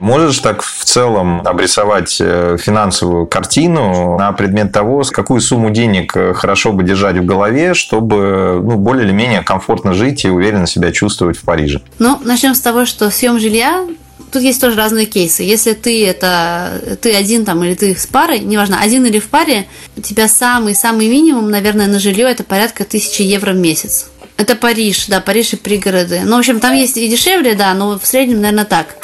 Можешь 0.00 0.38
так 0.38 0.62
в 0.62 0.84
целом 0.84 1.42
обрисовать 1.46 2.16
э, 2.20 2.56
финансовую 2.58 3.26
картину 3.26 4.18
на 4.18 4.32
предмет 4.32 4.72
того, 4.72 5.04
с 5.04 5.10
какую 5.10 5.42
сумму 5.42 5.70
денег 5.70 6.16
э, 6.16 6.32
хорошо 6.32 6.72
бы 6.72 6.82
держать 6.82 7.18
в 7.18 7.24
голове, 7.26 7.74
чтобы 7.74 8.60
ну, 8.64 8.76
более 8.76 9.04
или 9.04 9.12
менее 9.12 9.42
комфортно 9.42 9.92
жить 9.92 10.24
и 10.24 10.30
уверенно 10.30 10.66
себя 10.66 10.90
чувствовать 10.90 11.36
в 11.36 11.42
Париже? 11.42 11.82
Ну, 11.98 12.18
начнем 12.24 12.54
с 12.54 12.60
того, 12.60 12.86
что 12.86 13.10
съем 13.10 13.38
жилья 13.38 13.86
Тут 14.30 14.42
есть 14.42 14.60
тоже 14.60 14.76
разные 14.76 15.06
кейсы. 15.06 15.42
Если 15.42 15.72
ты 15.72 16.06
это 16.06 16.80
ты 17.00 17.14
один 17.14 17.44
там 17.44 17.64
или 17.64 17.74
ты 17.74 17.96
с 17.96 18.06
парой, 18.06 18.38
неважно, 18.38 18.78
один 18.80 19.04
или 19.04 19.18
в 19.18 19.28
паре, 19.28 19.66
у 19.96 20.00
тебя 20.00 20.28
самый 20.28 20.74
самый 20.74 21.08
минимум, 21.08 21.50
наверное, 21.50 21.88
на 21.88 21.98
жилье 21.98 22.30
это 22.30 22.44
порядка 22.44 22.84
тысячи 22.84 23.22
евро 23.22 23.52
в 23.52 23.56
месяц. 23.56 24.08
Это 24.40 24.56
Париж, 24.56 25.04
да, 25.08 25.20
Париж 25.20 25.52
и 25.52 25.56
пригороды. 25.56 26.22
Ну, 26.24 26.36
в 26.36 26.38
общем, 26.38 26.60
там 26.60 26.74
есть 26.74 26.96
и 26.96 27.08
дешевле, 27.08 27.54
да, 27.54 27.74
но 27.74 27.98
в 27.98 28.06
среднем, 28.06 28.40
наверное, 28.40 28.64
так. 28.64 28.96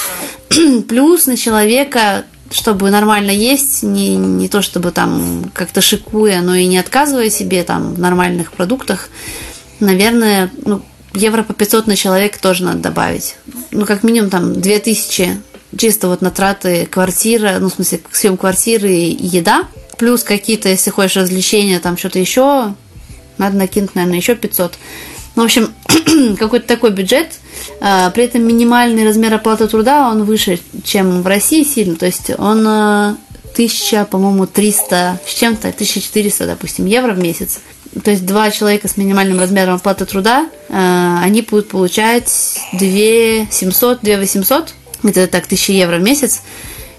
Плюс 0.88 1.26
на 1.26 1.36
человека, 1.36 2.24
чтобы 2.50 2.90
нормально 2.90 3.32
есть, 3.32 3.82
не, 3.82 4.16
не 4.16 4.48
то 4.48 4.62
чтобы 4.62 4.92
там 4.92 5.50
как-то 5.52 5.82
шикуя, 5.82 6.40
но 6.40 6.54
и 6.54 6.64
не 6.64 6.78
отказывая 6.78 7.28
себе 7.28 7.64
там 7.64 7.92
в 7.92 7.98
нормальных 7.98 8.50
продуктах, 8.50 9.10
наверное, 9.78 10.50
ну, 10.64 10.80
евро 11.12 11.42
по 11.42 11.52
500 11.52 11.86
на 11.86 11.96
человека 11.96 12.40
тоже 12.40 12.64
надо 12.64 12.78
добавить. 12.78 13.36
Ну, 13.72 13.84
как 13.84 14.04
минимум 14.04 14.30
там 14.30 14.58
2000 14.58 15.42
чисто 15.76 16.08
вот 16.08 16.22
на 16.22 16.30
траты 16.30 16.86
квартира, 16.86 17.58
ну, 17.60 17.68
в 17.68 17.74
смысле, 17.74 18.00
съем 18.10 18.38
квартиры 18.38 18.90
и 18.90 19.26
еда. 19.26 19.68
Плюс 19.98 20.22
какие-то, 20.22 20.70
если 20.70 20.88
хочешь 20.88 21.18
развлечения, 21.18 21.78
там 21.78 21.98
что-то 21.98 22.18
еще, 22.18 22.74
надо 23.36 23.56
накинуть, 23.56 23.94
наверное, 23.94 24.16
еще 24.16 24.34
500. 24.34 24.78
Ну, 25.36 25.42
в 25.42 25.44
общем, 25.44 25.72
какой-то 26.38 26.66
такой 26.66 26.90
бюджет. 26.90 27.28
А, 27.80 28.10
при 28.10 28.24
этом 28.24 28.42
минимальный 28.42 29.04
размер 29.04 29.34
оплаты 29.34 29.68
труда, 29.68 30.08
он 30.08 30.24
выше, 30.24 30.58
чем 30.82 31.22
в 31.22 31.26
России 31.26 31.62
сильно. 31.62 31.96
То 31.96 32.06
есть 32.06 32.30
он 32.38 32.66
э, 32.66 33.14
тысяча, 33.54 34.06
по-моему, 34.06 34.46
300 34.46 35.20
с 35.26 35.34
чем-то, 35.34 35.68
1400, 35.68 36.46
допустим, 36.46 36.86
евро 36.86 37.12
в 37.12 37.18
месяц. 37.18 37.60
То 38.02 38.10
есть 38.10 38.26
два 38.26 38.50
человека 38.50 38.88
с 38.88 38.96
минимальным 38.96 39.38
размером 39.38 39.74
оплаты 39.74 40.06
труда, 40.06 40.48
э, 40.68 41.18
они 41.22 41.42
будут 41.42 41.68
получать 41.68 42.30
2 42.72 43.50
700, 43.50 44.00
2 44.00 44.16
800, 44.16 44.74
это 45.04 45.26
так, 45.26 45.44
1000 45.44 45.72
евро 45.72 45.96
в 45.96 46.02
месяц. 46.02 46.42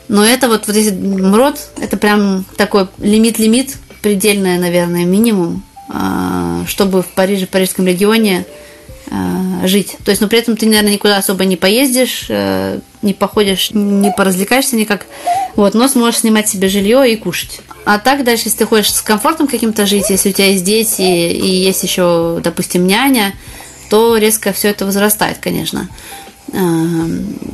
Но 0.08 0.24
это 0.24 0.48
вот, 0.48 0.68
вот 0.68 0.76
если 0.76 0.92
МРОД, 0.92 1.58
это 1.82 1.98
прям 1.98 2.46
такой 2.56 2.88
лимит-лимит, 3.00 3.78
предельное, 4.02 4.60
наверное, 4.60 5.06
минимум. 5.06 5.64
Чтобы 6.66 7.02
в 7.02 7.08
Париже, 7.08 7.46
в 7.46 7.50
Парижском 7.50 7.86
регионе 7.86 8.46
а, 9.10 9.66
жить. 9.68 9.96
То 10.04 10.12
есть, 10.12 10.22
но 10.22 10.28
при 10.28 10.40
этом 10.40 10.58
ты, 10.58 10.66
наверное, 10.66 10.94
никуда 10.94 11.18
особо 11.18 11.46
не 11.46 11.56
поездишь, 11.56 12.26
э, 12.28 12.80
не 13.02 13.14
походишь, 13.14 13.72
не 13.72 14.12
поразвлекаешься 14.12 14.76
никак. 14.76 15.06
Вот, 15.56 15.74
но 15.76 15.88
сможешь 15.88 16.22
снимать 16.22 16.50
себе 16.50 16.68
жилье 16.68 17.10
и 17.12 17.16
кушать. 17.16 17.62
А 17.86 18.00
так 18.00 18.26
дальше, 18.26 18.44
если 18.46 18.60
ты 18.60 18.66
хочешь 18.66 18.94
с 18.94 19.02
комфортом 19.02 19.48
каким-то 19.48 19.86
жить, 19.86 20.10
если 20.10 20.30
у 20.30 20.34
тебя 20.34 20.48
есть 20.48 20.66
дети 20.66 21.02
и 21.02 21.48
есть 21.48 21.84
еще, 21.84 22.42
допустим, 22.44 22.86
няня, 22.86 23.34
то 23.90 24.18
резко 24.18 24.52
все 24.52 24.70
это 24.70 24.86
возрастает, 24.86 25.38
конечно. 25.40 25.88
А, 26.54 26.58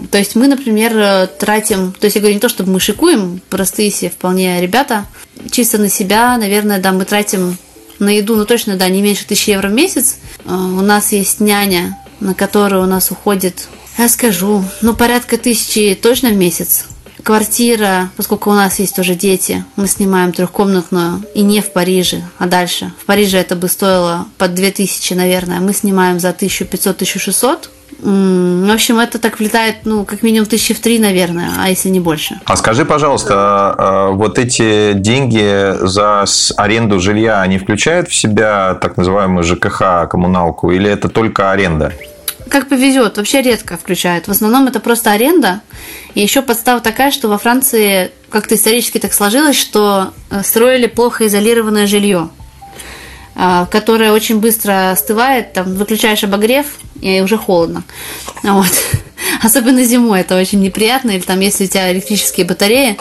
то 0.10 0.18
есть 0.18 0.36
мы, 0.36 0.48
например, 0.48 1.28
тратим, 1.28 1.92
то 1.92 2.06
есть 2.06 2.16
я 2.16 2.22
говорю 2.22 2.36
не 2.36 2.42
то, 2.42 2.50
чтобы 2.50 2.72
мы 2.72 2.80
шикуем, 2.80 3.42
простые 3.50 3.92
все 3.92 4.10
вполне 4.10 4.60
ребята, 4.60 5.06
чисто 5.52 5.78
на 5.78 5.90
себя, 5.90 6.36
наверное, 6.38 6.80
да, 6.80 6.92
мы 6.92 7.06
тратим 7.06 7.58
на 8.00 8.10
еду, 8.10 8.36
ну 8.36 8.46
точно, 8.46 8.76
да, 8.76 8.90
не 8.90 9.02
меньше 9.02 9.26
тысячи 9.26 9.52
евро 9.52 9.70
в 9.70 9.74
месяц. 9.74 10.18
А, 10.46 10.56
у 10.56 10.82
нас 10.82 11.12
есть 11.12 11.40
няня, 11.40 11.98
на 12.20 12.34
которую 12.34 12.84
у 12.84 12.88
нас 12.88 13.12
уходит, 13.12 13.68
я 13.98 14.10
скажу, 14.10 14.64
ну 14.82 14.96
порядка 14.96 15.38
тысячи 15.38 15.98
точно 16.02 16.30
в 16.30 16.36
месяц. 16.36 16.86
Квартира, 17.22 18.12
поскольку 18.18 18.50
у 18.50 18.54
нас 18.54 18.80
есть 18.80 18.96
тоже 18.96 19.16
дети, 19.16 19.64
мы 19.78 19.88
снимаем 19.88 20.34
трехкомнатную 20.34 21.24
и 21.34 21.42
не 21.42 21.62
в 21.62 21.72
Париже, 21.72 22.22
а 22.38 22.48
дальше. 22.48 22.92
В 23.02 23.06
Париже 23.06 23.38
это 23.38 23.56
бы 23.56 23.70
стоило 23.70 24.28
под 24.38 24.56
2000, 24.56 25.14
наверное. 25.14 25.62
Мы 25.62 25.74
снимаем 25.74 26.20
за 26.20 26.32
1500-1600 26.32 27.70
в 28.00 28.74
общем, 28.74 29.00
это 29.00 29.20
так 29.20 29.40
влетает, 29.40 29.78
ну, 29.86 30.06
как 30.06 30.24
минимум 30.24 30.48
тысячи 30.48 30.74
в 30.74 30.80
три, 30.80 31.00
наверное, 31.00 31.52
а 31.60 31.70
если 31.70 31.90
не 31.90 32.00
больше. 32.00 32.40
А 32.46 32.56
скажи, 32.56 32.86
пожалуйста, 32.86 33.34
а, 33.36 34.10
вот 34.12 34.40
эти 34.40 34.94
деньги 34.94 35.76
за 35.86 36.26
аренду 36.58 37.00
жилья, 37.00 37.42
они 37.42 37.58
включают 37.58 38.10
в 38.10 38.16
себя 38.16 38.76
так 38.82 38.98
называемую 38.98 39.44
ЖКХ, 39.44 40.10
коммуналку, 40.10 40.72
или 40.72 40.90
это 40.90 41.10
только 41.10 41.52
аренда? 41.52 41.94
Как 42.50 42.70
повезет, 42.70 43.18
вообще 43.18 43.42
редко 43.42 43.78
включают. 43.78 44.28
В 44.28 44.32
основном 44.32 44.68
это 44.68 44.80
просто 44.80 45.12
аренда. 45.12 45.62
И 46.14 46.22
еще 46.22 46.42
подстава 46.42 46.82
такая, 46.82 47.12
что 47.12 47.28
во 47.28 47.38
Франции 47.38 48.12
как-то 48.30 48.56
исторически 48.56 49.00
так 49.00 49.14
сложилось, 49.14 49.56
что 49.56 50.14
э, 50.30 50.44
строили 50.44 50.88
плохо 50.88 51.28
изолированное 51.28 51.88
жилье. 51.88 52.30
А, 53.36 53.66
которая 53.66 54.12
очень 54.12 54.40
быстро 54.40 54.92
остывает, 54.92 55.54
там 55.54 55.76
выключаешь 55.76 56.24
обогрев, 56.24 56.68
и 57.02 57.22
уже 57.22 57.38
холодно. 57.38 57.84
Вот. 58.44 58.72
Особенно 59.44 59.84
зимой 59.84 60.22
это 60.22 60.38
очень 60.38 60.62
неприятно, 60.62 61.12
или 61.12 61.22
там 61.22 61.40
если 61.40 61.66
у 61.66 61.68
тебя 61.68 61.92
электрические 61.92 62.46
батареи, 62.46 62.98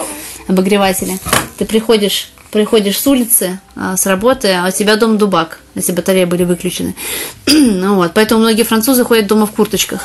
обогреватели, 0.49 1.19
ты 1.59 1.65
приходишь 1.65 2.31
приходишь 2.51 3.01
с 3.01 3.07
улицы, 3.07 3.61
а, 3.77 3.97
с 3.97 4.05
работы, 4.05 4.53
а 4.53 4.69
у 4.69 4.71
тебя 4.71 4.97
дом 4.97 5.17
дубак, 5.17 5.61
если 5.75 5.93
батареи 5.93 6.27
были 6.27 6.45
выключены. 6.45 6.95
ну 7.47 7.95
вот, 7.95 8.13
поэтому 8.13 8.43
многие 8.43 8.65
французы 8.65 9.05
ходят 9.05 9.27
дома 9.27 9.47
в 9.47 9.53
курточках, 9.53 10.03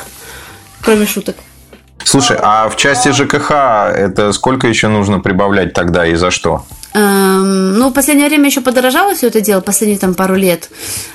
кроме 0.80 1.06
шуток. 1.06 1.36
Слушай, 2.04 2.38
а 2.40 2.70
в 2.70 2.76
части 2.76 3.10
ЖКХ 3.12 3.50
это 3.94 4.32
сколько 4.32 4.66
еще 4.66 4.88
нужно 4.88 5.20
прибавлять 5.20 5.74
тогда 5.74 6.06
и 6.06 6.14
за 6.14 6.30
что? 6.30 6.64
Эм, 6.94 7.74
ну, 7.74 7.90
в 7.90 7.92
последнее 7.92 8.28
время 8.28 8.46
еще 8.46 8.62
подорожало 8.62 9.14
все 9.14 9.26
это 9.26 9.40
дело, 9.40 9.60
последние 9.60 9.98
там 9.98 10.14
пару 10.14 10.36
лет. 10.36 10.70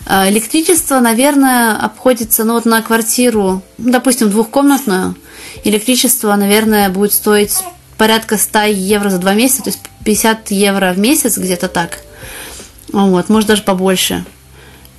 Э, 0.05 0.29
электричество, 0.29 0.99
наверное, 0.99 1.75
обходится, 1.75 2.43
ну, 2.43 2.53
вот 2.53 2.65
на 2.65 2.81
квартиру, 2.81 3.63
допустим, 3.77 4.29
двухкомнатную, 4.29 5.15
электричество, 5.63 6.35
наверное, 6.35 6.89
будет 6.89 7.11
стоить 7.11 7.57
порядка 7.97 8.37
100 8.37 8.65
евро 8.65 9.09
за 9.09 9.17
два 9.17 9.33
месяца, 9.33 9.63
то 9.63 9.69
есть 9.69 9.79
50 10.03 10.51
евро 10.51 10.93
в 10.93 10.99
месяц, 10.99 11.37
где-то 11.37 11.67
так. 11.67 11.99
Вот, 12.91 13.29
может, 13.29 13.49
даже 13.49 13.63
побольше. 13.63 14.25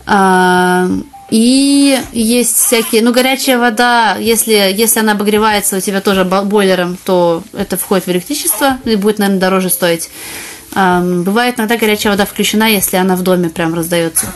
Эм, 0.06 1.06
и 1.30 1.98
есть 2.12 2.56
всякие, 2.56 3.02
ну, 3.02 3.12
горячая 3.12 3.58
вода, 3.58 4.16
если, 4.16 4.52
если 4.52 5.00
она 5.00 5.12
обогревается 5.12 5.76
у 5.76 5.80
тебя 5.80 6.00
тоже 6.00 6.24
бойлером, 6.24 6.98
то 7.04 7.42
это 7.52 7.76
входит 7.76 8.06
в 8.06 8.10
электричество 8.10 8.78
и 8.84 8.96
будет, 8.96 9.18
наверное, 9.18 9.40
дороже 9.40 9.70
стоить. 9.70 10.10
Бывает 10.74 11.58
иногда 11.58 11.76
горячая 11.76 12.12
вода 12.12 12.26
включена, 12.26 12.68
если 12.68 12.96
она 12.96 13.16
в 13.16 13.22
доме 13.22 13.48
прям 13.48 13.74
раздается. 13.74 14.26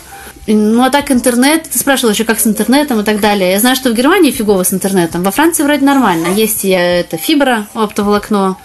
Ну, 0.51 0.83
а 0.83 0.89
так 0.89 1.11
интернет, 1.11 1.65
ты 1.71 1.79
спрашивал 1.79 2.15
еще, 2.15 2.25
как 2.25 2.41
с 2.41 2.47
интернетом 2.47 3.01
и 3.01 3.05
так 3.05 3.21
далее. 3.21 3.51
Я 3.51 3.61
знаю, 3.61 3.77
что 3.77 3.91
в 3.91 3.95
Германии 3.95 4.31
фигово 4.31 4.63
с 4.63 4.73
интернетом. 4.73 5.23
Во 5.23 5.31
Франции 5.31 5.63
вроде 5.63 5.85
нормально. 5.85 6.29
Есть 6.29 6.65
и 6.65 6.71
это 6.71 7.19
фибра, 7.19 7.67
оптоволокно. 7.75 8.57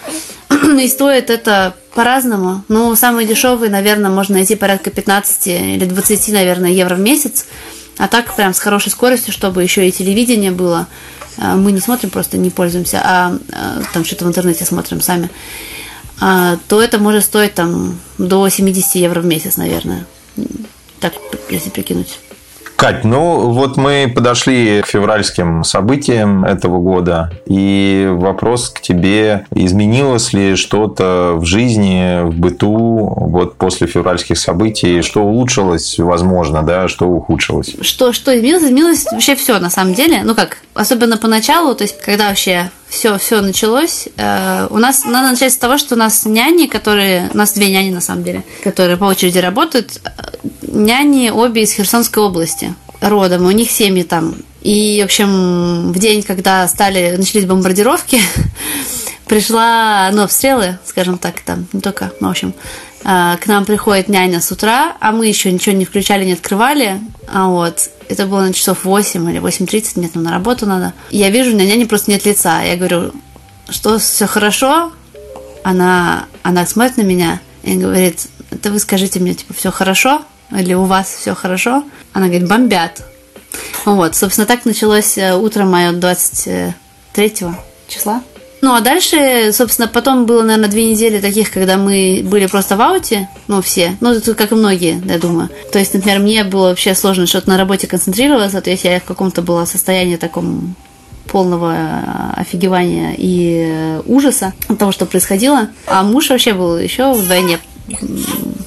И 0.80 0.88
стоит 0.88 1.30
это 1.30 1.76
по-разному. 1.94 2.64
Ну, 2.70 2.96
самый 2.96 3.26
дешевый, 3.26 3.70
наверное, 3.70 4.10
можно 4.10 4.36
найти 4.36 4.56
порядка 4.56 4.92
15 4.92 5.48
или 5.48 5.86
20, 5.86 6.34
наверное, 6.34 6.72
евро 6.72 6.96
в 6.96 7.00
месяц. 7.00 7.46
А 7.98 8.08
так 8.08 8.34
прям 8.34 8.54
с 8.54 8.60
хорошей 8.60 8.90
скоростью, 8.90 9.34
чтобы 9.34 9.62
еще 9.62 9.86
и 9.86 9.92
телевидение 9.92 10.52
было. 10.52 10.88
А, 11.38 11.56
мы 11.56 11.74
не 11.74 11.82
смотрим, 11.82 12.12
просто 12.12 12.38
не 12.38 12.50
пользуемся, 12.50 13.02
а, 13.04 13.38
а 13.52 13.82
там 13.94 14.06
что-то 14.06 14.24
в 14.24 14.30
интернете 14.30 14.64
смотрим 14.64 15.02
сами. 15.02 15.30
А, 16.26 16.56
то 16.70 16.82
это 16.82 17.00
может 17.00 17.26
стоить 17.26 17.54
там 17.54 18.00
до 18.18 18.48
70 18.48 18.96
евро 18.96 19.20
в 19.20 19.26
месяц, 19.26 19.58
наверное. 19.58 20.06
Так, 21.02 21.12
если 21.50 21.70
прикинуть. 21.70 22.18
Кать, 22.78 23.04
ну 23.04 23.50
вот 23.50 23.76
мы 23.76 24.10
подошли 24.14 24.82
к 24.84 24.88
февральским 24.88 25.66
событиям 25.66 26.46
этого 26.46 26.80
года, 26.80 27.30
и 27.46 28.08
вопрос 28.10 28.70
к 28.70 28.80
тебе, 28.80 29.48
изменилось 29.54 30.32
ли 30.32 30.56
что-то 30.56 31.34
в 31.36 31.44
жизни, 31.44 32.24
в 32.24 32.34
быту 32.34 32.70
вот 32.70 33.58
после 33.58 33.88
февральских 33.88 34.38
событий, 34.38 35.02
что 35.02 35.24
улучшилось, 35.24 36.00
возможно, 36.00 36.64
да, 36.64 36.88
что 36.88 37.06
ухудшилось? 37.06 37.76
Что, 37.82 38.14
что 38.14 38.34
изменилось? 38.38 38.64
Изменилось 38.64 39.06
вообще 39.12 39.36
все 39.36 39.60
на 39.60 39.70
самом 39.70 39.94
деле, 39.94 40.22
ну 40.24 40.36
как, 40.36 40.60
особенно 40.74 41.18
поначалу, 41.18 41.76
то 41.76 41.84
есть 41.84 42.00
когда 42.00 42.30
вообще 42.30 42.72
все, 42.94 43.18
все 43.18 43.42
началось. 43.42 44.08
Э, 44.18 44.68
у 44.70 44.78
нас 44.78 45.04
надо 45.04 45.32
начать 45.32 45.52
с 45.52 45.58
того, 45.58 45.78
что 45.78 45.96
у 45.96 45.98
нас 45.98 46.26
няни, 46.26 46.68
которые, 46.68 47.30
у 47.34 47.38
нас 47.38 47.54
две 47.54 47.70
няни 47.72 47.90
на 47.90 48.02
самом 48.02 48.24
деле, 48.24 48.44
которые 48.64 48.98
по 48.98 49.06
очереди 49.06 49.40
работают, 49.40 50.00
няни 50.62 51.30
обе 51.30 51.64
из 51.64 51.72
Херсонской 51.72 52.22
области 52.22 52.76
родом, 53.02 53.46
у 53.46 53.52
них 53.52 53.72
семьи 53.72 54.04
там. 54.04 54.36
И, 54.62 55.02
в 55.02 55.06
общем, 55.06 55.92
в 55.92 56.00
день, 56.00 56.22
когда 56.22 56.68
стали, 56.68 57.16
начались 57.18 57.46
бомбардировки, 57.46 58.22
пришла, 59.28 60.10
ну, 60.14 60.24
обстрелы, 60.24 60.78
скажем 60.86 61.18
так, 61.18 61.42
там, 61.42 61.66
не 61.74 61.82
только, 61.82 62.14
ну, 62.20 62.28
в 62.28 62.32
общем, 62.32 62.54
э, 62.54 62.93
к 63.04 63.48
нам 63.48 63.66
приходит 63.66 64.08
няня 64.08 64.40
с 64.40 64.52
утра, 64.52 64.96
а 65.00 65.12
мы 65.12 65.28
еще 65.28 65.52
ничего 65.52 65.76
не 65.76 65.86
включали, 65.86 66.24
не 66.24 66.34
открывали, 66.34 67.02
а 67.28 67.48
вот, 67.48 67.90
это 68.08 68.26
было 68.26 68.42
на 68.42 68.54
часов 68.54 68.86
8 68.86 69.30
или 69.30 69.42
8.30, 69.42 70.00
нет, 70.00 70.12
ну, 70.14 70.22
на 70.22 70.32
работу 70.32 70.66
надо. 70.66 70.94
Я 71.10 71.30
вижу, 71.30 71.52
у 71.52 71.54
меня 71.54 71.66
няни 71.66 71.84
просто 71.84 72.12
нет 72.12 72.26
лица, 72.26 72.62
я 72.62 72.78
говорю, 72.78 73.12
что 73.70 74.00
все 74.00 74.26
хорошо, 74.26 74.92
она, 75.64 76.26
она 76.44 76.66
смотрит 76.66 76.98
на 76.98 77.02
меня 77.02 77.42
и 77.64 77.76
говорит, 77.76 78.28
это 78.52 78.72
вы 78.72 78.80
скажите 78.80 79.20
мне, 79.20 79.34
типа, 79.34 79.54
все 79.54 79.72
хорошо? 79.72 80.24
Или 80.52 80.74
у 80.74 80.84
вас 80.84 81.14
все 81.14 81.34
хорошо? 81.34 81.84
Она 82.14 82.28
говорит, 82.28 82.48
бомбят. 82.48 83.04
Вот, 83.86 84.16
собственно, 84.16 84.48
так 84.48 84.66
началось 84.66 85.18
э, 85.18 85.36
утро 85.36 85.66
мое 85.66 85.92
23 85.92 87.34
числа. 87.88 88.24
Ну, 88.64 88.74
а 88.76 88.80
дальше, 88.80 89.52
собственно, 89.52 89.90
потом 89.90 90.26
было, 90.26 90.42
наверное, 90.42 90.70
две 90.70 90.90
недели 90.90 91.20
таких, 91.20 91.52
когда 91.52 91.76
мы 91.76 92.22
были 92.24 92.46
просто 92.46 92.78
в 92.78 92.82
ауте, 92.82 93.28
ну, 93.50 93.62
все, 93.62 93.98
ну, 94.00 94.16
как 94.38 94.54
и 94.54 94.56
многие, 94.56 95.04
я 95.06 95.20
думаю. 95.20 95.50
То 95.74 95.80
есть, 95.80 95.94
например, 95.94 96.20
мне 96.20 96.46
было 96.46 96.70
вообще 96.70 96.96
сложно 96.96 97.28
что-то 97.28 97.50
на 97.50 97.58
работе 97.58 97.88
концентрироваться, 97.88 98.62
то 98.62 98.70
есть 98.70 98.86
я 98.86 99.02
в 99.02 99.04
каком-то 99.04 99.42
было 99.42 99.66
состоянии 99.66 100.16
таком 100.16 100.76
полного 101.28 101.76
э, 101.76 102.40
офигевания 102.40 103.16
и 103.18 103.66
э, 103.68 104.02
ужаса 104.06 104.54
от 104.70 104.78
того, 104.78 104.94
что 104.94 105.06
происходило. 105.06 105.68
А 105.86 106.04
муж 106.04 106.30
вообще 106.30 106.54
был 106.54 106.78
еще 106.78 107.12
вдвойне 107.12 107.60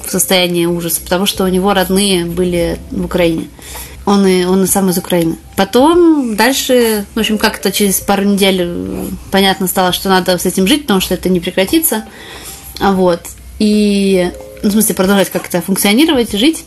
в 0.05 0.11
состоянии 0.11 0.67
ужаса, 0.67 1.01
потому 1.01 1.25
что 1.25 1.43
у 1.43 1.47
него 1.47 1.73
родные 1.73 2.25
были 2.25 2.77
в 2.91 3.05
Украине. 3.05 3.47
Он 4.07 4.25
и, 4.25 4.45
он 4.45 4.63
и 4.63 4.67
сам 4.67 4.89
из 4.89 4.97
Украины. 4.97 5.35
Потом 5.57 6.37
дальше, 6.37 7.03
в 7.13 7.19
общем, 7.19 7.37
как-то 7.37 7.73
через 7.73 7.99
пару 7.99 8.23
недель 8.23 8.61
э, 8.61 9.07
понятно 9.31 9.67
стало, 9.67 9.91
что 9.91 10.07
надо 10.07 10.37
с 10.37 10.45
этим 10.45 10.65
жить, 10.65 10.83
потому 10.83 11.01
что 11.01 11.13
это 11.13 11.27
не 11.27 11.41
прекратится. 11.41 12.05
Вот. 12.79 13.19
И, 13.59 14.31
ну, 14.63 14.69
в 14.69 14.71
смысле, 14.71 14.95
продолжать 14.95 15.29
как-то 15.29 15.61
функционировать, 15.61 16.31
жить. 16.31 16.63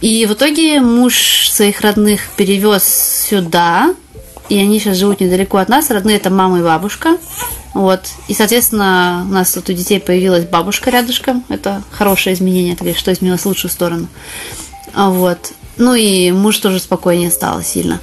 И 0.00 0.26
в 0.26 0.34
итоге 0.34 0.80
муж 0.80 1.48
своих 1.50 1.80
родных 1.80 2.20
перевез 2.36 2.84
сюда, 3.28 3.92
и 4.48 4.56
они 4.56 4.78
сейчас 4.78 4.96
живут 4.96 5.18
недалеко 5.18 5.58
от 5.58 5.68
нас. 5.68 5.90
Родные 5.90 6.18
это 6.18 6.30
мама 6.30 6.60
и 6.60 6.62
бабушка. 6.62 7.18
Вот. 7.72 8.02
И, 8.28 8.34
соответственно, 8.34 9.26
у 9.28 9.32
нас 9.32 9.52
тут 9.52 9.70
у 9.70 9.72
детей 9.72 9.98
появилась 9.98 10.44
бабушка 10.44 10.90
рядышком. 10.90 11.44
Это 11.48 11.82
хорошее 11.90 12.36
изменение, 12.36 12.74
это 12.74 12.96
что 12.96 13.12
изменилось 13.12 13.40
в 13.40 13.46
лучшую 13.46 13.72
сторону. 13.72 14.06
Вот. 14.94 15.52
Ну 15.76 15.94
и 15.94 16.30
муж 16.32 16.58
тоже 16.58 16.78
спокойнее 16.78 17.30
стал 17.30 17.62
сильно. 17.62 18.00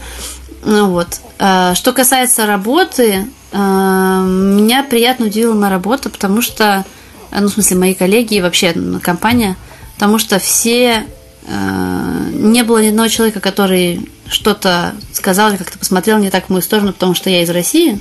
Ну 0.64 0.90
вот. 0.92 1.22
А, 1.40 1.74
что 1.76 1.94
касается 1.94 2.46
работы, 2.46 3.28
а, 3.52 4.24
меня 4.24 4.84
приятно 4.84 5.28
удивила 5.28 5.54
на 5.54 5.70
работу, 5.70 6.10
потому 6.10 6.42
что, 6.42 6.86
ну, 7.32 7.48
в 7.48 7.54
смысле, 7.54 7.78
мои 7.78 7.94
коллеги 7.94 8.36
и 8.36 8.42
вообще 8.42 8.74
компания, 9.02 9.56
потому 9.96 10.20
что 10.20 10.40
все 10.40 11.06
не 11.48 12.64
было 12.64 12.84
ни 12.84 12.90
одного 12.90 13.10
человека, 13.10 13.40
который 13.40 14.08
что-то 14.30 14.94
сказал 15.12 15.50
или 15.50 15.58
как-то 15.58 15.80
посмотрел 15.80 16.20
не 16.20 16.30
так 16.30 16.46
в 16.46 16.50
мою 16.50 16.62
сторону, 16.62 16.94
потому 16.94 17.16
что 17.16 17.32
я 17.32 17.42
из 17.42 17.50
России. 17.50 18.00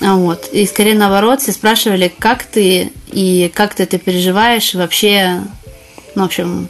Вот. 0.00 0.48
И 0.50 0.66
скорее 0.66 0.94
наоборот, 0.94 1.42
все 1.42 1.52
спрашивали, 1.52 2.12
как 2.18 2.44
ты 2.44 2.90
и 3.10 3.52
как 3.54 3.74
ты 3.74 3.84
это 3.84 3.98
переживаешь, 3.98 4.74
и 4.74 4.78
вообще, 4.78 5.42
ну, 6.14 6.22
в 6.22 6.26
общем, 6.26 6.68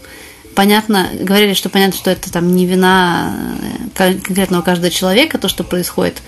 понятно, 0.55 1.11
говорили, 1.19 1.55
что 1.55 1.69
понятно, 1.69 1.97
что 1.97 2.11
это 2.11 2.31
там 2.31 2.55
не 2.55 2.67
вина 2.67 3.57
э, 3.99 4.13
конкретного 4.23 4.63
каждого 4.63 4.91
человека, 4.91 5.39
то, 5.39 5.49
что 5.49 5.65
происходит. 5.65 6.23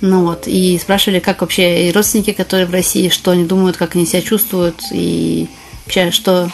Ну 0.00 0.24
вот, 0.24 0.46
и 0.46 0.78
спрашивали, 0.78 1.18
как 1.18 1.40
вообще 1.40 1.88
и 1.88 1.92
родственники, 1.92 2.32
которые 2.32 2.66
в 2.66 2.72
России, 2.72 3.08
что 3.08 3.30
они 3.30 3.44
думают, 3.44 3.76
как 3.76 3.94
они 3.94 4.06
себя 4.06 4.22
чувствуют, 4.22 4.82
и 4.92 5.48
вообще, 5.84 6.10
что, 6.10 6.50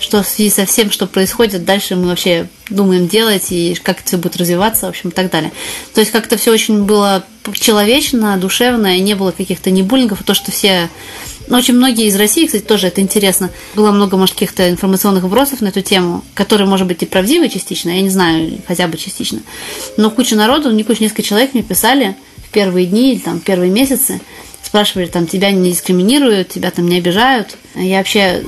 что 0.00 0.22
в 0.22 0.28
связи 0.28 0.50
со 0.50 0.64
всем, 0.64 0.90
что 0.90 1.06
происходит, 1.06 1.64
дальше 1.64 1.96
мы 1.96 2.06
вообще 2.06 2.48
думаем 2.70 3.08
делать, 3.08 3.50
и 3.50 3.74
как 3.82 3.98
это 3.98 4.08
все 4.08 4.16
будет 4.16 4.36
развиваться, 4.36 4.86
в 4.86 4.90
общем, 4.90 5.10
и 5.10 5.12
так 5.12 5.30
далее. 5.30 5.52
То 5.92 6.00
есть 6.00 6.12
как-то 6.12 6.36
все 6.36 6.52
очень 6.52 6.84
было 6.84 7.24
человечно, 7.52 8.36
душевно, 8.38 8.96
и 8.96 9.00
не 9.00 9.14
было 9.14 9.32
каких-то 9.32 9.70
не 9.70 9.82
а 9.82 10.16
то, 10.24 10.34
что 10.34 10.50
все 10.50 10.88
очень 11.50 11.74
многие 11.74 12.06
из 12.06 12.16
России, 12.16 12.46
кстати, 12.46 12.62
тоже 12.62 12.86
это 12.86 13.00
интересно. 13.00 13.50
Было 13.74 13.92
много, 13.92 14.16
может, 14.16 14.34
каких-то 14.34 14.70
информационных 14.70 15.24
вбросов 15.24 15.60
на 15.60 15.68
эту 15.68 15.82
тему, 15.82 16.24
которые, 16.34 16.66
может 16.66 16.86
быть, 16.86 17.02
и 17.02 17.06
правдивы 17.06 17.48
частично, 17.48 17.90
я 17.90 18.00
не 18.00 18.10
знаю, 18.10 18.60
хотя 18.66 18.88
бы 18.88 18.96
частично. 18.96 19.40
Но 19.96 20.10
куча 20.10 20.36
народу, 20.36 20.70
не 20.70 20.84
куча, 20.84 21.02
несколько 21.02 21.22
человек 21.22 21.54
мне 21.54 21.62
писали 21.62 22.16
в 22.48 22.50
первые 22.50 22.86
дни 22.86 23.12
или 23.12 23.18
там 23.20 23.40
первые 23.40 23.70
месяцы, 23.70 24.20
спрашивали, 24.74 25.06
там, 25.06 25.26
тебя 25.26 25.50
не 25.52 25.70
дискриминируют, 25.70 26.48
тебя 26.48 26.70
там 26.72 26.88
не 26.88 26.98
обижают. 26.98 27.56
Я 27.76 27.98
вообще, 27.98 28.42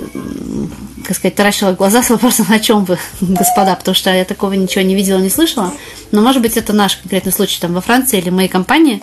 как 1.04 1.16
сказать, 1.16 1.36
таращила 1.36 1.72
глаза 1.72 2.02
с 2.02 2.10
вопросом, 2.10 2.46
о 2.48 2.58
чем 2.58 2.84
вы, 2.84 2.98
господа, 3.20 3.76
потому 3.76 3.94
что 3.94 4.12
я 4.12 4.24
такого 4.24 4.54
ничего 4.54 4.82
не 4.82 4.96
видела, 4.96 5.18
не 5.18 5.30
слышала. 5.30 5.72
Но, 6.10 6.22
может 6.22 6.42
быть, 6.42 6.56
это 6.56 6.72
наш 6.72 6.96
конкретный 6.96 7.32
случай 7.32 7.60
там 7.60 7.74
во 7.74 7.80
Франции 7.80 8.18
или 8.18 8.30
моей 8.30 8.48
компании, 8.48 9.02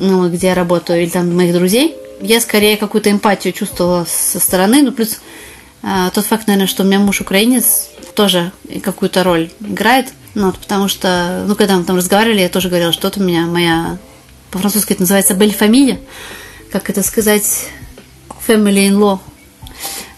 ну, 0.00 0.28
где 0.28 0.48
я 0.48 0.54
работаю, 0.54 1.02
или 1.02 1.10
там 1.10 1.34
моих 1.36 1.54
друзей– 1.54 1.94
я 2.20 2.40
скорее 2.40 2.76
какую-то 2.76 3.10
эмпатию 3.10 3.52
чувствовала 3.52 4.06
со 4.08 4.38
стороны, 4.40 4.82
ну 4.82 4.92
плюс 4.92 5.20
а, 5.82 6.10
тот 6.10 6.26
факт, 6.26 6.46
наверное, 6.46 6.66
что 6.66 6.82
у 6.82 6.86
меня 6.86 6.98
муж 6.98 7.20
украинец 7.20 7.88
тоже 8.14 8.52
какую-то 8.82 9.24
роль 9.24 9.50
играет, 9.60 10.08
ну, 10.34 10.46
вот, 10.46 10.58
потому 10.58 10.88
что, 10.88 11.44
ну, 11.48 11.54
когда 11.54 11.76
мы 11.76 11.84
там 11.84 11.96
разговаривали, 11.96 12.40
я 12.40 12.48
тоже 12.48 12.68
говорила, 12.68 12.92
что 12.92 13.08
это 13.08 13.20
у 13.20 13.22
меня 13.22 13.46
моя, 13.46 13.98
по-французски 14.50 14.92
это 14.92 15.02
называется 15.02 15.34
бель 15.34 15.54
фамилия, 15.54 15.98
как 16.70 16.90
это 16.90 17.02
сказать, 17.02 17.68
family 18.46 18.88
in 18.88 18.98
law. 18.98 19.18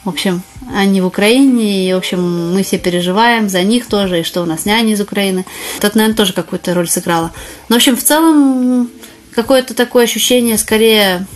В 0.04 0.08
общем, 0.08 0.42
они 0.74 1.00
в 1.00 1.06
Украине, 1.06 1.88
и, 1.88 1.92
в 1.92 1.98
общем, 1.98 2.52
мы 2.52 2.64
все 2.64 2.78
переживаем 2.78 3.48
за 3.48 3.62
них 3.62 3.86
тоже, 3.86 4.20
и 4.20 4.24
что 4.24 4.42
у 4.42 4.46
нас 4.46 4.64
няня 4.64 4.92
из 4.92 5.00
Украины. 5.00 5.46
Это, 5.78 5.96
наверное, 5.96 6.16
тоже 6.16 6.32
какую-то 6.32 6.74
роль 6.74 6.88
сыграла. 6.88 7.30
Но, 7.68 7.76
в 7.76 7.78
общем, 7.78 7.96
в 7.96 8.02
целом, 8.02 8.90
какое-то 9.34 9.74
такое 9.74 10.04
ощущение, 10.04 10.58
скорее, 10.58 11.26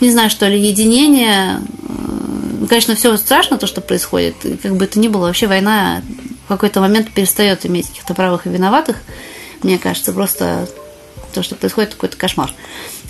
не 0.00 0.10
знаю, 0.10 0.30
что 0.30 0.48
ли, 0.48 0.60
единение. 0.60 1.60
Э, 1.88 2.66
конечно, 2.68 2.94
все 2.94 3.16
страшно, 3.16 3.58
то, 3.58 3.66
что 3.66 3.80
происходит. 3.80 4.36
Как 4.62 4.76
бы 4.76 4.84
это 4.84 4.98
ни 4.98 5.08
было, 5.08 5.26
вообще 5.26 5.46
война 5.46 6.02
в 6.44 6.48
какой-то 6.48 6.80
момент 6.80 7.12
перестает 7.12 7.66
иметь 7.66 7.88
каких-то 7.88 8.14
правых 8.14 8.46
и 8.46 8.50
виноватых. 8.50 8.96
Мне 9.62 9.78
кажется, 9.78 10.12
просто 10.12 10.68
то, 11.34 11.42
что 11.42 11.54
происходит, 11.54 11.94
какой-то 11.94 12.16
кошмар. 12.16 12.52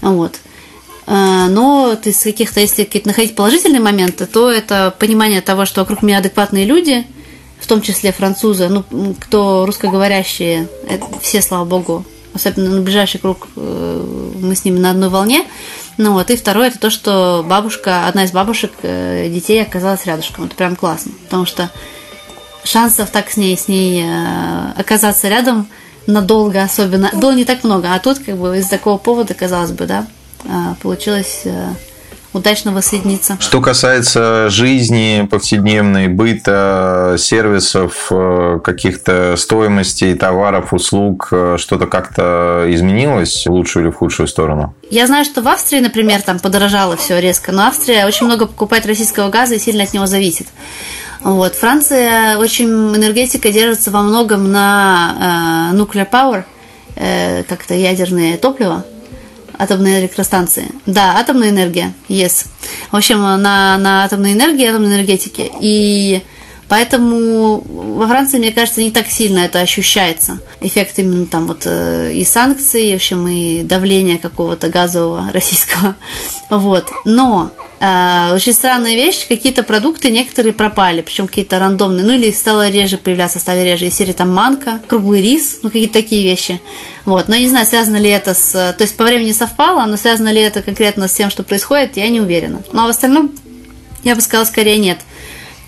Вот. 0.00 0.37
Э, 1.06 1.46
но 1.49 1.96
из 2.05 2.23
каких-то, 2.23 2.61
если 2.61 2.84
какие-то 2.84 3.08
находить 3.08 3.34
положительные 3.34 3.81
моменты, 3.81 4.26
то 4.26 4.50
это 4.50 4.94
понимание 4.99 5.40
того, 5.40 5.64
что 5.64 5.81
вокруг 5.81 6.02
меня 6.02 6.19
адекватные 6.19 6.64
люди, 6.64 7.06
в 7.61 7.67
том 7.67 7.81
числе 7.81 8.12
французы, 8.12 8.69
ну, 8.69 9.14
кто 9.19 9.64
русскоговорящие, 9.67 10.69
все, 11.23 11.40
слава 11.40 11.64
богу, 11.64 12.05
особенно 12.36 12.70
на 12.70 12.80
ближайший 12.80 13.18
круг, 13.18 13.48
э, 13.56 14.32
мы 14.40 14.54
с 14.54 14.64
ними 14.64 14.78
на 14.78 14.90
одной 14.90 15.08
волне. 15.08 15.44
Ну 15.99 16.12
вот, 16.12 16.30
и 16.30 16.37
второе, 16.37 16.68
это 16.68 16.78
то, 16.78 16.90
что 16.90 17.44
бабушка, 17.46 18.06
одна 18.06 18.25
из 18.25 18.32
бабушек 18.32 18.72
э, 18.82 19.28
детей 19.28 19.62
оказалась 19.62 20.06
рядышком. 20.06 20.44
Это 20.44 20.54
прям 20.54 20.76
классно, 20.76 21.12
потому 21.25 21.46
что 21.46 21.70
шансов 22.64 23.11
так 23.11 23.30
с 23.30 23.37
ней, 23.37 23.56
с 23.56 23.68
ней 23.68 24.04
э, 24.04 24.72
оказаться 24.76 25.28
рядом 25.28 25.68
надолго 26.06 26.62
особенно 26.62 27.11
было 27.14 27.32
не 27.32 27.44
так 27.44 27.64
много. 27.64 27.92
А 27.92 27.99
тут 27.99 28.20
как 28.20 28.37
бы 28.37 28.58
из 28.58 28.68
такого 28.68 28.99
повода, 28.99 29.34
казалось 29.34 29.72
бы, 29.72 29.87
да, 29.87 30.06
получилось 30.80 31.42
удачно 32.37 32.73
воссоединиться. 32.73 33.37
Что 33.40 33.61
касается 33.61 34.49
жизни 34.49 35.26
повседневной, 35.31 36.09
быта, 36.09 37.16
сервисов, 37.19 38.09
э, 38.11 38.61
каких-то 38.62 39.35
стоимостей 39.37 40.14
товаров, 40.14 40.73
услуг, 40.73 41.28
э, 41.33 41.57
что-то 41.59 41.87
как-то 41.87 42.66
изменилось 42.69 43.47
в 43.47 43.50
лучшую 43.50 43.87
или 43.87 43.93
в 43.93 43.97
худшую 43.97 44.28
сторону? 44.28 44.75
Я 44.90 45.07
знаю, 45.07 45.25
что 45.25 45.43
в 45.43 45.49
Австрии, 45.49 45.81
например, 45.81 46.23
там 46.23 46.38
подорожало 46.38 46.97
все 46.97 47.21
резко, 47.21 47.52
но 47.52 47.66
Австрия 47.66 48.07
очень 48.07 48.26
много 48.26 48.47
покупает 48.47 48.87
российского 48.87 49.28
газа 49.28 49.55
и 49.55 49.59
сильно 49.59 49.83
от 49.85 49.93
него 49.93 50.07
зависит. 50.07 50.47
Вот. 51.21 51.55
Франция 51.55 52.38
очень 52.38 52.69
энергетика 52.69 53.50
держится 53.50 53.90
во 53.90 54.02
многом 54.02 54.52
на 54.52 55.73
э, 55.73 55.76
nuclear 55.76 56.09
power, 56.09 56.45
э, 56.95 57.43
как-то 57.45 57.75
ядерное 57.75 58.37
топливо 58.37 58.85
атомные 59.58 60.00
электростанции. 60.00 60.68
Да, 60.86 61.16
атомная 61.18 61.50
энергия, 61.50 61.92
yes. 62.08 62.46
В 62.90 62.96
общем, 62.96 63.20
на, 63.20 63.78
на 63.78 64.04
атомной 64.04 64.32
энергии, 64.32 64.66
атомной 64.66 64.88
энергетике. 64.88 65.50
И 65.60 66.22
Поэтому 66.68 67.62
во 67.68 68.08
Франции, 68.08 68.38
мне 68.38 68.50
кажется, 68.50 68.80
не 68.80 68.90
так 68.90 69.06
сильно 69.06 69.40
это 69.40 69.60
ощущается. 69.60 70.40
Эффект 70.60 70.98
именно 70.98 71.26
там 71.26 71.46
вот 71.46 71.62
э, 71.64 72.12
и 72.12 72.25
санкций, 72.25 72.92
в 72.92 72.96
общем, 72.96 73.28
и 73.28 73.62
давления 73.62 74.18
какого-то 74.18 74.68
газового 74.68 75.30
российского. 75.32 75.94
Вот. 76.50 76.90
Но 77.04 77.52
очень 77.78 78.54
странная 78.54 78.95
вещь, 78.95 79.28
какие-то 79.28 79.62
продукты 79.62 80.11
некоторые 80.11 80.54
пропали, 80.54 81.02
причем 81.02 81.26
какие-то 81.26 81.59
рандомные, 81.59 82.04
ну 82.04 82.12
или 82.12 82.30
стало 82.30 82.71
реже 82.71 82.97
появляться, 82.97 83.38
стали 83.38 83.64
реже. 83.64 83.87
Из 83.87 83.95
серии 83.95 84.12
там 84.12 84.33
манка, 84.33 84.80
круглый 84.87 85.21
рис, 85.21 85.59
ну 85.62 85.68
какие-то 85.68 85.92
такие 85.92 86.23
вещи. 86.23 86.61
Вот. 87.04 87.28
Но 87.28 87.37
не 87.37 87.49
знаю, 87.49 87.66
связано 87.66 87.97
ли 87.97 88.09
это 88.09 88.33
с... 88.33 88.52
То 88.52 88.83
есть 88.83 88.97
по 88.97 89.04
времени 89.04 89.33
совпало, 89.33 89.85
но 89.85 89.97
связано 89.99 90.33
ли 90.33 90.40
это 90.40 90.62
конкретно 90.62 91.06
с 91.06 91.12
тем, 91.12 91.28
что 91.28 91.42
происходит, 91.42 91.99
я 91.99 92.09
не 92.09 92.21
уверена. 92.21 92.62
Но 92.73 92.87
в 92.87 92.88
остальном, 92.88 93.30
я 94.04 94.14
бы 94.14 94.23
сказала, 94.23 94.47
скорее 94.47 94.78
нет. 94.78 94.99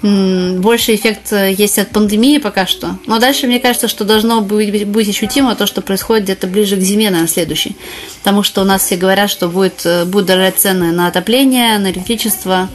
Больше 0.03 0.95
эффект 0.95 1.33
э, 1.33 1.53
есть 1.53 1.79
от 1.79 1.89
пандемии 1.89 2.39
пока 2.39 2.67
что. 2.67 2.99
Но 3.07 3.19
дальше 3.19 3.49
мне 3.49 3.59
кажется, 3.59 3.89
что 3.89 4.05
должно 4.05 4.41
быть, 4.43 4.87
быть 4.87 5.09
ощутимо 5.09 5.57
то, 5.57 5.67
что 5.67 5.81
происходит 5.81 6.25
где-то 6.25 6.47
ближе 6.47 6.77
к 6.77 6.81
зиме, 6.81 7.07
наверное, 7.07 7.29
следующей. 7.29 7.77
Потому 8.21 8.45
что 8.45 8.63
у 8.63 8.65
нас 8.65 8.83
все 8.83 8.97
говорят, 8.97 9.29
что 9.29 9.49
будет, 9.49 9.85
э, 9.85 10.05
будут 10.05 10.29
дорожать 10.29 10.59
цены 10.59 10.93
на 10.93 11.09
отопление, 11.09 11.79
на 11.79 11.91
электричество, 11.91 12.69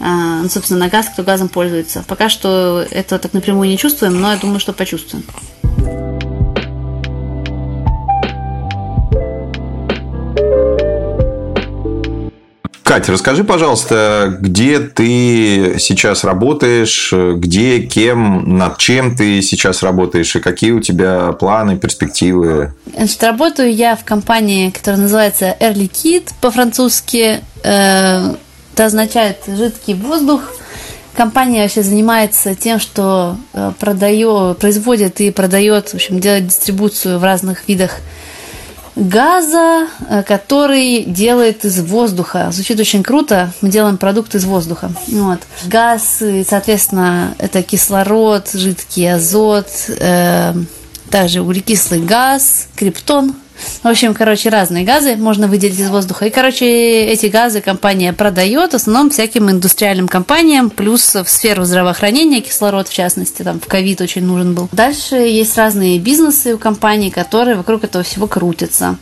э, 0.00 0.04
ну, 0.04 0.48
собственно, 0.50 0.80
на 0.80 0.88
газ, 0.88 1.08
кто 1.08 1.22
газом 1.22 1.48
пользуется. 1.48 2.04
Пока 2.06 2.28
что 2.28 2.84
это 2.90 3.18
так 3.18 3.32
напрямую 3.32 3.70
не 3.70 3.78
чувствуем, 3.78 4.20
но 4.20 4.32
я 4.32 4.36
думаю, 4.36 4.60
что 4.60 4.74
почувствуем. 4.74 5.24
Катя, 12.88 13.12
расскажи, 13.12 13.44
пожалуйста, 13.44 14.38
где 14.40 14.78
ты 14.78 15.76
сейчас 15.78 16.24
работаешь, 16.24 17.12
где, 17.12 17.80
кем, 17.80 18.56
над 18.56 18.78
чем 18.78 19.14
ты 19.14 19.42
сейчас 19.42 19.82
работаешь 19.82 20.34
и 20.34 20.40
какие 20.40 20.70
у 20.70 20.80
тебя 20.80 21.32
планы, 21.32 21.76
перспективы? 21.76 22.72
Значит, 22.96 23.22
работаю 23.22 23.74
я 23.74 23.94
в 23.94 24.06
компании, 24.06 24.70
которая 24.70 25.02
называется 25.02 25.54
Early 25.60 25.90
Kit 25.90 26.30
по-французски. 26.40 27.40
Э, 27.62 28.36
это 28.72 28.86
означает 28.86 29.36
жидкий 29.46 29.92
воздух. 29.92 30.40
Компания 31.14 31.64
вообще 31.64 31.82
занимается 31.82 32.54
тем, 32.54 32.80
что 32.80 33.36
э, 33.52 33.70
продает, 33.78 34.60
производит 34.60 35.20
и 35.20 35.30
продает, 35.30 35.90
в 35.90 35.94
общем, 35.94 36.20
делает 36.20 36.46
дистрибуцию 36.46 37.18
в 37.18 37.24
разных 37.24 37.68
видах 37.68 37.98
газа, 38.98 39.88
э, 40.08 40.22
который 40.22 41.04
делает 41.04 41.64
из 41.64 41.80
воздуха. 41.80 42.48
Звучит 42.50 42.78
очень 42.80 43.02
круто. 43.02 43.52
Мы 43.60 43.70
делаем 43.70 43.96
продукт 43.96 44.34
из 44.34 44.44
воздуха. 44.44 44.90
Вот. 45.08 45.40
Газ, 45.66 46.22
соответственно, 46.46 47.34
это 47.38 47.62
кислород, 47.62 48.50
жидкий 48.52 49.12
азот, 49.12 49.68
э, 49.88 50.54
также 51.10 51.40
углекислый 51.40 52.00
газ, 52.00 52.68
криптон– 52.74 53.34
в 53.82 53.86
общем, 53.86 54.14
короче, 54.14 54.48
разные 54.48 54.84
газы 54.84 55.16
можно 55.16 55.48
выделить 55.48 55.78
из 55.78 55.88
воздуха. 55.88 56.26
И, 56.26 56.30
короче, 56.30 56.66
эти 56.66 57.26
газы 57.26 57.60
компания 57.60 58.12
продает 58.12 58.72
в 58.72 58.76
основном 58.76 59.10
всяким 59.10 59.50
индустриальным 59.50 60.08
компаниям, 60.08 60.70
плюс 60.70 61.14
в 61.14 61.26
сферу 61.28 61.64
здравоохранения, 61.64 62.40
кислород 62.40 62.88
в 62.88 62.92
частности, 62.92 63.42
там 63.42 63.60
в 63.60 63.66
ковид 63.66 64.00
очень 64.00 64.24
нужен 64.24 64.54
был. 64.54 64.68
Дальше 64.72 65.16
есть 65.16 65.56
разные 65.56 65.98
бизнесы 65.98 66.54
у 66.54 66.58
компании, 66.58 67.10
которые 67.10 67.56
вокруг 67.56 67.84
этого 67.84 68.04
всего 68.04 68.26
крутятся. 68.26 68.96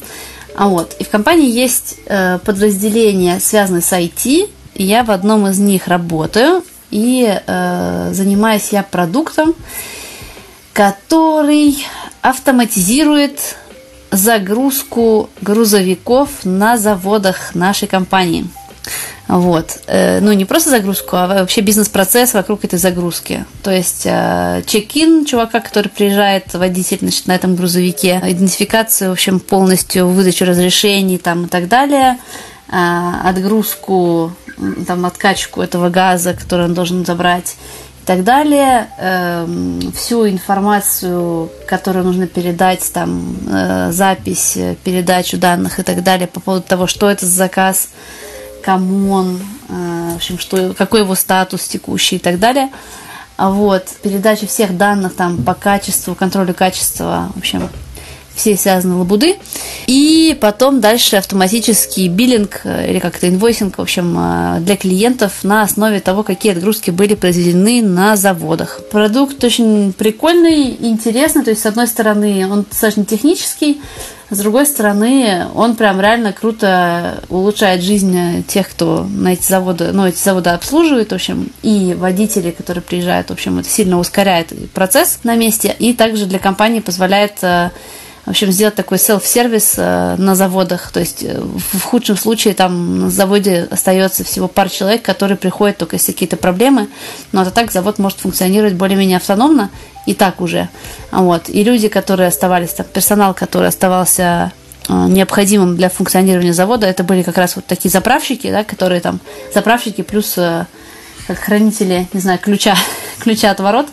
А 0.57 0.69
вот, 0.69 0.97
и 0.99 1.05
в 1.05 1.11
компании 1.11 1.51
есть 1.51 1.97
э, 2.07 2.39
подразделения, 2.39 3.41
связанные 3.41 3.83
с 3.83 3.93
IT, 3.93 4.49
и 4.75 4.83
я 4.83 5.05
в 5.05 5.11
одном 5.11 5.47
из 5.47 5.59
них 5.59 5.87
работаю, 5.87 6.65
и 6.91 7.29
э, 7.47 8.11
занимаюсь 8.13 8.69
я 8.71 8.83
продуктом, 8.83 9.55
который 10.73 11.85
автоматизирует 12.23 13.57
загрузку 14.11 15.31
грузовиков 15.41 16.29
на 16.45 16.79
заводах 16.79 17.55
нашей 17.55 17.89
компании. 17.89 18.47
Вот. 19.29 19.79
Э, 19.89 20.21
ну, 20.21 20.33
не 20.33 20.45
просто 20.45 20.71
загрузку, 20.71 21.17
а 21.17 21.27
вообще 21.27 21.61
бизнес-процесс 21.61 22.35
вокруг 22.35 22.65
этой 22.65 22.79
загрузки. 22.79 23.45
То 23.63 23.73
есть 23.73 24.03
э, 24.05 24.63
чек-ин 24.67 25.25
чувака, 25.25 25.61
который 25.61 25.89
приезжает, 25.89 26.55
водитель 26.55 26.99
значит, 27.01 27.27
на 27.27 27.35
этом 27.35 27.57
грузовике, 27.57 28.23
идентификацию, 28.25 29.11
в 29.11 29.15
общем, 29.15 29.41
полностью 29.41 30.09
выдачу 30.09 30.45
разрешений 30.45 31.19
там, 31.19 31.47
и 31.47 31.49
так 31.49 31.67
далее, 31.67 32.19
э, 32.69 33.13
отгрузку, 33.25 34.33
там, 34.87 35.05
откачку 35.05 35.61
этого 35.61 35.91
газа, 35.91 36.33
который 36.33 36.67
он 36.67 36.75
должен 36.75 37.05
забрать, 37.05 37.57
так 38.07 38.23
далее. 38.23 38.89
Эм, 38.99 39.93
всю 39.93 40.29
информацию, 40.29 41.51
которую 41.67 42.05
нужно 42.05 42.27
передать, 42.27 42.91
там, 42.93 43.37
э, 43.49 43.91
запись, 43.93 44.57
передачу 44.85 45.37
данных 45.39 45.81
и 45.81 45.83
так 45.83 46.03
далее 46.03 46.29
по 46.29 46.41
поводу 46.41 46.65
того, 46.67 46.87
что 46.87 47.11
это 47.11 47.27
за 47.27 47.33
заказ, 47.33 47.89
кому 48.63 49.13
он, 49.13 49.41
э, 49.69 50.11
в 50.13 50.17
общем, 50.17 50.39
что, 50.39 50.73
какой 50.75 51.01
его 51.01 51.15
статус 51.15 51.67
текущий 51.67 52.17
и 52.17 52.21
так 52.21 52.39
далее. 52.39 52.71
Вот, 53.37 53.89
передача 54.03 54.47
всех 54.47 54.77
данных 54.77 55.15
там 55.15 55.43
по 55.43 55.53
качеству, 55.55 56.15
контролю 56.15 56.55
качества, 56.55 57.31
в 57.35 57.39
общем, 57.39 57.69
все 58.37 58.57
связанные 58.57 58.99
лабуды. 58.99 59.37
И 59.87 60.37
потом 60.41 60.81
дальше 60.81 61.17
автоматический 61.17 62.09
биллинг 62.09 62.61
э, 62.65 62.91
или 62.91 62.99
как-то 62.99 63.29
инвойсинг, 63.29 63.79
в 63.79 63.83
общем, 63.83 64.17
э, 64.19 64.61
для 64.61 64.77
клиентов 64.77 65.43
на 65.43 65.63
основе 65.63 66.01
того, 66.01 66.23
какие 66.23 66.53
отгрузки 66.53 66.91
были 66.91 67.15
произведены 67.15 67.83
на 67.83 68.17
заводах. 68.17 68.81
Продукт 68.91 69.43
очень 69.43 69.93
прикольный, 69.93 70.77
интересный, 70.79 71.43
то 71.43 71.51
есть, 71.51 71.63
с 71.63 71.67
одной 71.67 71.87
стороны, 71.87 72.47
он 72.51 72.67
достаточно 72.69 73.05
технический, 73.05 73.81
с 74.29 74.39
другой 74.39 74.67
стороны, 74.67 75.47
он 75.55 75.77
прям 75.77 76.01
реально 76.01 76.33
круто 76.33 77.23
улучшает 77.29 77.83
жизнь 77.83 78.45
тех, 78.49 78.69
кто 78.69 79.07
на 79.09 79.35
эти 79.35 79.47
заводы, 79.47 79.93
ну, 79.93 80.05
эти 80.05 80.19
заводы 80.19 80.51
обслуживает, 80.51 81.13
в 81.13 81.15
общем, 81.15 81.53
и 81.63 81.95
водители, 81.97 82.51
которые 82.51 82.83
приезжают, 82.83 83.29
в 83.29 83.33
общем, 83.33 83.61
это 83.61 83.69
сильно 83.69 84.01
ускоряет 84.01 84.53
процесс 84.73 85.21
на 85.23 85.37
месте, 85.37 85.75
и 85.79 85.93
также 85.93 86.27
для 86.27 86.41
компании 86.41 86.81
позволяет 86.81 87.39
э, 87.43 87.71
в 88.27 88.31
общем, 88.31 88.51
сделать 88.51 88.75
такой 88.75 88.99
селф-сервис 88.99 89.75
э, 89.77 90.17
на 90.19 90.35
заводах. 90.35 90.91
То 90.91 90.99
есть 90.99 91.23
э, 91.23 91.41
в 91.41 91.81
худшем 91.83 92.17
случае 92.17 92.55
там 92.55 92.99
на 92.99 93.11
заводе 93.11 93.69
остается 93.71 94.25
всего 94.25 94.49
пар 94.49 94.69
человек, 94.69 95.03
которые 95.03 95.39
приходят 95.39 95.79
только 95.79 95.95
если 95.95 96.11
какие-то 96.11 96.37
проблемы. 96.37 96.89
Но 97.31 97.43
это 97.43 97.53
так 97.53 97.71
завод 97.71 98.01
может 98.01 98.19
функционировать 98.19 98.75
более-менее 98.75 99.19
автономно 99.19 99.71
и 100.07 100.15
так 100.15 100.41
уже. 100.41 100.69
Вот. 101.13 101.49
И 101.49 101.63
люди, 101.63 101.87
которые 101.87 102.27
оставались, 102.27 102.71
там, 102.71 102.85
персонал, 102.93 103.33
который 103.33 103.69
оставался 103.69 104.53
э, 104.89 104.93
необходимым 104.93 105.77
для 105.77 105.89
функционирования 105.89 106.53
завода, 106.53 106.89
это 106.89 107.05
были 107.05 107.23
как 107.23 107.39
раз 107.39 107.55
вот 107.55 107.67
такие 107.67 107.91
заправщики, 107.93 108.51
да, 108.51 108.65
которые 108.65 109.01
там 109.01 109.21
заправщики 109.55 110.03
плюс 110.03 110.37
как 111.29 111.39
хранители, 111.39 112.09
не 112.13 112.21
знаю, 112.21 112.41
ключа, 112.41 112.77
ключа 113.21 113.53
от 113.53 113.61
ворот, 113.61 113.87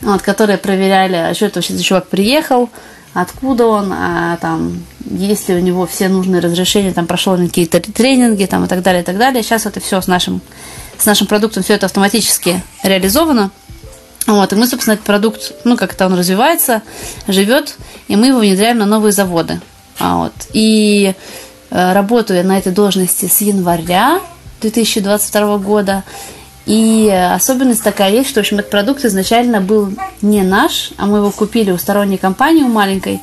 вот, 0.00 0.22
которые 0.22 0.58
проверяли, 0.58 1.16
а 1.16 1.34
что 1.34 1.46
это 1.46 1.58
вообще 1.58 1.74
за 1.74 1.82
чувак 1.82 2.06
приехал, 2.06 2.68
откуда 3.14 3.66
он, 3.66 3.92
а, 3.92 4.36
там, 4.38 4.82
есть 5.10 5.48
ли 5.48 5.54
у 5.54 5.60
него 5.60 5.86
все 5.86 6.08
нужные 6.08 6.40
разрешения, 6.40 6.92
там, 6.92 7.06
прошел 7.06 7.36
ли 7.36 7.48
какие-то 7.48 7.80
тренинги, 7.80 8.44
там, 8.44 8.64
и 8.64 8.68
так 8.68 8.82
далее, 8.82 9.02
и 9.02 9.04
так 9.04 9.16
далее. 9.16 9.42
Сейчас 9.42 9.66
это 9.66 9.80
все 9.80 10.00
с 10.00 10.06
нашим, 10.06 10.40
с 10.98 11.06
нашим 11.06 11.26
продуктом, 11.26 11.62
все 11.62 11.74
это 11.74 11.86
автоматически 11.86 12.62
реализовано. 12.82 13.50
Вот, 14.26 14.52
и 14.52 14.56
мы, 14.56 14.66
собственно, 14.66 14.94
этот 14.94 15.04
продукт, 15.04 15.52
ну, 15.64 15.76
как-то 15.76 16.06
он 16.06 16.14
развивается, 16.14 16.82
живет, 17.28 17.76
и 18.08 18.16
мы 18.16 18.28
его 18.28 18.40
внедряем 18.40 18.78
на 18.78 18.86
новые 18.86 19.12
заводы. 19.12 19.60
А, 19.98 20.16
вот. 20.16 20.32
И 20.52 21.14
э, 21.70 21.92
работаю 21.92 22.44
на 22.44 22.58
этой 22.58 22.72
должности 22.72 23.26
с 23.26 23.40
января 23.42 24.20
2022 24.60 25.58
года. 25.58 26.04
И 26.66 27.10
особенность 27.10 27.82
такая 27.82 28.10
есть, 28.10 28.30
что, 28.30 28.40
в 28.40 28.42
общем, 28.42 28.58
этот 28.58 28.70
продукт 28.70 29.04
изначально 29.04 29.60
был 29.60 29.92
не 30.22 30.42
наш, 30.42 30.92
а 30.96 31.06
мы 31.06 31.18
его 31.18 31.30
купили 31.30 31.70
у 31.70 31.78
сторонней 31.78 32.16
компании, 32.16 32.62
у 32.62 32.68
маленькой, 32.68 33.20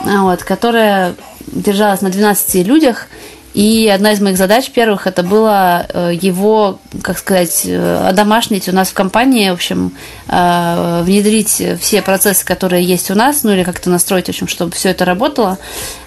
вот, 0.00 0.44
которая 0.44 1.14
держалась 1.46 2.00
на 2.00 2.10
12 2.10 2.66
людях, 2.66 3.08
и 3.56 3.88
одна 3.88 4.12
из 4.12 4.20
моих 4.20 4.36
задач 4.36 4.68
первых 4.68 5.06
это 5.06 5.22
было 5.22 5.86
э, 5.88 6.12
его, 6.20 6.78
как 7.00 7.16
сказать, 7.16 7.62
э, 7.64 8.06
одомашнить 8.06 8.68
у 8.68 8.72
нас 8.72 8.90
в 8.90 8.92
компании, 8.92 9.48
в 9.48 9.54
общем, 9.54 9.92
э, 10.28 11.00
внедрить 11.02 11.62
все 11.80 12.02
процессы, 12.02 12.44
которые 12.44 12.84
есть 12.84 13.10
у 13.10 13.14
нас, 13.14 13.44
ну 13.44 13.52
или 13.52 13.64
как-то 13.64 13.88
настроить, 13.88 14.26
в 14.26 14.28
общем, 14.28 14.46
чтобы 14.46 14.72
все 14.72 14.90
это 14.90 15.06
работало, 15.06 15.56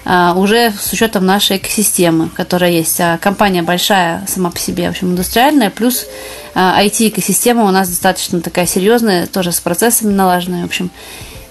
уже 0.05 0.71
с 0.79 0.93
учетом 0.93 1.25
нашей 1.25 1.57
экосистемы, 1.57 2.29
которая 2.29 2.69
есть. 2.69 3.01
А 3.01 3.17
компания 3.17 3.63
большая 3.63 4.23
сама 4.27 4.51
по 4.51 4.59
себе, 4.59 4.87
в 4.87 4.91
общем, 4.91 5.09
индустриальная, 5.09 5.71
плюс 5.71 6.05
IT-экосистема 6.53 7.63
у 7.63 7.71
нас 7.71 7.89
достаточно 7.89 8.41
такая 8.41 8.67
серьезная, 8.67 9.25
тоже 9.25 9.51
с 9.51 9.59
процессами 9.59 10.13
налаженная, 10.13 10.63
в 10.63 10.65
общем. 10.65 10.91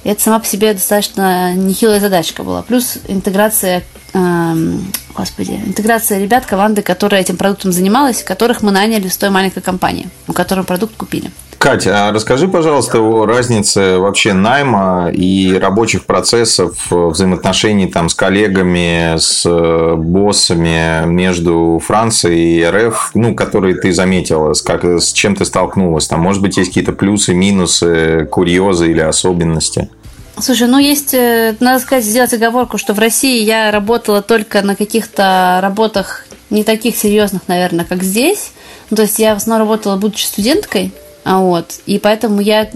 Это 0.09 0.23
сама 0.23 0.39
по 0.39 0.47
себе 0.47 0.73
достаточно 0.73 1.55
нехилая 1.55 2.01
задачка 2.01 2.43
была. 2.43 2.63
Плюс 2.63 2.97
интеграция 3.09 3.85
Эм, 4.15 4.91
господи, 5.15 5.61
интеграция 5.67 6.19
ребят, 6.19 6.47
команды, 6.47 6.81
которые 6.83 7.21
этим 7.21 7.37
продуктом 7.37 7.73
занималась, 7.73 8.23
которых 8.23 8.63
мы 8.63 8.71
наняли 8.71 9.09
с 9.09 9.19
той 9.19 9.31
маленькой 9.31 9.61
компании, 9.61 10.09
у 10.27 10.33
которой 10.33 10.65
продукт 10.65 10.97
купили. 10.97 11.31
Катя, 11.59 12.09
а 12.09 12.13
расскажи, 12.13 12.47
пожалуйста, 12.47 13.01
о 13.01 13.27
разнице 13.27 13.99
вообще 13.99 14.33
найма 14.33 15.11
и 15.13 15.59
рабочих 15.61 16.07
процессов 16.07 16.87
взаимоотношений 16.89 17.89
там, 17.89 18.09
с 18.09 18.15
коллегами, 18.15 19.19
с 19.19 19.45
э, 19.45 19.95
боссами 19.97 21.05
между 21.07 21.83
Францией 21.85 22.61
и 22.61 22.65
РФ, 22.65 23.11
ну, 23.15 23.35
которые 23.35 23.75
ты 23.75 23.93
заметила, 23.93 24.55
с, 24.55 24.63
как, 24.63 24.85
с 24.85 25.13
чем 25.13 25.35
ты 25.35 25.45
столкнулась. 25.45 26.07
Там, 26.07 26.21
может 26.21 26.41
быть, 26.41 26.57
есть 26.57 26.71
какие-то 26.71 26.93
плюсы, 26.93 27.35
минусы, 27.35 28.29
курьезы 28.31 28.93
или 28.93 29.01
особенности? 29.01 29.89
Слушай, 30.41 30.69
ну 30.69 30.79
есть, 30.79 31.15
э, 31.15 31.57
надо 31.61 31.81
сказать, 31.81 32.05
сделать 32.05 32.33
оговорку, 32.33 32.79
что 32.79 32.95
в 32.95 32.99
России 32.99 33.43
я 33.43 33.71
работала 33.71 34.23
только 34.23 34.63
на 34.63 34.77
каких-то 34.77 35.59
работах 35.63 36.27
не 36.51 36.65
таких 36.65 36.97
серьезных, 36.97 37.43
наверное, 37.49 37.85
как 37.85 38.03
здесь. 38.03 38.53
Ну, 38.91 38.97
то 38.97 39.03
есть 39.03 39.19
я 39.19 39.35
в 39.35 39.39
основном 39.39 39.69
работала, 39.69 39.97
будучи 39.97 40.25
студенткой, 40.25 40.93
А 41.25 41.39
вот. 41.41 41.81
И 41.87 41.99
поэтому 41.99 42.41
я, 42.41 42.71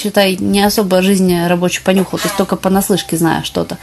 считай, 0.00 0.36
не 0.38 0.62
особо 0.62 1.02
жизнь 1.02 1.46
рабочую 1.46 1.84
понюхала, 1.84 2.20
то 2.20 2.28
есть 2.28 2.36
только 2.36 2.56
понаслышке 2.56 3.16
знаю 3.16 3.44
что-то 3.44 3.78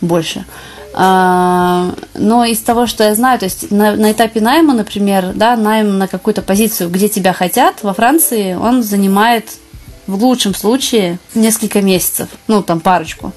больше. 0.00 0.44
А, 0.92 1.94
но 2.14 2.44
из 2.44 2.58
того, 2.60 2.86
что 2.86 3.04
я 3.04 3.14
знаю, 3.14 3.38
то 3.38 3.44
есть 3.44 3.70
на, 3.70 3.94
на 3.94 4.12
этапе 4.12 4.40
найма, 4.40 4.74
например, 4.74 5.32
да, 5.34 5.56
найм 5.56 5.98
на 5.98 6.08
какую-то 6.08 6.42
позицию, 6.42 6.90
где 6.90 7.08
тебя 7.08 7.32
хотят, 7.32 7.82
во 7.82 7.94
Франции 7.94 8.54
он 8.54 8.82
занимает 8.82 9.44
в 10.10 10.24
лучшем 10.24 10.54
случае 10.54 11.18
несколько 11.34 11.80
месяцев, 11.80 12.28
ну, 12.48 12.62
там, 12.62 12.80
парочку. 12.80 13.32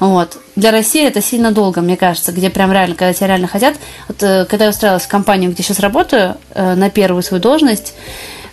Вот. 0.00 0.38
Для 0.56 0.70
России 0.70 1.06
это 1.06 1.20
сильно 1.20 1.52
долго, 1.52 1.80
мне 1.80 1.96
кажется, 1.96 2.32
где 2.32 2.50
прям 2.50 2.72
реально, 2.72 2.94
когда 2.94 3.12
тебя 3.12 3.28
реально 3.28 3.48
хотят. 3.48 3.76
Вот, 4.08 4.22
э, 4.22 4.46
когда 4.46 4.66
я 4.66 4.70
устраивалась 4.70 5.04
в 5.04 5.08
компанию, 5.08 5.50
где 5.50 5.62
сейчас 5.62 5.80
работаю, 5.80 6.36
э, 6.54 6.74
на 6.74 6.90
первую 6.90 7.22
свою 7.22 7.42
должность, 7.42 7.94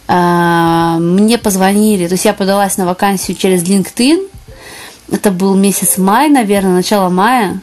э, 0.07 0.95
мне 0.99 1.37
позвонили, 1.37 2.07
то 2.07 2.13
есть 2.13 2.25
я 2.25 2.33
подалась 2.33 2.77
на 2.77 2.85
вакансию 2.85 3.37
через 3.37 3.63
LinkedIn, 3.63 4.27
это 5.11 5.31
был 5.31 5.55
месяц 5.55 5.97
май, 5.97 6.29
наверное, 6.29 6.73
начало 6.73 7.09
мая, 7.09 7.61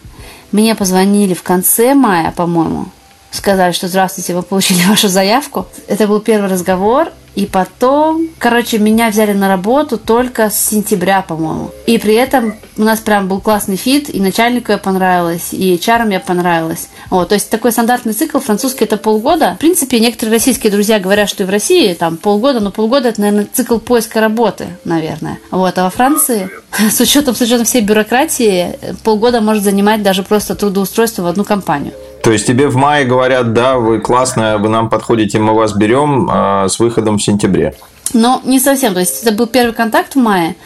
мне 0.52 0.74
позвонили 0.74 1.34
в 1.34 1.42
конце 1.42 1.94
мая, 1.94 2.32
по-моему, 2.32 2.86
сказали, 3.30 3.72
что 3.72 3.88
здравствуйте, 3.88 4.34
вы 4.34 4.42
получили 4.42 4.82
вашу 4.88 5.08
заявку. 5.08 5.66
Это 5.86 6.06
был 6.06 6.20
первый 6.20 6.50
разговор, 6.50 7.12
и 7.36 7.44
потом, 7.44 8.28
короче, 8.38 8.78
меня 8.78 9.10
взяли 9.10 9.34
на 9.34 9.46
работу 9.46 9.98
только 9.98 10.48
с 10.48 10.58
сентября, 10.58 11.20
по-моему. 11.20 11.70
И 11.86 11.98
при 11.98 12.14
этом 12.14 12.54
у 12.78 12.82
нас 12.82 13.00
прям 13.00 13.28
был 13.28 13.42
классный 13.42 13.76
фит, 13.76 14.08
и 14.12 14.20
начальнику 14.20 14.72
я 14.72 14.78
понравилась, 14.78 15.52
и 15.52 15.74
HR 15.74 16.06
мне 16.06 16.18
понравилось. 16.18 16.88
Вот, 17.10 17.28
то 17.28 17.34
есть 17.34 17.50
такой 17.50 17.72
стандартный 17.72 18.14
цикл, 18.14 18.38
французский 18.38 18.84
это 18.84 18.96
полгода. 18.96 19.54
В 19.56 19.58
принципе, 19.58 20.00
некоторые 20.00 20.34
российские 20.34 20.72
друзья 20.72 20.98
говорят, 20.98 21.28
что 21.28 21.42
и 21.42 21.46
в 21.46 21.50
России 21.50 21.92
там 21.92 22.16
полгода, 22.16 22.60
но 22.60 22.70
полгода 22.70 23.10
это, 23.10 23.20
наверное, 23.20 23.46
цикл 23.52 23.78
поиска 23.78 24.20
работы, 24.20 24.68
наверное. 24.84 25.38
Вот, 25.50 25.76
а 25.76 25.84
во 25.84 25.90
Франции, 25.90 26.48
с 26.90 26.98
учетом, 27.00 27.34
с 27.34 27.40
учетом 27.42 27.66
всей 27.66 27.82
бюрократии, 27.82 28.78
полгода 29.04 29.42
может 29.42 29.62
занимать 29.62 30.02
даже 30.02 30.22
просто 30.22 30.54
трудоустройство 30.54 31.22
в 31.22 31.26
одну 31.26 31.44
компанию. 31.44 31.92
То 32.26 32.32
есть 32.32 32.44
тебе 32.44 32.66
в 32.66 32.74
мае 32.74 33.04
говорят, 33.04 33.52
да, 33.52 33.76
вы 33.76 34.00
классная, 34.00 34.58
вы 34.58 34.68
нам 34.68 34.90
подходите, 34.90 35.38
мы 35.38 35.54
вас 35.54 35.74
берем 35.74 36.28
а 36.28 36.66
с 36.68 36.80
выходом 36.80 37.18
в 37.18 37.22
сентябре. 37.22 37.76
Ну, 38.14 38.40
не 38.44 38.58
совсем. 38.58 38.94
То 38.94 38.98
есть 38.98 39.22
это 39.22 39.30
был 39.30 39.46
первый 39.46 39.72
контакт 39.72 40.16
в 40.16 40.18
мае. 40.18 40.56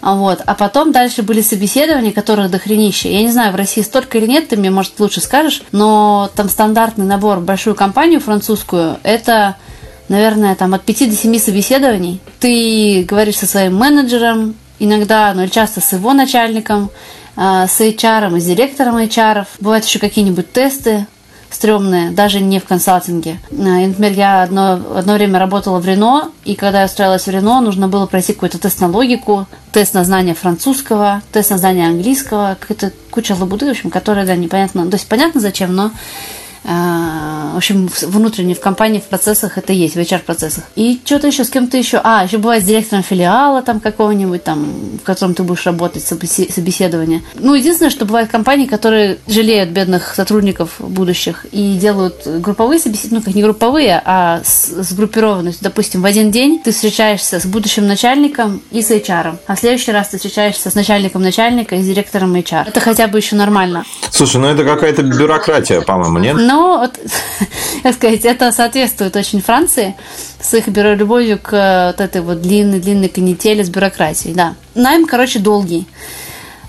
Вот. 0.00 0.40
А 0.46 0.54
потом 0.54 0.92
дальше 0.92 1.22
были 1.22 1.42
собеседования, 1.42 2.10
которых 2.12 2.50
дохренища. 2.50 3.08
Я 3.08 3.20
не 3.20 3.30
знаю, 3.30 3.52
в 3.52 3.56
России 3.56 3.82
столько 3.82 4.16
или 4.16 4.26
нет, 4.26 4.48
ты 4.48 4.56
мне, 4.56 4.70
может, 4.70 4.98
лучше 4.98 5.20
скажешь, 5.20 5.62
но 5.72 6.30
там 6.36 6.48
стандартный 6.48 7.04
набор 7.04 7.40
в 7.40 7.44
большую 7.44 7.76
компанию 7.76 8.20
французскую, 8.20 8.96
это, 9.02 9.56
наверное, 10.08 10.54
там 10.54 10.72
от 10.72 10.84
5 10.84 11.10
до 11.10 11.16
7 11.16 11.38
собеседований. 11.38 12.18
Ты 12.38 13.04
говоришь 13.06 13.36
со 13.36 13.46
своим 13.46 13.76
менеджером, 13.76 14.54
иногда, 14.78 15.34
ну, 15.34 15.46
часто 15.48 15.82
с 15.82 15.92
его 15.92 16.14
начальником, 16.14 16.84
а, 16.84 17.19
с 17.40 17.80
HR 17.80 18.38
с 18.38 18.44
директором 18.44 18.98
HR. 18.98 19.46
Бывают 19.60 19.86
еще 19.86 19.98
какие-нибудь 19.98 20.52
тесты 20.52 21.06
стрёмные, 21.50 22.10
даже 22.10 22.40
не 22.40 22.60
в 22.60 22.64
консалтинге. 22.64 23.40
А, 23.50 23.54
например, 23.54 24.12
я 24.12 24.42
одно, 24.42 24.80
одно 24.94 25.14
время 25.14 25.38
работала 25.38 25.80
в 25.80 25.86
Рено, 25.86 26.30
и 26.44 26.54
когда 26.54 26.80
я 26.80 26.86
устраивалась 26.86 27.26
в 27.26 27.30
Рено, 27.30 27.60
нужно 27.60 27.88
было 27.88 28.06
пройти 28.06 28.32
какой-то 28.32 28.58
тест 28.58 28.80
на 28.80 28.88
логику, 28.88 29.46
тест 29.72 29.94
на 29.94 30.04
знание 30.04 30.34
французского, 30.34 31.22
тест 31.32 31.50
на 31.50 31.58
знание 31.58 31.88
английского, 31.88 32.56
какая-то 32.60 32.92
куча 33.10 33.34
лабуды, 33.34 33.66
в 33.66 33.70
общем, 33.70 33.90
которая, 33.90 34.26
да, 34.26 34.36
непонятно, 34.36 34.88
то 34.88 34.96
есть 34.96 35.08
понятно 35.08 35.40
зачем, 35.40 35.74
но 35.74 35.90
в 36.62 37.56
общем, 37.56 37.88
внутренне 38.02 38.54
в 38.54 38.60
компании, 38.60 39.00
в 39.00 39.04
процессах 39.04 39.58
это 39.58 39.72
есть, 39.72 39.94
в 39.94 39.98
HR-процессах. 39.98 40.64
И 40.76 41.00
что-то 41.04 41.26
еще, 41.26 41.44
с 41.44 41.50
кем-то 41.50 41.76
еще. 41.76 42.00
А, 42.02 42.24
еще 42.24 42.38
бывает 42.38 42.62
с 42.62 42.66
директором 42.66 43.02
филиала 43.02 43.62
там 43.62 43.80
какого-нибудь, 43.80 44.44
там, 44.44 44.66
в 45.00 45.04
котором 45.04 45.34
ты 45.34 45.42
будешь 45.42 45.66
работать, 45.66 46.02
собеседование. 46.02 47.22
Ну, 47.34 47.54
единственное, 47.54 47.90
что 47.90 48.04
бывают 48.04 48.30
компании, 48.30 48.66
которые 48.66 49.18
жалеют 49.26 49.70
бедных 49.70 50.14
сотрудников 50.14 50.76
будущих 50.78 51.46
и 51.52 51.76
делают 51.76 52.26
групповые 52.26 52.78
собеседования, 52.78 53.20
ну, 53.20 53.24
как 53.24 53.34
не 53.34 53.42
групповые, 53.42 54.02
а 54.04 54.40
сгруппированные. 54.44 55.54
Допустим, 55.60 56.02
в 56.02 56.06
один 56.06 56.30
день 56.30 56.60
ты 56.62 56.72
встречаешься 56.72 57.40
с 57.40 57.46
будущим 57.46 57.86
начальником 57.86 58.62
и 58.70 58.82
с 58.82 58.90
HR, 58.90 59.38
а 59.46 59.54
в 59.54 59.58
следующий 59.58 59.92
раз 59.92 60.08
ты 60.08 60.16
встречаешься 60.16 60.70
с 60.70 60.74
начальником 60.74 61.22
начальника 61.22 61.76
и 61.76 61.82
с 61.82 61.86
директором 61.86 62.34
HR. 62.34 62.68
Это 62.68 62.80
хотя 62.80 63.06
бы 63.08 63.18
еще 63.18 63.36
нормально. 63.36 63.84
Слушай, 64.10 64.38
ну 64.38 64.48
это 64.48 64.64
какая-то 64.64 65.02
бюрократия, 65.02 65.80
по-моему, 65.80 66.18
нет? 66.18 66.36
Но, 66.50 66.78
вот, 66.78 66.98
как 67.84 67.94
сказать, 67.94 68.24
это 68.24 68.50
соответствует 68.50 69.14
очень 69.14 69.40
Франции 69.40 69.94
с 70.40 70.52
их 70.54 70.66
любовью 70.66 71.38
к 71.38 71.52
э, 71.52 71.86
вот 71.92 72.00
этой 72.00 72.22
вот 72.22 72.42
длинной-длинной 72.42 73.08
канители 73.08 73.62
с 73.62 73.68
бюрократией, 73.68 74.34
да. 74.34 74.54
Найм, 74.74 75.06
короче, 75.06 75.38
долгий. 75.38 75.86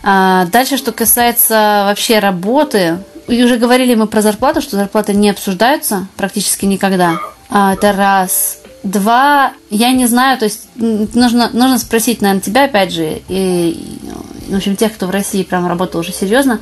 А 0.03 0.45
дальше, 0.45 0.77
что 0.77 0.91
касается 0.91 1.85
вообще 1.87 2.19
работы, 2.19 2.99
и 3.27 3.43
уже 3.43 3.57
говорили 3.57 3.95
мы 3.95 4.05
про 4.05 4.21
зарплату, 4.21 4.61
что 4.61 4.77
зарплаты 4.77 5.13
не 5.13 5.31
обсуждаются 5.31 6.07
практически 6.15 6.65
никогда. 6.65 7.17
А, 7.49 7.73
это 7.73 7.91
раз. 7.91 8.59
Два, 8.83 9.53
я 9.71 9.91
не 9.93 10.05
знаю, 10.05 10.37
то 10.37 10.45
есть 10.45 10.67
нужно, 10.75 11.49
нужно 11.53 11.79
спросить, 11.79 12.21
наверное, 12.21 12.41
тебя 12.41 12.65
опять 12.65 12.91
же, 12.91 13.21
и, 13.29 13.99
в 14.47 14.55
общем, 14.55 14.75
тех, 14.75 14.93
кто 14.93 15.07
в 15.07 15.11
России 15.11 15.43
прям 15.43 15.67
работал 15.67 16.01
уже 16.01 16.11
серьезно, 16.11 16.59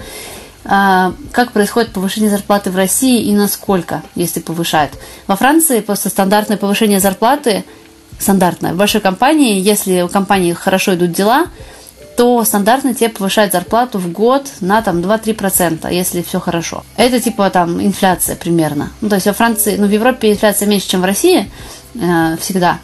как 0.63 1.51
происходит 1.53 1.91
повышение 1.91 2.29
зарплаты 2.29 2.69
в 2.69 2.75
России 2.75 3.23
и 3.23 3.33
насколько, 3.33 4.03
если 4.15 4.39
повышают. 4.39 4.91
Во 5.25 5.35
Франции 5.35 5.79
после 5.79 6.11
стандартное 6.11 6.57
повышение 6.57 6.99
зарплаты, 6.99 7.63
стандартное, 8.19 8.73
в 8.73 8.77
большой 8.77 9.01
компании, 9.01 9.59
если 9.59 10.01
у 10.01 10.09
компании 10.09 10.53
хорошо 10.53 10.95
идут 10.95 11.13
дела, 11.13 11.45
то 12.17 12.43
стандартно 12.43 12.93
тебе 12.93 13.09
повышают 13.09 13.53
зарплату 13.53 13.97
в 13.97 14.11
год 14.11 14.45
на 14.59 14.81
там 14.81 14.97
2-3%, 14.97 15.91
если 15.93 16.21
все 16.21 16.41
хорошо. 16.41 16.83
Это 16.97 17.21
типа 17.21 17.49
там 17.49 17.81
инфляция 17.81 18.35
примерно. 18.35 18.91
Ну, 18.99 19.07
то 19.07 19.15
есть 19.15 19.27
во 19.27 19.31
Франции, 19.31 19.77
ну 19.77 19.87
в 19.87 19.91
Европе 19.91 20.29
инфляция 20.29 20.67
меньше, 20.67 20.89
чем 20.89 21.01
в 21.01 21.05
России 21.05 21.49
э, 21.95 22.35
всегда 22.41 22.79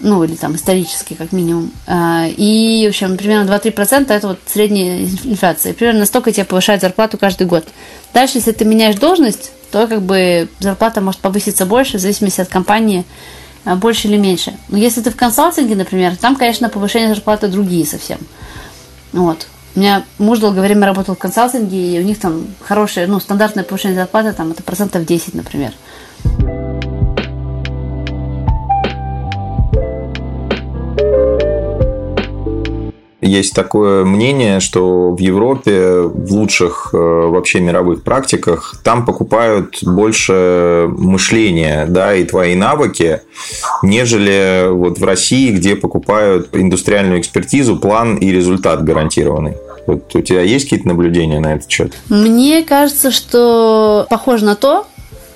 ну, 0.00 0.24
или 0.24 0.34
там 0.34 0.56
исторически, 0.56 1.14
как 1.14 1.32
минимум. 1.32 1.70
А, 1.86 2.26
и, 2.28 2.84
в 2.86 2.88
общем, 2.88 3.16
примерно 3.16 3.50
2-3% 3.50 4.12
это 4.12 4.28
вот 4.28 4.38
средняя 4.46 5.04
инфляция. 5.24 5.74
Примерно 5.74 6.06
столько 6.06 6.32
тебе 6.32 6.44
повышают 6.44 6.82
зарплату 6.82 7.18
каждый 7.18 7.46
год. 7.46 7.66
Дальше, 8.12 8.38
если 8.38 8.52
ты 8.52 8.64
меняешь 8.64 8.96
должность, 8.96 9.52
то 9.70 9.86
как 9.86 10.02
бы 10.02 10.48
зарплата 10.58 11.00
может 11.00 11.20
повыситься 11.20 11.66
больше, 11.66 11.98
в 11.98 12.00
зависимости 12.00 12.40
от 12.40 12.48
компании, 12.48 13.04
а, 13.64 13.76
больше 13.76 14.08
или 14.08 14.16
меньше. 14.16 14.54
Но 14.68 14.78
если 14.78 15.00
ты 15.02 15.10
в 15.10 15.16
консалтинге, 15.16 15.76
например, 15.76 16.16
там, 16.16 16.36
конечно, 16.36 16.68
повышение 16.68 17.14
зарплаты 17.14 17.48
другие 17.48 17.86
совсем. 17.86 18.18
Вот. 19.12 19.46
У 19.76 19.80
меня 19.80 20.04
муж 20.18 20.40
долгое 20.40 20.62
время 20.62 20.86
работал 20.86 21.14
в 21.14 21.18
консалтинге, 21.18 21.96
и 21.96 22.00
у 22.00 22.02
них 22.02 22.18
там 22.18 22.46
хорошее, 22.60 23.06
ну, 23.06 23.20
стандартное 23.20 23.62
повышение 23.62 23.96
зарплаты, 23.96 24.32
там, 24.32 24.50
это 24.50 24.62
процентов 24.62 25.04
10, 25.06 25.34
например. 25.34 25.72
Есть 33.20 33.54
такое 33.54 34.04
мнение, 34.04 34.60
что 34.60 35.10
в 35.10 35.18
Европе 35.18 36.00
в 36.00 36.32
лучших 36.32 36.90
э, 36.92 36.96
вообще 36.96 37.60
мировых 37.60 38.02
практиках 38.02 38.76
там 38.82 39.04
покупают 39.04 39.78
больше 39.82 40.86
мышления, 40.88 41.86
да, 41.86 42.14
и 42.14 42.24
твои 42.24 42.54
навыки, 42.54 43.20
нежели 43.82 44.70
вот 44.70 44.98
в 44.98 45.04
России, 45.04 45.52
где 45.52 45.76
покупают 45.76 46.48
индустриальную 46.52 47.20
экспертизу, 47.20 47.76
план 47.76 48.16
и 48.16 48.30
результат 48.32 48.84
гарантированный. 48.84 49.56
Вот 49.86 50.14
у 50.14 50.20
тебя 50.22 50.42
есть 50.42 50.66
какие-то 50.66 50.88
наблюдения 50.88 51.40
на 51.40 51.54
этот 51.54 51.70
счет? 51.70 51.94
Мне 52.08 52.62
кажется, 52.62 53.10
что 53.10 54.06
похоже 54.08 54.44
на 54.44 54.56
то, 54.56 54.86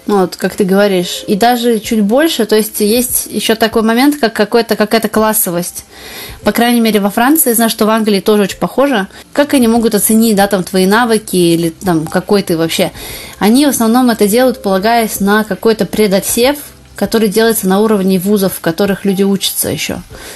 ну, 0.06 0.20
вот, 0.20 0.36
как 0.36 0.54
ты 0.54 0.64
говоришь, 0.64 1.24
и 1.26 1.34
даже 1.34 1.78
чуть 1.78 2.02
больше, 2.02 2.44
то 2.44 2.56
есть 2.56 2.80
есть 2.80 3.26
еще 3.26 3.54
такой 3.54 3.82
момент, 3.82 4.16
как 4.20 4.34
какой-то, 4.34 4.76
какая-то 4.76 5.08
классовость. 5.08 5.86
По 6.42 6.52
крайней 6.52 6.80
мере, 6.80 7.00
во 7.00 7.08
Франции, 7.08 7.50
я 7.50 7.54
знаю, 7.54 7.70
что 7.70 7.86
в 7.86 7.90
Англии 7.90 8.20
тоже 8.20 8.42
очень 8.42 8.58
похоже. 8.58 9.06
Как 9.32 9.54
они 9.54 9.66
могут 9.66 9.94
оценить, 9.94 10.36
да, 10.36 10.46
там, 10.46 10.62
твои 10.62 10.84
навыки 10.84 11.36
или 11.36 11.70
там, 11.70 12.06
какой 12.06 12.42
ты 12.42 12.58
вообще? 12.58 12.92
Они 13.38 13.64
в 13.64 13.70
основном 13.70 14.10
это 14.10 14.28
делают, 14.28 14.62
полагаясь 14.62 15.20
на 15.20 15.42
какой-то 15.42 15.86
предотсев, 15.86 16.56
который 16.96 17.28
делается 17.28 17.66
на 17.66 17.80
уровне 17.80 18.18
вузов, 18.18 18.54
в 18.54 18.60
которых 18.60 19.04
люди 19.04 19.22
учатся 19.22 19.70
еще. 19.70 19.94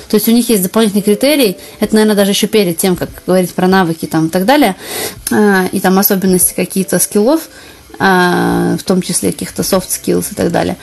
То 0.09 0.15
есть 0.15 0.29
у 0.29 0.33
них 0.33 0.49
есть 0.49 0.63
дополнительный 0.63 1.03
критерий, 1.03 1.59
это, 1.79 1.95
наверное, 1.95 2.17
даже 2.17 2.31
еще 2.31 2.47
перед 2.47 2.79
тем, 2.79 2.97
как 2.97 3.11
говорить 3.27 3.55
про 3.55 3.69
навыки 3.69 4.07
там, 4.07 4.27
и 4.27 4.31
так 4.31 4.45
далее, 4.45 4.77
а, 5.31 5.67
и 5.71 5.79
там 5.79 5.99
особенности 5.99 6.55
какие-то 6.55 6.99
скиллов, 6.99 7.49
в 7.99 8.79
том 8.85 9.03
числе 9.03 9.33
каких-то 9.33 9.63
soft 9.63 9.89
skills 9.89 10.33
и 10.33 10.35
так 10.35 10.53
далее. 10.53 10.77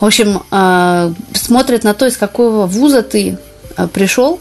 В 0.00 0.04
общем, 0.04 0.42
а, 0.50 1.12
смотрят 1.32 1.82
на 1.84 1.94
то, 1.94 2.06
из 2.06 2.16
какого 2.16 2.66
вуза 2.66 3.02
ты 3.02 3.38
а, 3.76 3.88
пришел, 3.88 4.40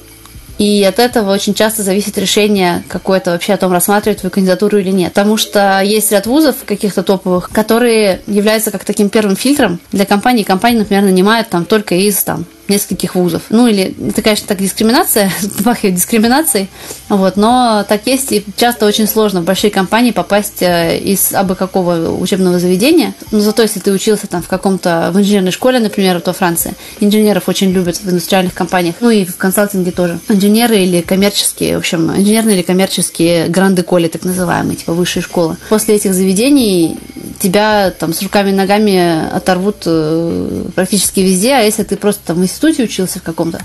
и 0.58 0.84
от 0.84 1.00
этого 1.00 1.34
очень 1.34 1.54
часто 1.54 1.84
зависит 1.84 2.18
решение 2.18 2.84
какое-то 2.88 3.32
вообще 3.32 3.54
о 3.54 3.58
том, 3.58 3.74
рассматривать 3.74 4.20
твою 4.20 4.32
кандидатуру 4.32 4.78
или 4.78 4.92
нет. 4.92 5.14
Потому 5.14 5.36
что 5.36 5.82
есть 5.82 6.12
ряд 6.12 6.28
вузов 6.28 6.56
каких-то 6.66 7.04
топовых, 7.04 7.50
которые 7.50 8.22
являются 8.26 8.72
как 8.72 8.86
таким 8.86 9.10
первым 9.10 9.36
фильтром 9.36 9.80
для 9.92 10.06
компании. 10.06 10.44
Компания, 10.44 10.80
например, 10.80 11.04
нанимает 11.04 11.50
там 11.50 11.66
только 11.66 11.96
из 11.96 12.24
там, 12.24 12.46
нескольких 12.70 13.16
вузов. 13.16 13.44
Ну, 13.50 13.68
или 13.68 13.94
это, 14.10 14.22
конечно, 14.22 14.48
так 14.48 14.60
дискриминация, 14.60 15.30
пахнет 15.66 15.96
дискриминацией, 15.96 16.70
вот, 17.18 17.38
но 17.38 17.86
так 17.88 18.08
есть, 18.08 18.32
и 18.32 18.44
часто 18.58 18.86
очень 18.86 19.08
сложно 19.08 19.42
в 19.42 19.44
большие 19.44 19.72
компании 19.72 20.12
попасть 20.12 20.62
э, 20.62 20.98
из 20.98 21.34
абы 21.34 21.56
какого 21.56 22.10
учебного 22.18 22.60
заведения, 22.60 23.14
но 23.32 23.40
зато 23.40 23.62
если 23.62 23.80
ты 23.80 23.92
учился 23.92 24.28
там 24.28 24.42
в 24.42 24.48
каком-то, 24.48 25.12
в 25.14 25.20
инженерной 25.20 25.52
школе, 25.52 25.80
например, 25.80 26.22
во 26.26 26.34
Франции, 26.34 26.74
инженеров 27.00 27.48
очень 27.48 27.72
любят 27.72 27.98
в 27.98 28.10
индустриальных 28.10 28.54
компаниях, 28.54 28.96
ну 29.00 29.10
и 29.10 29.26
в 29.26 29.38
консалтинге 29.38 29.92
тоже. 29.92 30.20
Инженеры 30.30 30.78
или 30.78 31.02
коммерческие, 31.02 31.76
в 31.76 31.80
общем, 31.80 32.12
инженерные 32.12 32.56
или 32.56 32.64
коммерческие 32.64 33.48
гранды 33.48 33.84
коли, 33.84 34.08
так 34.08 34.24
называемые, 34.24 34.78
типа 34.78 34.94
высшие 34.94 35.24
школы. 35.24 35.58
После 35.70 35.96
этих 35.96 36.14
заведений 36.14 36.98
тебя 37.40 37.92
там 37.92 38.14
с 38.14 38.22
руками 38.22 38.50
и 38.50 38.54
ногами 38.54 39.28
оторвут 39.30 39.84
э, 39.86 40.64
практически 40.76 41.20
везде, 41.20 41.54
а 41.54 41.62
если 41.62 41.84
ты 41.84 41.96
просто 41.98 42.22
там 42.26 42.38
в 42.38 42.44
институте 42.44 42.84
учился 42.84 43.20
в 43.20 43.24
каком-то, 43.24 43.62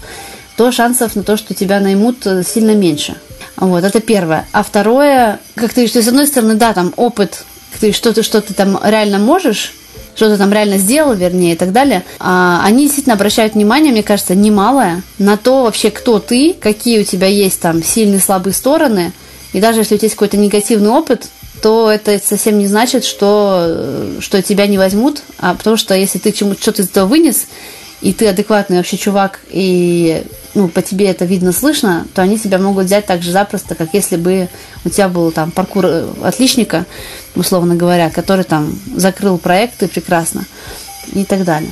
то 0.56 0.70
шансов 0.72 1.16
на 1.16 1.22
то, 1.22 1.36
что 1.36 1.54
тебя 1.54 1.80
наймут, 1.80 2.26
э, 2.26 2.42
сильно 2.44 2.74
меньше. 2.74 3.16
Вот, 3.60 3.84
это 3.84 4.00
первое. 4.00 4.46
А 4.52 4.62
второе, 4.62 5.38
как 5.54 5.72
ты, 5.72 5.86
что 5.86 6.02
с 6.02 6.08
одной 6.08 6.26
стороны, 6.26 6.54
да, 6.54 6.72
там 6.72 6.92
опыт, 6.96 7.44
ты 7.78 7.92
что 7.92 8.12
ты 8.12 8.22
что 8.22 8.40
ты 8.40 8.54
там 8.54 8.80
реально 8.82 9.18
можешь, 9.18 9.74
что 10.16 10.30
ты 10.30 10.38
там 10.38 10.52
реально 10.52 10.78
сделал, 10.78 11.14
вернее, 11.14 11.52
и 11.52 11.56
так 11.56 11.72
далее, 11.72 12.04
а, 12.18 12.62
они 12.64 12.84
действительно 12.84 13.14
обращают 13.14 13.54
внимание, 13.54 13.92
мне 13.92 14.02
кажется, 14.02 14.34
немалое 14.34 15.02
на 15.18 15.36
то 15.36 15.64
вообще, 15.64 15.90
кто 15.90 16.18
ты, 16.18 16.54
какие 16.58 17.00
у 17.00 17.04
тебя 17.04 17.26
есть 17.26 17.60
там 17.60 17.82
сильные, 17.82 18.20
слабые 18.20 18.54
стороны, 18.54 19.12
и 19.52 19.60
даже 19.60 19.80
если 19.80 19.94
у 19.94 19.98
тебя 19.98 20.06
есть 20.06 20.14
какой-то 20.14 20.38
негативный 20.38 20.90
опыт, 20.90 21.28
то 21.60 21.90
это 21.90 22.18
совсем 22.24 22.58
не 22.58 22.66
значит, 22.66 23.04
что, 23.04 24.16
что 24.20 24.42
тебя 24.42 24.66
не 24.66 24.78
возьмут, 24.78 25.22
а 25.38 25.54
потому 25.54 25.76
что 25.76 25.94
если 25.94 26.18
ты 26.18 26.32
чему 26.32 26.54
что-то 26.54 26.80
из 26.80 26.88
этого 26.88 27.06
вынес, 27.06 27.46
и 28.00 28.14
ты 28.14 28.26
адекватный 28.26 28.78
вообще 28.78 28.96
чувак, 28.96 29.40
и 29.50 30.24
ну, 30.54 30.68
по 30.68 30.82
тебе 30.82 31.06
это 31.06 31.24
видно, 31.24 31.52
слышно, 31.52 32.06
то 32.14 32.22
они 32.22 32.38
тебя 32.38 32.58
могут 32.58 32.86
взять 32.86 33.06
так 33.06 33.22
же 33.22 33.30
запросто, 33.30 33.74
как 33.74 33.94
если 33.94 34.16
бы 34.16 34.48
у 34.84 34.88
тебя 34.88 35.08
был 35.08 35.30
там 35.30 35.50
паркур 35.50 35.86
э, 35.86 36.08
отличника, 36.22 36.86
условно 37.34 37.76
говоря, 37.76 38.10
который 38.10 38.44
там 38.44 38.72
закрыл 38.96 39.38
проекты 39.38 39.88
прекрасно 39.88 40.44
и 41.12 41.24
так 41.24 41.44
далее. 41.44 41.70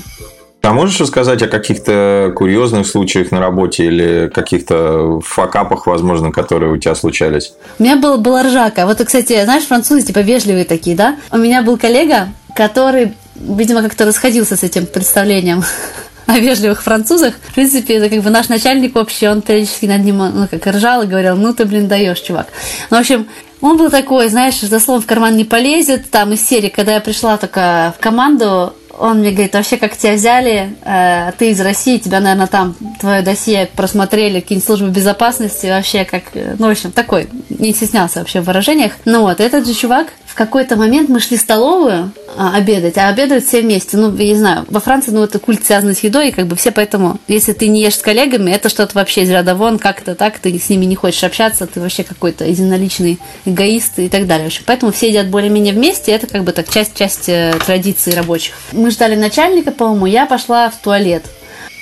А 0.63 0.73
можешь 0.73 1.01
рассказать 1.01 1.41
о 1.43 1.49
каких-то 1.49 2.33
курьезных 2.35 2.87
случаях 2.87 3.31
на 3.31 3.39
работе 3.39 3.85
или 3.85 4.29
каких-то 4.29 5.21
факапах, 5.25 5.87
возможно, 5.87 6.33
которые 6.33 6.73
у 6.73 6.77
тебя 6.77 6.95
случались? 6.95 7.55
У 7.79 7.85
меня 7.85 7.97
был, 7.97 8.19
была 8.19 8.43
ржака. 8.43 8.85
Вот, 8.85 8.99
кстати, 8.99 9.45
знаешь, 9.45 9.65
французы 9.65 10.03
типа 10.03 10.19
вежливые 10.19 10.65
такие, 10.65 10.97
да? 10.97 11.17
У 11.31 11.39
меня 11.39 11.63
был 11.63 11.79
коллега, 11.79 12.29
который, 12.57 13.15
видимо, 13.37 13.83
как-то 13.83 14.05
расходился 14.05 14.57
с 14.57 14.65
этим 14.65 14.87
представлением 14.87 15.63
о 16.29 16.39
вежливых 16.39 16.83
французах. 16.83 17.35
В 17.43 17.55
принципе, 17.55 17.95
это 17.95 18.11
как 18.11 18.23
бы 18.23 18.29
наш 18.29 18.49
начальник 18.49 18.97
общий, 18.97 19.27
он 19.27 19.41
периодически 19.41 19.87
над 19.87 20.05
ним, 20.05 20.19
ну, 20.19 20.47
как 20.49 20.67
ржал 20.67 21.03
и 21.03 21.07
говорил, 21.07 21.37
ну 21.37 21.55
ты, 21.55 21.65
блин, 21.65 21.89
даешь, 21.89 22.21
чувак. 22.21 22.49
Ну, 22.91 22.99
в 22.99 23.01
общем, 23.01 23.27
он 23.63 23.79
был 23.79 23.91
такой, 23.91 24.29
знаешь, 24.29 24.61
за 24.61 24.79
словом 24.79 25.01
в 25.01 25.07
карман 25.07 25.37
не 25.37 25.45
полезет, 25.45 26.11
там 26.11 26.33
из 26.35 26.47
серии, 26.47 26.69
когда 26.69 26.93
я 26.93 27.01
пришла 27.01 27.39
только 27.39 27.95
в 27.97 28.03
команду, 28.03 28.75
он 28.99 29.21
мне 29.21 29.31
говорит, 29.31 29.55
вообще 29.55 29.79
как 29.79 29.97
тебя 29.97 30.15
взяли, 30.15 30.77
э, 30.85 31.33
ты 31.39 31.51
из 31.51 31.61
России, 31.61 31.97
тебя, 31.97 32.21
наверное, 32.21 32.47
там 32.47 32.77
твое 33.01 33.23
досье 33.23 33.71
просмотрели, 33.75 34.41
какие-нибудь 34.41 34.67
службы 34.67 34.91
безопасности, 34.91 35.67
вообще 35.67 36.05
как, 36.05 36.25
э, 36.35 36.57
ну, 36.59 36.67
в 36.67 36.71
общем, 36.71 36.93
такой, 36.93 37.29
не 37.49 37.73
стеснялся 37.73 38.19
вообще 38.19 38.41
в 38.41 38.45
выражениях. 38.45 38.93
Ну 39.07 39.23
вот, 39.23 39.41
этот 39.41 39.67
же 39.67 39.73
чувак, 39.73 40.09
какой-то 40.39 40.77
момент 40.77 41.09
мы 41.09 41.19
шли 41.19 41.37
в 41.37 41.41
столовую 41.41 42.13
а, 42.37 42.55
обедать, 42.55 42.97
а 42.97 43.09
обедают 43.09 43.45
все 43.45 43.61
вместе. 43.61 43.97
Ну, 43.97 44.15
я 44.17 44.29
не 44.29 44.37
знаю, 44.37 44.65
во 44.69 44.79
Франции, 44.79 45.11
ну, 45.11 45.25
это 45.25 45.41
культ 45.41 45.67
связанный 45.67 45.97
с 45.97 46.01
едой, 46.01 46.29
и 46.29 46.33
как 46.33 46.47
бы 46.47 46.55
все 46.55 46.71
поэтому, 46.71 47.19
если 47.27 47.53
ты 47.53 47.67
не 47.67 47.83
ешь 47.83 47.97
с 47.97 48.03
коллегами, 48.03 48.53
это 48.53 48.69
что-то 48.69 48.95
вообще 48.95 49.23
из 49.23 49.31
ряда 49.31 49.57
вон, 49.57 49.81
как-то 49.81 50.15
так, 50.15 50.39
ты 50.39 50.57
с 50.57 50.69
ними 50.69 50.85
не 50.85 50.95
хочешь 50.95 51.25
общаться, 51.25 51.67
ты 51.67 51.81
вообще 51.81 52.05
какой-то 52.05 52.45
единоличный 52.45 53.19
эгоист 53.47 53.99
и 53.99 54.09
так 54.09 54.29
далее. 54.29 54.45
В 54.45 54.47
общем, 54.47 54.63
поэтому 54.65 54.93
все 54.93 55.09
едят 55.09 55.27
более-менее 55.27 55.75
вместе, 55.75 56.13
это 56.13 56.29
как 56.29 56.45
бы 56.45 56.53
так 56.53 56.71
часть-часть 56.71 57.29
э, 57.29 57.55
традиций 57.67 58.15
рабочих. 58.15 58.55
Мы 58.71 58.93
ждали 58.93 59.17
начальника, 59.17 59.73
по-моему, 59.73 60.07
я 60.07 60.27
пошла 60.27 60.71
в 60.71 60.77
туалет. 60.77 61.25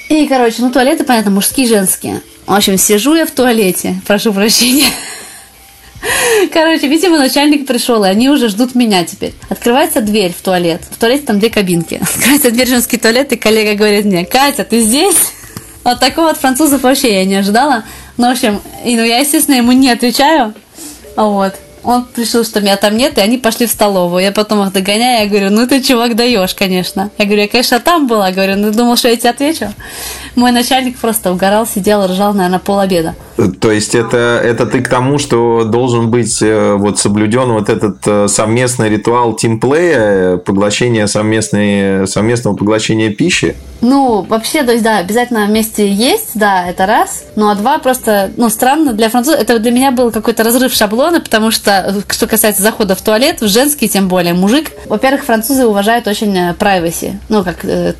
И, 0.09 0.27
короче, 0.27 0.63
ну, 0.63 0.73
туалеты, 0.73 1.05
понятно, 1.05 1.31
мужские, 1.31 1.69
женские. 1.69 2.23
В 2.47 2.55
общем, 2.55 2.79
сижу 2.79 3.15
я 3.15 3.27
в 3.27 3.33
туалете, 3.33 4.01
прошу 4.07 4.33
прощения. 4.33 4.87
Короче, 6.53 6.87
видимо, 6.89 7.19
начальник 7.19 7.67
пришел, 7.67 8.05
и 8.05 8.09
они 8.09 8.29
уже 8.29 8.49
ждут 8.49 8.75
меня 8.75 9.05
теперь. 9.05 9.35
Открывается 9.49 10.01
дверь 10.01 10.33
в 10.37 10.43
туалет. 10.43 10.83
В 10.91 10.99
туалете 10.99 11.27
там 11.27 11.39
две 11.39 11.51
кабинки. 11.51 11.95
Открывается 12.03 12.51
дверь 12.51 12.69
женский 12.69 12.97
туалет, 12.97 13.33
и 13.33 13.37
коллега 13.37 13.75
говорит 13.75 14.05
мне, 14.05 14.25
Катя, 14.25 14.65
ты 14.65 14.81
здесь? 14.81 15.33
Вот 15.85 16.01
такого 16.01 16.31
от 16.31 16.39
французов 16.39 16.83
вообще 16.83 17.15
я 17.15 17.25
не 17.25 17.37
ожидала. 17.37 17.85
Ну, 18.17 18.29
в 18.29 18.33
общем, 18.33 18.61
и, 18.85 18.97
ну, 18.97 19.05
я, 19.05 19.19
естественно, 19.19 19.57
ему 19.57 19.73
не 19.73 19.91
отвечаю. 19.91 20.55
Вот. 21.17 21.55
Он 21.87 22.05
решил, 22.17 22.45
что 22.45 22.61
меня 22.61 22.77
там 22.77 22.97
нет, 22.97 23.17
и 23.17 23.21
они 23.21 23.39
пошли 23.39 23.67
в 23.67 23.71
столовую. 23.71 24.21
Я 24.21 24.33
потом 24.33 24.67
их 24.67 24.73
догоняю, 24.73 25.23
я 25.23 25.29
говорю, 25.29 25.51
ну 25.51 25.69
ты 25.69 25.81
чувак 25.81 26.17
даешь, 26.17 26.53
конечно. 26.53 27.13
Я 27.17 27.27
говорю, 27.27 27.43
я, 27.43 27.49
конечно, 27.49 27.79
там 27.79 28.09
была. 28.09 28.33
Говорю, 28.33 28.57
ну 28.57 28.73
думал, 28.73 28.97
что 28.97 29.09
я 29.09 29.17
тебе 29.17 29.31
отвечу. 29.31 29.73
Мой 30.35 30.51
начальник 30.51 30.99
просто 30.99 31.31
угорал, 31.31 31.65
сидел, 31.65 32.05
ржал, 32.09 32.35
наверное, 32.35 32.59
пол 32.59 32.81
обеда. 32.81 33.15
То 33.61 33.71
есть 33.71 33.95
это, 33.95 34.41
это 34.43 34.67
ты 34.67 34.81
к 34.81 34.89
тому, 34.89 35.19
что 35.19 35.65
должен 35.65 36.11
быть 36.11 36.41
э, 36.41 36.75
вот 36.75 36.99
соблюден 36.99 37.53
вот 37.53 37.69
этот 37.69 37.99
э, 38.07 38.29
совместный 38.29 38.89
ритуал 38.89 39.35
тимплея, 39.35 40.39
поглощение 40.39 41.07
совместной, 41.07 42.07
совместного 42.09 42.57
поглощения 42.57 43.11
пищи? 43.11 43.55
Ну, 43.81 44.23
вообще, 44.23 44.63
то 44.63 44.73
есть, 44.73 44.83
да, 44.83 44.99
обязательно 44.99 45.47
вместе 45.47 45.89
есть, 45.89 46.31
да, 46.35 46.67
это 46.67 46.87
раз. 46.87 47.25
Ну, 47.37 47.51
а 47.51 47.55
два 47.55 47.79
просто, 47.79 48.31
ну, 48.37 48.49
странно 48.49 48.93
для 48.93 49.11
французов. 49.11 49.41
Это 49.41 49.59
для 49.59 49.71
меня 49.71 49.91
был 49.91 50.11
какой-то 50.11 50.43
разрыв 50.43 50.73
шаблона, 50.73 51.21
потому 51.21 51.51
что, 51.51 52.03
что 52.09 52.27
касается 52.27 52.63
захода 52.63 52.95
в 52.95 53.03
туалет, 53.03 53.41
в 53.41 53.49
женский, 53.49 53.89
тем 53.89 54.09
более, 54.09 54.35
мужик. 54.35 54.71
Во-первых, 54.87 55.25
французы 55.25 55.67
уважают 55.67 56.07
очень 56.07 56.37
э, 56.37 56.55
privacy. 56.59 57.17
Ну, 57.29 57.45
как, 57.45 57.65
э, 57.65 57.95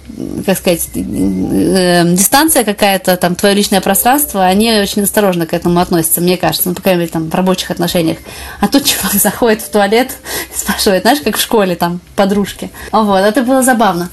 как 0.47 0.57
сказать, 0.57 0.89
э, 0.95 2.05
дистанция 2.07 2.65
какая-то, 2.65 3.17
там, 3.17 3.35
твое 3.35 3.55
личное 3.55 3.81
пространство, 3.81 4.45
они 4.45 4.81
очень 4.81 5.03
осторожно 5.27 5.47
к 5.47 5.55
этому 5.55 5.81
относятся, 5.81 6.21
мне 6.21 6.37
кажется, 6.37 6.69
ну, 6.69 6.75
по 6.75 6.83
крайней 6.83 7.01
мере, 7.01 7.13
там, 7.13 7.29
в 7.29 7.35
рабочих 7.35 7.71
отношениях. 7.73 8.19
А 8.61 8.69
тут 8.69 8.85
чувак 8.85 9.13
заходит 9.15 9.61
в 9.61 9.71
туалет 9.71 10.17
и 10.55 10.57
спрашивает, 10.57 11.03
знаешь, 11.03 11.21
как 11.21 11.37
в 11.37 11.41
школе, 11.41 11.75
там, 11.75 12.01
подружки. 12.15 12.71
Вот, 12.93 13.19
это 13.19 13.43
было 13.43 13.63
забавно 13.63 14.09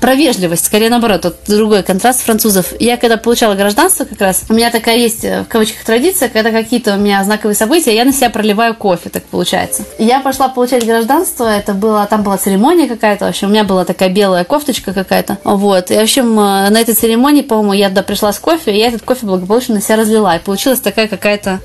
про 0.00 0.14
вежливость, 0.14 0.66
скорее 0.66 0.90
наоборот, 0.90 1.24
вот 1.24 1.36
другой 1.46 1.82
контраст 1.82 2.22
французов. 2.22 2.72
Я 2.78 2.96
когда 2.96 3.16
получала 3.16 3.54
гражданство 3.54 4.04
как 4.04 4.20
раз, 4.20 4.44
у 4.48 4.54
меня 4.54 4.70
такая 4.70 4.96
есть, 4.96 5.24
э, 5.24 5.42
в 5.42 5.48
кавычках, 5.48 5.84
традиция, 5.84 6.28
когда 6.28 6.50
какие-то 6.50 6.94
у 6.94 6.98
меня 6.98 7.22
знаковые 7.24 7.54
события, 7.54 7.94
я 7.94 8.04
на 8.04 8.12
себя 8.12 8.30
проливаю 8.30 8.74
кофе, 8.74 9.10
так 9.10 9.24
получается. 9.24 9.84
Я 9.98 10.20
пошла 10.20 10.48
получать 10.48 10.86
гражданство, 10.86 11.44
это 11.44 11.74
было, 11.74 12.06
там 12.06 12.22
была 12.22 12.38
церемония 12.38 12.86
какая-то, 12.86 13.26
в 13.26 13.28
общем, 13.28 13.48
у 13.48 13.50
меня 13.50 13.64
была 13.64 13.84
такая 13.84 14.08
белая 14.08 14.44
кофточка 14.44 14.92
какая-то, 14.92 15.38
вот, 15.44 15.90
и, 15.90 15.94
в 15.94 16.02
общем, 16.02 16.38
э, 16.38 16.70
на 16.70 16.80
этой 16.80 16.94
церемонии, 16.94 17.42
по-моему, 17.42 17.72
я 17.72 17.88
туда 17.88 18.02
пришла 18.02 18.32
с 18.32 18.38
кофе, 18.38 18.72
и 18.72 18.78
я 18.78 18.88
этот 18.88 19.02
кофе 19.02 19.26
благополучно 19.26 19.76
на 19.76 19.80
себя 19.80 19.96
разлила, 19.96 20.36
и 20.36 20.38
получилась 20.38 20.80
такая 20.80 21.08
какая-то 21.08 21.60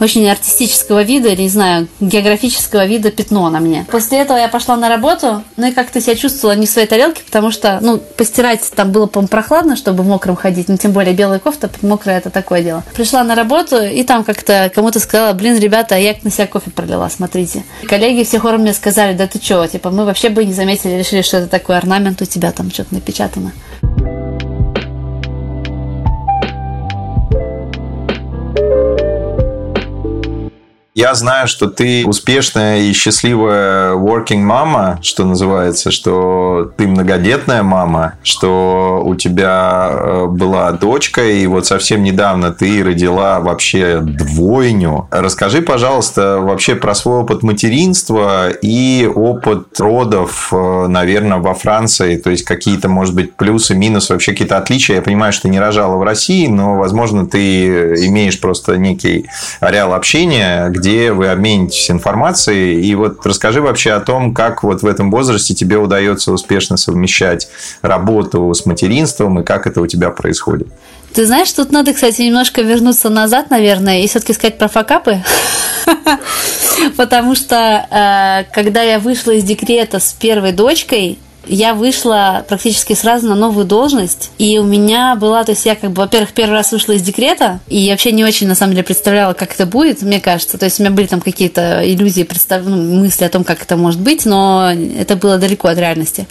очень 0.00 0.28
артистического 0.28 1.02
вида, 1.02 1.30
или, 1.30 1.42
не 1.42 1.48
знаю, 1.48 1.88
географического 2.00 2.86
вида 2.86 3.10
пятно 3.10 3.50
на 3.50 3.60
мне. 3.60 3.86
После 3.90 4.18
этого 4.18 4.38
я 4.38 4.48
пошла 4.48 4.76
на 4.76 4.88
работу, 4.88 5.42
ну 5.56 5.66
и 5.66 5.72
как-то 5.72 6.00
себя 6.00 6.14
чувствовала 6.14 6.56
не 6.56 6.66
в 6.66 6.70
своей 6.70 6.86
тарелке, 6.86 7.22
потому 7.24 7.50
что 7.50 7.55
что, 7.56 7.78
ну, 7.80 7.98
постирать 7.98 8.70
там 8.74 8.92
было, 8.92 9.06
по 9.06 9.22
прохладно, 9.26 9.76
чтобы 9.76 10.02
в 10.02 10.06
мокром 10.06 10.36
ходить, 10.36 10.68
ну, 10.68 10.76
тем 10.76 10.92
более 10.92 11.14
белая 11.14 11.38
кофта, 11.38 11.70
мокрая 11.82 12.18
это 12.18 12.30
такое 12.30 12.62
дело. 12.62 12.84
Пришла 12.94 13.24
на 13.24 13.34
работу, 13.34 13.82
и 13.82 14.02
там 14.04 14.24
как-то 14.24 14.70
кому-то 14.74 15.00
сказала, 15.00 15.32
блин, 15.32 15.58
ребята, 15.58 15.96
я 15.96 16.14
на 16.22 16.30
себя 16.30 16.46
кофе 16.46 16.70
пролила, 16.70 17.08
смотрите. 17.08 17.64
Коллеги 17.88 18.24
все 18.24 18.38
хором 18.38 18.62
мне 18.62 18.72
сказали, 18.72 19.16
да 19.16 19.26
ты 19.26 19.38
чё, 19.38 19.66
типа, 19.66 19.90
мы 19.90 20.04
вообще 20.04 20.28
бы 20.28 20.44
не 20.44 20.52
заметили, 20.52 20.92
решили, 20.92 21.22
что 21.22 21.38
это 21.38 21.48
такой 21.48 21.76
орнамент 21.76 22.22
у 22.22 22.24
тебя 22.24 22.52
там 22.52 22.70
что-то 22.70 22.94
напечатано. 22.94 23.52
Я 30.96 31.14
знаю, 31.14 31.46
что 31.46 31.68
ты 31.68 32.06
успешная 32.06 32.78
и 32.78 32.92
счастливая 32.94 33.92
working 33.92 34.38
мама, 34.38 34.98
что 35.02 35.26
называется, 35.26 35.90
что 35.90 36.72
ты 36.78 36.88
многодетная 36.88 37.62
мама, 37.62 38.14
что 38.22 39.02
у 39.04 39.14
тебя 39.14 39.90
э, 39.92 40.26
была 40.26 40.72
дочка, 40.72 41.22
и 41.22 41.46
вот 41.46 41.66
совсем 41.66 42.02
недавно 42.02 42.50
ты 42.50 42.82
родила 42.82 43.40
вообще 43.40 43.98
двойню. 44.00 45.06
Расскажи, 45.10 45.60
пожалуйста, 45.60 46.38
вообще 46.40 46.74
про 46.74 46.94
свой 46.94 47.18
опыт 47.18 47.42
материнства 47.42 48.48
и 48.48 49.06
опыт 49.14 49.78
родов, 49.78 50.48
э, 50.50 50.86
наверное, 50.88 51.40
во 51.40 51.52
Франции. 51.52 52.16
То 52.16 52.30
есть 52.30 52.44
какие-то, 52.44 52.88
может 52.88 53.14
быть, 53.14 53.34
плюсы, 53.34 53.74
минусы, 53.74 54.14
вообще 54.14 54.32
какие-то 54.32 54.56
отличия. 54.56 54.96
Я 54.96 55.02
понимаю, 55.02 55.34
что 55.34 55.42
ты 55.42 55.48
не 55.50 55.60
рожала 55.60 55.96
в 55.96 56.02
России, 56.02 56.46
но, 56.46 56.76
возможно, 56.76 57.26
ты 57.26 58.06
имеешь 58.06 58.40
просто 58.40 58.78
некий 58.78 59.28
ареал 59.60 59.92
общения, 59.92 60.70
где 60.70 60.85
где 60.86 61.10
вы 61.10 61.26
обменитесь 61.26 61.90
информацией. 61.90 62.80
И 62.80 62.94
вот 62.94 63.26
расскажи 63.26 63.60
вообще 63.60 63.90
о 63.90 64.00
том, 64.00 64.32
как 64.32 64.62
вот 64.62 64.82
в 64.82 64.86
этом 64.86 65.10
возрасте 65.10 65.52
тебе 65.52 65.78
удается 65.78 66.30
успешно 66.30 66.76
совмещать 66.76 67.48
работу 67.82 68.54
с 68.54 68.64
материнством 68.66 69.40
и 69.40 69.44
как 69.44 69.66
это 69.66 69.80
у 69.80 69.88
тебя 69.88 70.10
происходит. 70.10 70.68
Ты 71.12 71.26
знаешь, 71.26 71.50
тут 71.50 71.72
надо, 71.72 71.92
кстати, 71.92 72.22
немножко 72.22 72.62
вернуться 72.62 73.08
назад, 73.08 73.50
наверное, 73.50 74.02
и 74.02 74.06
все-таки 74.06 74.32
сказать 74.32 74.58
про 74.58 74.68
факапы. 74.68 75.24
Потому 76.96 77.34
что 77.34 77.56
э, 77.90 78.44
когда 78.54 78.82
я 78.82 79.00
вышла 79.00 79.32
из 79.32 79.42
декрета 79.42 79.98
с 79.98 80.12
первой 80.12 80.52
дочкой, 80.52 81.18
я 81.48 81.74
вышла 81.74 82.44
практически 82.48 82.94
сразу 82.94 83.28
на 83.28 83.34
новую 83.34 83.66
должность, 83.66 84.30
и 84.38 84.58
у 84.58 84.64
меня 84.64 85.16
была, 85.16 85.44
то 85.44 85.52
есть 85.52 85.66
я 85.66 85.74
как 85.74 85.90
бы, 85.90 86.02
во-первых, 86.02 86.32
первый 86.32 86.52
раз 86.52 86.72
вышла 86.72 86.92
из 86.92 87.02
декрета, 87.02 87.60
и 87.68 87.90
вообще 87.90 88.12
не 88.12 88.24
очень, 88.24 88.48
на 88.48 88.54
самом 88.54 88.72
деле, 88.72 88.84
представляла, 88.84 89.32
как 89.34 89.54
это 89.54 89.66
будет, 89.66 90.02
мне 90.02 90.20
кажется, 90.20 90.58
то 90.58 90.64
есть 90.64 90.80
у 90.80 90.82
меня 90.82 90.92
были 90.92 91.06
там 91.06 91.20
какие-то 91.20 91.82
иллюзии, 91.84 92.22
представ... 92.22 92.62
ну, 92.64 92.76
мысли 92.76 93.24
о 93.24 93.28
том, 93.28 93.44
как 93.44 93.62
это 93.62 93.76
может 93.76 94.00
быть, 94.00 94.24
но 94.24 94.72
это 94.72 95.16
было 95.16 95.38
далеко 95.38 95.68
от 95.68 95.78
реальности. 95.78 96.26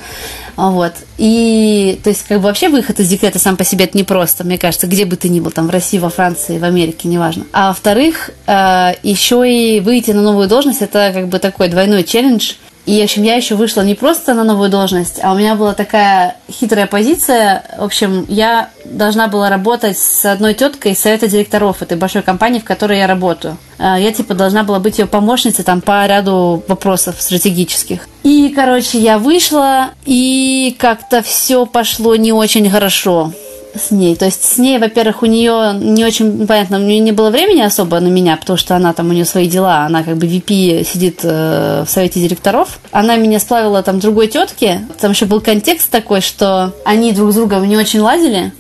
Вот. 0.56 0.94
И, 1.18 2.00
то 2.04 2.10
есть, 2.10 2.24
как 2.28 2.38
бы 2.38 2.46
вообще 2.46 2.70
выход 2.70 3.00
из 3.00 3.10
декрета 3.10 3.40
сам 3.40 3.58
по 3.58 3.66
себе 3.66 3.86
это 3.86 3.98
непросто, 3.98 4.44
мне 4.44 4.58
кажется, 4.58 4.88
где 4.88 5.06
бы 5.06 5.16
ты 5.16 5.30
ни 5.30 5.40
был, 5.40 5.52
там, 5.52 5.68
в 5.68 5.70
России, 5.70 5.98
во 5.98 6.10
Франции, 6.10 6.58
в 6.58 6.64
Америке, 6.64 7.08
неважно. 7.08 7.46
А 7.52 7.70
во-вторых, 7.70 8.32
э, 8.48 8.94
еще 9.04 9.44
и 9.46 9.80
выйти 9.80 10.12
на 10.12 10.22
новую 10.22 10.48
должность, 10.48 10.82
это 10.82 11.12
как 11.14 11.28
бы 11.28 11.40
такой 11.40 11.68
двойной 11.68 12.04
челлендж, 12.04 12.54
и, 12.86 13.02
в 13.02 13.04
общем, 13.04 13.24
я 13.24 13.36
еще 13.36 13.56
вышла 13.56 13.82
не 13.82 13.96
просто 13.96 14.34
на 14.34 14.44
новую 14.44 14.70
должность, 14.70 15.20
а 15.24 15.34
у 15.34 15.38
меня 15.38 15.56
была 15.56 15.74
такая 15.74 16.38
хитрая 16.52 16.86
позиция. 16.86 17.64
В 17.78 17.84
общем, 17.84 18.26
я 18.30 18.70
должна 18.86 19.28
была 19.28 19.50
работать 19.50 19.98
с 19.98 20.24
одной 20.26 20.54
теткой 20.54 20.92
из 20.92 21.00
совета 21.00 21.28
директоров 21.28 21.82
этой 21.82 21.98
большой 21.98 22.22
компании, 22.22 22.60
в 22.60 22.64
которой 22.64 23.00
я 23.00 23.08
работаю. 23.08 23.58
А, 23.80 24.00
я, 24.00 24.12
типа, 24.12 24.36
должна 24.36 24.64
была 24.64 24.80
быть 24.80 25.00
ее 25.00 25.08
помощницей 25.08 25.66
там 25.66 25.82
по 25.82 26.06
ряду 26.06 26.64
вопросов 26.68 27.16
стратегических. 27.20 28.08
И, 28.24 28.54
короче, 28.56 29.00
я 29.00 29.18
вышла, 29.18 29.90
и 30.06 30.76
как-то 30.78 31.24
все 31.24 31.66
пошло 31.66 32.16
не 32.16 32.32
очень 32.32 32.70
хорошо 32.70 33.34
с 33.78 33.92
ней. 33.92 34.16
То 34.16 34.26
есть 34.26 34.44
с 34.44 34.58
ней, 34.58 34.78
во-первых, 34.78 35.24
у 35.24 35.26
нее 35.26 35.74
не 35.74 36.06
очень 36.06 36.48
понятно, 36.48 36.78
у 36.78 36.82
нее 36.82 37.00
не 37.00 37.12
было 37.12 37.30
времени 37.30 37.62
особо 37.62 38.00
на 38.00 38.08
меня, 38.08 38.38
потому 38.38 38.58
что 38.58 38.76
она 38.76 38.94
там, 38.94 39.10
у 39.10 39.14
нее 39.14 39.26
свои 39.26 39.48
дела, 39.48 39.86
она 39.86 40.04
как 40.04 40.18
бы 40.18 40.28
VP 40.28 40.86
сидит 40.86 41.20
э, 41.24 41.84
в 41.86 41.90
совете 41.90 42.20
директоров. 42.20 42.80
Она 42.92 43.16
меня 43.16 43.40
сплавила 43.40 43.84
там 43.84 44.00
другой 44.00 44.28
тетке. 44.28 44.88
Там 45.00 45.12
еще 45.12 45.26
был 45.26 45.42
контекст 45.42 45.90
такой, 45.90 46.22
что 46.22 46.74
они 46.86 47.12
друг 47.12 47.32
с 47.32 47.36
другом 47.36 47.68
не 47.68 47.78
очень 47.78 48.00
ладили. 48.00 48.52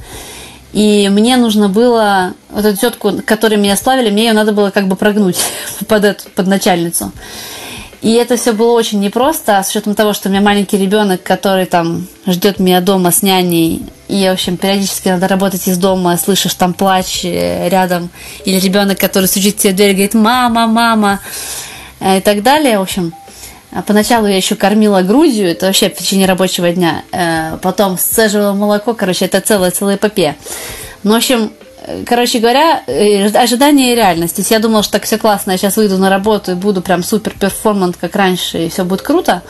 И 0.74 1.08
мне 1.10 1.38
нужно 1.38 1.70
было, 1.70 2.34
вот 2.50 2.66
эту 2.66 2.78
тетку, 2.78 3.14
которой 3.26 3.56
меня 3.56 3.78
сплавили, 3.78 4.12
мне 4.12 4.26
ее 4.26 4.34
надо 4.34 4.52
было 4.52 4.72
как 4.72 4.90
бы 4.90 4.98
прогнуть 4.98 5.38
под, 5.88 6.04
эту, 6.04 6.30
под 6.36 6.48
начальницу. 6.48 7.14
И 8.06 8.14
это 8.14 8.38
все 8.38 8.52
было 8.52 8.74
очень 8.74 9.00
непросто, 9.00 9.58
а 9.58 9.64
с 9.64 9.72
учетом 9.72 9.96
того, 9.96 10.14
что 10.14 10.30
у 10.30 10.32
меня 10.32 10.40
маленький 10.40 10.78
ребенок, 10.78 11.24
который 11.24 11.66
там 11.66 12.06
ждет 12.28 12.60
меня 12.60 12.80
дома 12.80 13.10
с 13.10 13.24
няней, 13.24 13.82
и, 14.08 14.28
в 14.30 14.34
общем, 14.34 14.58
периодически 14.58 15.08
надо 15.08 15.28
работать 15.28 15.68
из 15.68 15.80
дома, 15.80 16.16
слышишь 16.16 16.54
там 16.54 16.76
плач 16.76 17.26
э, 17.26 17.68
рядом, 17.68 18.12
или 18.46 18.60
ребенок, 18.60 19.00
который 19.00 19.26
стучит 19.26 19.58
тебе 19.58 19.74
дверь, 19.74 19.94
говорит 19.94 20.14
«мама, 20.14 20.68
мама», 20.68 21.20
э, 22.00 22.20
и 22.20 22.22
так 22.22 22.44
далее, 22.44 22.78
в 22.78 22.84
общем. 22.84 23.12
А 23.72 23.82
поначалу 23.82 24.28
я 24.28 24.38
еще 24.38 24.54
кормила 24.54 25.02
грудью, 25.02 25.50
это 25.50 25.66
вообще 25.66 25.90
в 25.90 25.96
течение 25.96 26.28
рабочего 26.28 26.72
дня. 26.72 27.02
Э, 27.12 27.58
потом 27.60 27.98
сцеживала 27.98 28.54
молоко, 28.54 28.94
короче, 28.94 29.26
это 29.26 29.42
целая, 29.42 29.72
целая 29.72 29.96
эпопея. 29.96 30.36
Ну, 31.02 31.14
в 31.14 31.16
общем, 31.16 31.52
короче 32.06 32.40
говоря, 32.40 32.84
ожидание 33.36 33.94
и 33.94 33.96
реальность. 33.96 34.36
То 34.36 34.42
есть 34.42 34.52
я 34.52 34.60
думала, 34.60 34.84
что 34.84 34.94
так 34.94 35.04
все 35.04 35.18
классно, 35.18 35.52
я 35.52 35.58
сейчас 35.58 35.78
выйду 35.78 35.98
на 35.98 36.10
работу 36.10 36.52
и 36.52 36.56
буду 36.56 36.82
прям 36.82 37.04
супер 37.04 37.34
перформант, 37.40 37.98
как 37.98 38.16
раньше, 38.16 38.66
и 38.66 38.70
все 38.70 38.84
будет 38.84 39.02
круто. 39.02 39.42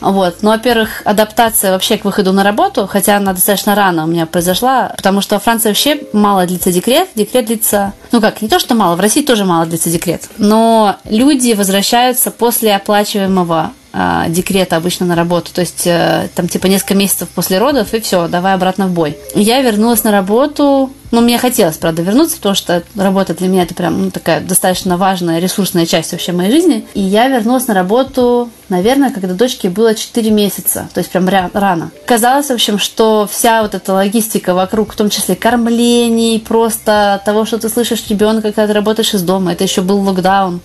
Вот. 0.00 0.36
Ну, 0.42 0.50
во-первых, 0.50 1.02
адаптация 1.04 1.72
вообще 1.72 1.98
к 1.98 2.04
выходу 2.04 2.32
на 2.32 2.42
работу, 2.42 2.86
хотя 2.86 3.16
она 3.16 3.32
достаточно 3.32 3.74
рано 3.74 4.04
у 4.04 4.06
меня 4.06 4.26
произошла, 4.26 4.92
потому 4.96 5.20
что 5.20 5.36
во 5.36 5.40
Франции 5.40 5.68
вообще 5.68 6.00
мало 6.12 6.46
длится 6.46 6.72
декрет. 6.72 7.08
Декрет 7.14 7.46
длится, 7.46 7.92
ну 8.12 8.20
как, 8.20 8.42
не 8.42 8.48
то, 8.48 8.58
что 8.58 8.74
мало, 8.74 8.96
в 8.96 9.00
России 9.00 9.22
тоже 9.22 9.44
мало 9.44 9.66
длится 9.66 9.90
декрет. 9.90 10.28
Но 10.38 10.96
люди 11.04 11.52
возвращаются 11.52 12.30
после 12.30 12.74
оплачиваемого 12.74 13.72
а, 13.98 14.28
декрета 14.28 14.76
обычно 14.76 15.06
на 15.06 15.14
работу. 15.14 15.54
То 15.54 15.62
есть 15.62 15.86
э, 15.86 16.28
там 16.34 16.48
типа 16.48 16.66
несколько 16.66 16.94
месяцев 16.94 17.30
после 17.30 17.56
родов, 17.56 17.94
и 17.94 18.00
все, 18.00 18.28
давай 18.28 18.52
обратно 18.52 18.88
в 18.88 18.90
бой. 18.90 19.16
Я 19.34 19.62
вернулась 19.62 20.04
на 20.04 20.10
работу. 20.10 20.92
Ну, 21.12 21.20
мне 21.22 21.38
хотелось, 21.38 21.78
правда, 21.78 22.02
вернуться, 22.02 22.36
потому 22.36 22.54
что 22.54 22.82
работа 22.94 23.32
для 23.32 23.48
меня 23.48 23.62
это 23.62 23.74
прям 23.74 24.04
ну, 24.04 24.10
такая 24.10 24.40
достаточно 24.40 24.98
важная, 24.98 25.38
ресурсная 25.38 25.86
часть 25.86 26.12
вообще 26.12 26.32
моей 26.32 26.50
жизни. 26.50 26.86
И 26.92 27.00
я 27.00 27.28
вернулась 27.28 27.68
на 27.68 27.74
работу, 27.74 28.50
наверное, 28.68 29.10
когда 29.10 29.32
дочке 29.32 29.70
было 29.70 29.85
4 29.94 30.30
месяца, 30.30 30.88
то 30.92 30.98
есть 30.98 31.10
прям 31.10 31.28
рано. 31.28 31.90
Казалось, 32.06 32.46
в 32.46 32.52
общем, 32.52 32.78
что 32.78 33.28
вся 33.30 33.62
вот 33.62 33.74
эта 33.74 33.92
логистика 33.92 34.54
вокруг, 34.54 34.92
в 34.92 34.96
том 34.96 35.10
числе 35.10 35.36
кормлений, 35.36 36.42
просто 36.46 37.22
того, 37.24 37.44
что 37.44 37.58
ты 37.58 37.68
слышишь 37.68 38.04
ребенка, 38.08 38.52
когда 38.52 38.66
ты 38.66 38.72
работаешь 38.72 39.14
из 39.14 39.22
дома, 39.22 39.52
это 39.52 39.64
еще 39.64 39.82
был 39.82 40.00
локдаун. 40.00 40.60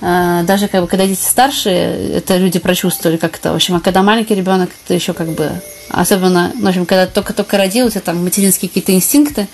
А, 0.00 0.42
даже 0.42 0.66
как 0.66 0.82
бы, 0.82 0.88
когда 0.88 1.06
дети 1.06 1.22
старшие, 1.22 2.16
это 2.16 2.36
люди 2.36 2.58
прочувствовали 2.58 3.16
как-то. 3.16 3.52
В 3.52 3.54
общем, 3.54 3.76
а 3.76 3.80
когда 3.80 4.02
маленький 4.02 4.34
ребенок, 4.34 4.70
это 4.84 4.94
еще 4.94 5.12
как 5.12 5.28
бы, 5.28 5.50
особенно, 5.90 6.52
в 6.60 6.66
общем, 6.66 6.86
когда 6.86 7.06
только-только 7.06 7.56
родился, 7.56 8.00
там 8.00 8.24
материнские 8.24 8.68
какие-то 8.68 8.92
инстинкты, 8.92 9.46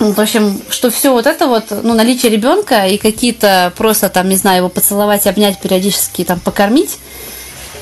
в 0.00 0.18
общем, 0.18 0.60
что 0.70 0.90
все 0.90 1.12
вот 1.12 1.26
это 1.26 1.46
вот, 1.46 1.66
ну, 1.82 1.92
наличие 1.92 2.32
ребенка 2.32 2.86
и 2.86 2.96
какие-то 2.96 3.70
просто 3.76 4.08
там, 4.08 4.30
не 4.30 4.36
знаю, 4.36 4.58
его 4.58 4.68
поцеловать, 4.70 5.26
обнять, 5.26 5.60
периодически 5.60 6.24
там 6.24 6.40
покормить, 6.40 6.98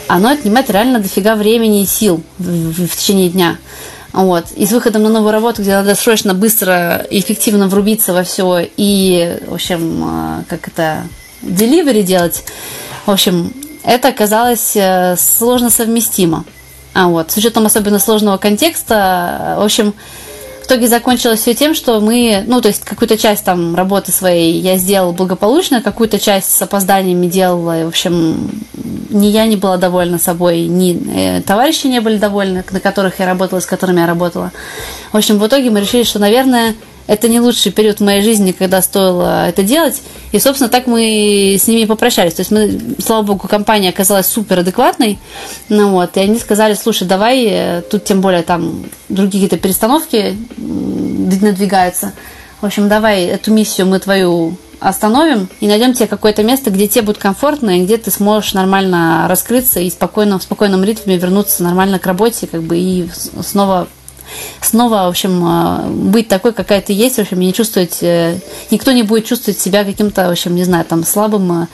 оно 0.08 0.30
отнимает 0.30 0.70
реально 0.70 1.00
дофига 1.00 1.36
времени 1.36 1.82
и 1.82 1.86
сил 1.86 2.22
в, 2.38 2.44
в, 2.44 2.88
в 2.88 2.96
течение 2.96 3.28
дня. 3.28 3.58
Вот. 4.12 4.46
И 4.56 4.66
с 4.66 4.72
выходом 4.72 5.02
на 5.02 5.10
новую 5.10 5.32
работу, 5.32 5.62
где 5.62 5.72
надо 5.72 5.94
срочно, 5.94 6.34
быстро 6.34 7.06
и 7.10 7.20
эффективно 7.20 7.68
врубиться 7.68 8.12
во 8.12 8.24
все 8.24 8.66
и, 8.76 9.38
в 9.46 9.54
общем, 9.54 10.02
а, 10.04 10.44
как 10.48 10.68
это, 10.68 11.04
деливери 11.42 12.02
делать. 12.02 12.42
В 13.06 13.10
общем, 13.10 13.52
это 13.84 14.08
оказалось 14.08 14.72
э, 14.74 15.16
сложно 15.16 15.70
совместимо. 15.70 16.44
А 16.94 17.06
вот, 17.08 17.30
с 17.30 17.36
учетом 17.36 17.66
особенно 17.66 17.98
сложного 17.98 18.38
контекста, 18.38 19.54
в 19.58 19.64
общем, 19.64 19.94
итоге 20.68 20.86
закончилось 20.86 21.40
все 21.40 21.54
тем, 21.54 21.74
что 21.74 21.98
мы, 22.00 22.44
ну, 22.46 22.60
то 22.60 22.68
есть 22.68 22.84
какую-то 22.84 23.16
часть 23.16 23.44
там 23.44 23.74
работы 23.74 24.12
своей 24.12 24.60
я 24.60 24.76
сделала 24.76 25.12
благополучно, 25.12 25.80
какую-то 25.80 26.18
часть 26.18 26.50
с 26.50 26.62
опозданиями 26.62 27.26
делала, 27.26 27.80
и, 27.80 27.84
в 27.84 27.88
общем, 27.88 28.50
ни 29.08 29.26
я 29.26 29.46
не 29.46 29.56
была 29.56 29.78
довольна 29.78 30.18
собой, 30.18 30.66
ни 30.66 31.38
э, 31.38 31.42
товарищи 31.42 31.86
не 31.86 32.00
были 32.00 32.18
довольны, 32.18 32.64
на 32.70 32.80
которых 32.80 33.18
я 33.18 33.26
работала, 33.26 33.60
с 33.60 33.66
которыми 33.66 34.00
я 34.00 34.06
работала. 34.06 34.52
В 35.10 35.16
общем, 35.16 35.38
в 35.38 35.46
итоге 35.46 35.70
мы 35.70 35.80
решили, 35.80 36.02
что, 36.02 36.18
наверное, 36.18 36.74
это 37.08 37.26
не 37.26 37.40
лучший 37.40 37.72
период 37.72 37.98
в 37.98 38.04
моей 38.04 38.22
жизни, 38.22 38.52
когда 38.52 38.80
стоило 38.82 39.48
это 39.48 39.62
делать. 39.64 40.00
И, 40.30 40.38
собственно, 40.38 40.68
так 40.68 40.86
мы 40.86 41.56
с 41.58 41.66
ними 41.66 41.86
попрощались. 41.86 42.34
То 42.34 42.40
есть 42.42 42.50
мы, 42.52 42.78
слава 43.02 43.22
богу, 43.22 43.48
компания 43.48 43.88
оказалась 43.88 44.26
супер 44.26 44.60
адекватной. 44.60 45.18
Ну, 45.70 45.92
вот, 45.92 46.16
и 46.18 46.20
они 46.20 46.38
сказали, 46.38 46.74
слушай, 46.74 47.08
давай, 47.08 47.46
э, 47.46 47.82
тут 47.90 48.04
тем 48.04 48.20
более 48.20 48.42
там 48.42 48.84
другие 49.08 49.48
какие-то 49.48 49.56
перестановки 49.56 50.36
надвигаются. 50.58 52.12
В 52.60 52.66
общем, 52.66 52.88
давай 52.88 53.24
эту 53.24 53.52
миссию 53.52 53.86
мы 53.86 54.00
твою 54.00 54.56
остановим 54.78 55.48
и 55.60 55.66
найдем 55.66 55.94
тебе 55.94 56.08
какое-то 56.08 56.42
место, 56.42 56.70
где 56.70 56.88
тебе 56.88 57.02
будет 57.02 57.18
комфортно 57.18 57.78
и 57.78 57.84
где 57.84 57.96
ты 57.96 58.10
сможешь 58.10 58.52
нормально 58.52 59.26
раскрыться 59.28 59.80
и 59.80 59.90
спокойно, 59.90 60.38
в 60.38 60.42
спокойном 60.42 60.84
ритме 60.84 61.16
вернуться 61.16 61.62
нормально 61.62 61.98
к 61.98 62.06
работе, 62.06 62.46
как 62.46 62.62
бы 62.62 62.76
и 62.76 63.08
снова 63.42 63.88
снова, 64.60 65.04
в 65.04 65.08
общем, 65.08 65.44
э, 65.44 65.88
быть 65.88 66.28
такой, 66.28 66.52
какая 66.52 66.80
ты 66.80 66.92
есть, 66.92 67.16
в 67.16 67.20
общем, 67.20 67.40
не 67.40 67.52
чувствовать, 67.52 67.98
э, 68.02 68.38
никто 68.70 68.92
не 68.92 69.02
будет 69.02 69.26
чувствовать 69.26 69.60
себя 69.60 69.84
каким-то, 69.84 70.28
в 70.28 70.30
общем, 70.32 70.54
не 70.54 70.64
знаю, 70.64 70.84
там, 70.84 71.04
слабым, 71.04 71.62
э, 71.62 71.66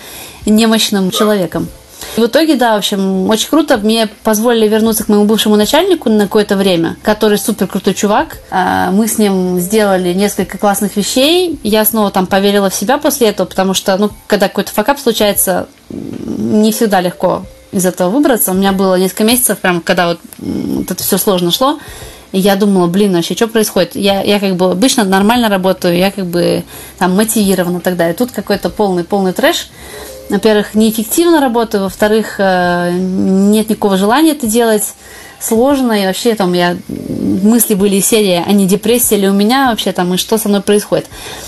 немощным 0.46 1.10
человеком. 1.10 1.68
И 2.16 2.20
в 2.20 2.26
итоге, 2.26 2.54
да, 2.54 2.74
в 2.74 2.78
общем, 2.78 3.28
очень 3.28 3.48
круто. 3.48 3.76
Мне 3.78 4.08
позволили 4.22 4.68
вернуться 4.68 5.04
к 5.04 5.08
моему 5.08 5.24
бывшему 5.24 5.56
начальнику 5.56 6.10
на 6.10 6.24
какое-то 6.24 6.56
время, 6.56 6.96
который 7.02 7.38
супер 7.38 7.66
крутой 7.66 7.94
чувак. 7.94 8.38
А, 8.50 8.90
мы 8.92 9.08
с 9.08 9.18
ним 9.18 9.58
сделали 9.58 10.12
несколько 10.12 10.58
классных 10.58 10.96
вещей. 10.96 11.58
Я 11.64 11.84
снова 11.84 12.10
там 12.10 12.26
поверила 12.26 12.70
в 12.70 12.74
себя 12.74 12.98
после 12.98 13.28
этого, 13.28 13.46
потому 13.46 13.74
что, 13.74 13.96
ну, 13.96 14.10
когда 14.26 14.48
какой-то 14.48 14.70
факап 14.70 15.00
случается, 15.00 15.66
не 15.90 16.70
всегда 16.72 17.00
легко 17.00 17.44
из 17.72 17.84
этого 17.84 18.10
выбраться. 18.10 18.52
У 18.52 18.54
меня 18.54 18.72
было 18.72 18.96
несколько 18.96 19.24
месяцев, 19.24 19.58
прям, 19.58 19.80
когда 19.80 20.16
вот 20.38 20.90
это 20.90 21.02
все 21.02 21.18
сложно 21.18 21.50
шло. 21.50 21.80
Я 22.36 22.56
думала, 22.56 22.88
блин, 22.88 23.12
вообще, 23.14 23.34
что 23.34 23.46
происходит? 23.46 23.94
Я, 23.94 24.20
я 24.22 24.40
как 24.40 24.56
бы 24.56 24.72
обычно 24.72 25.04
нормально 25.04 25.48
работаю, 25.48 25.96
я 25.96 26.10
как 26.10 26.26
бы 26.26 26.64
там 26.98 27.14
мотивирована 27.14 27.78
и 27.78 27.80
так 27.80 27.96
далее. 27.96 28.14
Тут 28.14 28.32
какой-то 28.32 28.70
полный, 28.70 29.04
полный 29.04 29.32
трэш. 29.32 29.68
Во-первых, 30.30 30.74
неэффективно 30.74 31.40
работаю, 31.40 31.84
во-вторых, 31.84 32.36
э, 32.38 32.90
нет 32.92 33.68
никакого 33.70 33.96
желания 33.96 34.32
это 34.32 34.48
делать. 34.48 34.94
Сложно, 35.40 35.92
и 35.92 36.06
вообще 36.06 36.34
там 36.34 36.52
я 36.52 36.76
мысли 36.88 37.74
были 37.74 38.00
серии, 38.00 38.42
а 38.44 38.52
не 38.52 38.66
депрессия 38.66 39.16
ли 39.16 39.28
у 39.28 39.32
меня 39.32 39.68
вообще 39.70 39.92
там, 39.92 40.14
и 40.14 40.16
что 40.16 40.38
со 40.38 40.48
мной 40.48 40.60
происходит. 40.62 41.06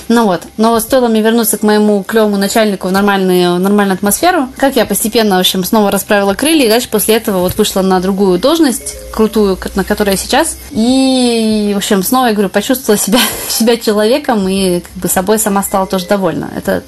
Ну 0.08 0.26
вот, 0.26 0.42
но 0.56 0.78
стоило 0.80 1.08
мне 1.08 1.22
вернуться 1.22 1.58
к 1.58 1.62
моему 1.62 2.02
клевому 2.02 2.36
начальнику 2.36 2.88
в 2.88 2.92
нормальную, 2.92 3.58
нормальную 3.58 3.94
атмосферу, 3.94 4.48
как 4.56 4.76
я 4.76 4.86
постепенно, 4.86 5.36
в 5.36 5.40
общем, 5.40 5.64
снова 5.64 5.90
расправила 5.90 6.34
крылья, 6.34 6.66
и 6.66 6.68
дальше 6.68 6.88
после 6.90 7.16
этого 7.16 7.38
вот 7.38 7.56
вышла 7.56 7.82
на 7.82 8.00
другую 8.00 8.38
должность, 8.38 8.94
крутую, 9.12 9.58
на 9.74 9.84
которой 9.84 10.10
я 10.10 10.16
сейчас, 10.16 10.56
и, 10.70 11.72
в 11.74 11.78
общем, 11.78 12.02
снова, 12.02 12.26
я 12.26 12.32
говорю, 12.32 12.48
почувствовала 12.48 12.98
себя, 12.98 13.18
себя 13.48 13.76
человеком, 13.76 14.48
и 14.48 14.80
как 14.80 14.92
бы 14.94 15.08
собой 15.08 15.38
сама 15.38 15.62
стала 15.62 15.86
тоже 15.86 16.06
довольна. 16.06 16.50
Это 16.56 16.82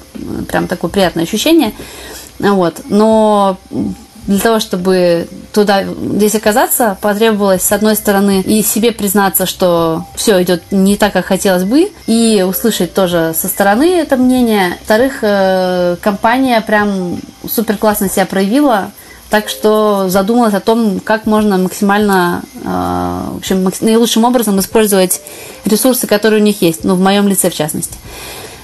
прям 0.47 0.67
такое 0.67 0.89
приятное 0.89 1.23
ощущение. 1.23 1.73
Вот. 2.39 2.81
Но 2.89 3.57
для 4.27 4.39
того, 4.39 4.59
чтобы 4.59 5.27
туда 5.53 5.83
здесь 5.83 6.35
оказаться, 6.35 6.97
потребовалось, 7.01 7.63
с 7.63 7.71
одной 7.71 7.95
стороны, 7.95 8.41
и 8.41 8.61
себе 8.61 8.91
признаться, 8.91 9.45
что 9.45 10.05
все 10.15 10.41
идет 10.43 10.63
не 10.71 10.97
так, 10.97 11.13
как 11.13 11.25
хотелось 11.25 11.63
бы, 11.63 11.91
и 12.07 12.45
услышать 12.47 12.93
тоже 12.93 13.33
со 13.35 13.47
стороны 13.47 13.95
это 13.95 14.17
мнение. 14.17 14.75
Во-вторых, 14.79 15.19
э, 15.21 15.97
компания 16.01 16.61
прям 16.61 17.19
супер 17.47 17.77
классно 17.77 18.09
себя 18.09 18.25
проявила. 18.25 18.91
Так 19.29 19.47
что 19.47 20.09
задумалась 20.09 20.55
о 20.55 20.59
том, 20.59 20.99
как 20.99 21.27
можно 21.27 21.57
максимально, 21.57 22.41
э, 22.63 23.23
в 23.33 23.37
общем, 23.37 23.71
наилучшим 23.81 24.25
образом 24.25 24.59
использовать 24.59 25.21
ресурсы, 25.65 26.07
которые 26.07 26.41
у 26.41 26.43
них 26.43 26.61
есть, 26.61 26.83
ну, 26.83 26.95
в 26.95 26.99
моем 26.99 27.27
лице 27.27 27.49
в 27.49 27.55
частности. 27.55 27.95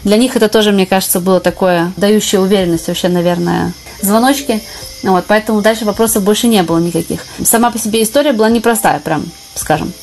Для 0.04 0.18
них 0.18 0.36
это 0.36 0.50
тоже, 0.50 0.72
мне 0.72 0.86
кажется, 0.86 1.20
было 1.20 1.40
такое, 1.40 1.92
дающее 1.98 2.40
уверенность 2.40 2.88
вообще, 2.88 3.10
наверное, 3.10 3.74
звоночки. 4.02 4.62
Вот, 5.06 5.26
поэтому 5.28 5.62
дальше 5.62 5.86
вопросов 5.86 6.24
больше 6.24 6.48
не 6.48 6.64
было 6.64 6.80
никаких. 6.80 7.22
Сама 7.44 7.70
по 7.70 7.78
себе 7.78 8.02
история 8.02 8.34
была 8.34 8.50
непростая, 8.50 9.00
прям, 9.00 9.24
скажем. 9.54 9.94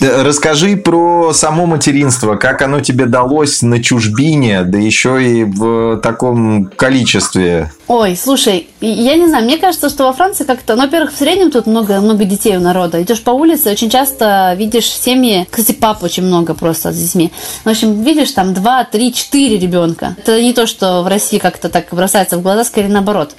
Расскажи 0.00 0.76
про 0.76 1.32
само 1.32 1.66
материнство, 1.66 2.36
как 2.36 2.60
оно 2.62 2.80
тебе 2.80 3.06
далось 3.06 3.62
на 3.62 3.82
чужбине, 3.82 4.62
да 4.62 4.78
еще 4.78 5.22
и 5.24 5.44
в 5.44 6.00
таком 6.02 6.66
количестве. 6.66 7.72
Ой, 7.88 8.16
слушай, 8.16 8.68
я 8.80 9.14
не 9.14 9.26
знаю, 9.28 9.44
мне 9.44 9.58
кажется, 9.58 9.88
что 9.88 10.04
во 10.04 10.12
Франции 10.12 10.44
как-то, 10.44 10.74
ну, 10.74 10.82
во-первых, 10.82 11.12
в 11.12 11.16
среднем 11.16 11.50
тут 11.50 11.66
много, 11.66 12.00
много 12.00 12.24
детей 12.24 12.56
у 12.56 12.60
народа. 12.60 13.00
Идешь 13.02 13.22
по 13.22 13.30
улице, 13.30 13.70
очень 13.70 13.88
часто 13.90 14.54
видишь 14.58 14.90
семьи, 14.90 15.46
кстати, 15.50 15.72
пап 15.72 16.02
очень 16.02 16.24
много 16.24 16.54
просто 16.54 16.92
с 16.92 16.96
детьми. 16.96 17.32
В 17.64 17.68
общем, 17.68 18.02
видишь 18.02 18.32
там 18.32 18.54
два, 18.54 18.84
три, 18.84 19.14
четыре 19.14 19.58
ребенка. 19.58 20.16
Это 20.18 20.42
не 20.42 20.52
то, 20.52 20.66
что 20.66 21.02
в 21.02 21.06
России 21.06 21.38
как-то 21.38 21.68
так 21.68 21.86
бросается 21.92 22.36
в 22.36 22.42
глаза, 22.42 22.64
скорее 22.64 22.88
наоборот. 22.88 23.34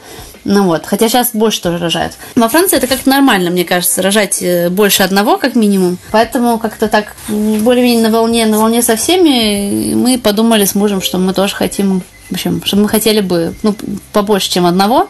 Ну 0.49 0.63
вот, 0.63 0.85
хотя 0.85 1.09
сейчас 1.09 1.31
больше 1.33 1.61
тоже 1.61 1.77
рожают. 1.77 2.13
Во 2.35 2.47
Франции 2.47 2.77
это 2.77 2.87
как-то 2.87 3.09
нормально, 3.09 3.49
мне 3.49 3.65
кажется, 3.65 4.01
рожать 4.01 4.41
э, 4.41 4.69
больше 4.69 5.03
одного 5.03 5.37
как 5.37 5.55
минимум. 5.55 5.97
Поэтому 6.11 6.46
как-то 6.57 6.87
так 6.87 7.15
более-менее 7.27 8.07
на 8.07 8.09
волне, 8.09 8.45
на 8.45 8.57
волне 8.57 8.81
со 8.81 8.95
всеми 8.95 9.93
мы 9.93 10.17
подумали 10.17 10.65
с 10.65 10.75
мужем, 10.75 11.01
что 11.01 11.17
мы 11.17 11.33
тоже 11.33 11.55
хотим, 11.55 12.01
в 12.29 12.33
общем, 12.33 12.61
что 12.63 12.77
мы 12.77 12.87
хотели 12.87 13.21
бы 13.21 13.53
ну, 13.63 13.75
побольше, 14.13 14.49
чем 14.49 14.65
одного 14.65 15.09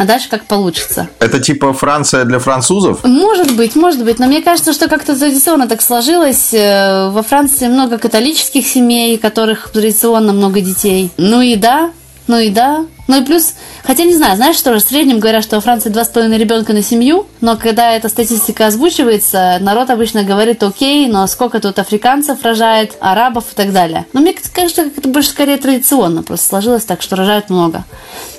а 0.00 0.06
дальше 0.06 0.30
как 0.30 0.46
получится. 0.46 1.10
Это 1.18 1.40
типа 1.40 1.74
Франция 1.74 2.24
для 2.24 2.38
французов? 2.38 3.04
Может 3.04 3.54
быть, 3.54 3.76
может 3.76 4.02
быть, 4.02 4.18
но 4.18 4.28
мне 4.28 4.40
кажется, 4.40 4.72
что 4.72 4.88
как-то 4.88 5.14
традиционно 5.14 5.68
так 5.68 5.82
сложилось. 5.82 6.54
Э, 6.54 7.10
во 7.10 7.22
Франции 7.22 7.68
много 7.68 7.98
католических 7.98 8.66
семей, 8.66 9.16
у 9.16 9.20
которых 9.20 9.68
традиционно 9.68 10.32
много 10.32 10.62
детей. 10.62 11.10
Ну 11.18 11.42
и 11.42 11.54
да, 11.54 11.90
ну 12.30 12.38
и 12.38 12.48
да. 12.48 12.86
Ну 13.08 13.20
и 13.20 13.24
плюс, 13.24 13.54
хотя 13.82 14.04
не 14.04 14.14
знаю, 14.14 14.36
знаешь, 14.36 14.56
что 14.56 14.72
же, 14.72 14.78
в 14.78 14.88
среднем 14.88 15.18
говорят, 15.18 15.42
что 15.42 15.56
во 15.56 15.60
Франции 15.60 15.88
два 15.90 16.04
с 16.04 16.08
половиной 16.08 16.38
ребенка 16.38 16.72
на 16.72 16.80
семью, 16.80 17.26
но 17.40 17.56
когда 17.56 17.92
эта 17.92 18.08
статистика 18.08 18.68
озвучивается, 18.68 19.58
народ 19.60 19.90
обычно 19.90 20.22
говорит, 20.22 20.62
окей, 20.62 21.08
но 21.08 21.26
сколько 21.26 21.58
тут 21.58 21.80
африканцев 21.80 22.44
рожает, 22.44 22.96
арабов 23.00 23.46
и 23.52 23.56
так 23.56 23.72
далее. 23.72 24.06
Но 24.12 24.20
мне 24.20 24.32
кажется, 24.54 24.82
это 24.82 25.08
больше 25.08 25.30
скорее 25.30 25.56
традиционно, 25.56 26.22
просто 26.22 26.46
сложилось 26.46 26.84
так, 26.84 27.02
что 27.02 27.16
рожают 27.16 27.50
много 27.50 27.84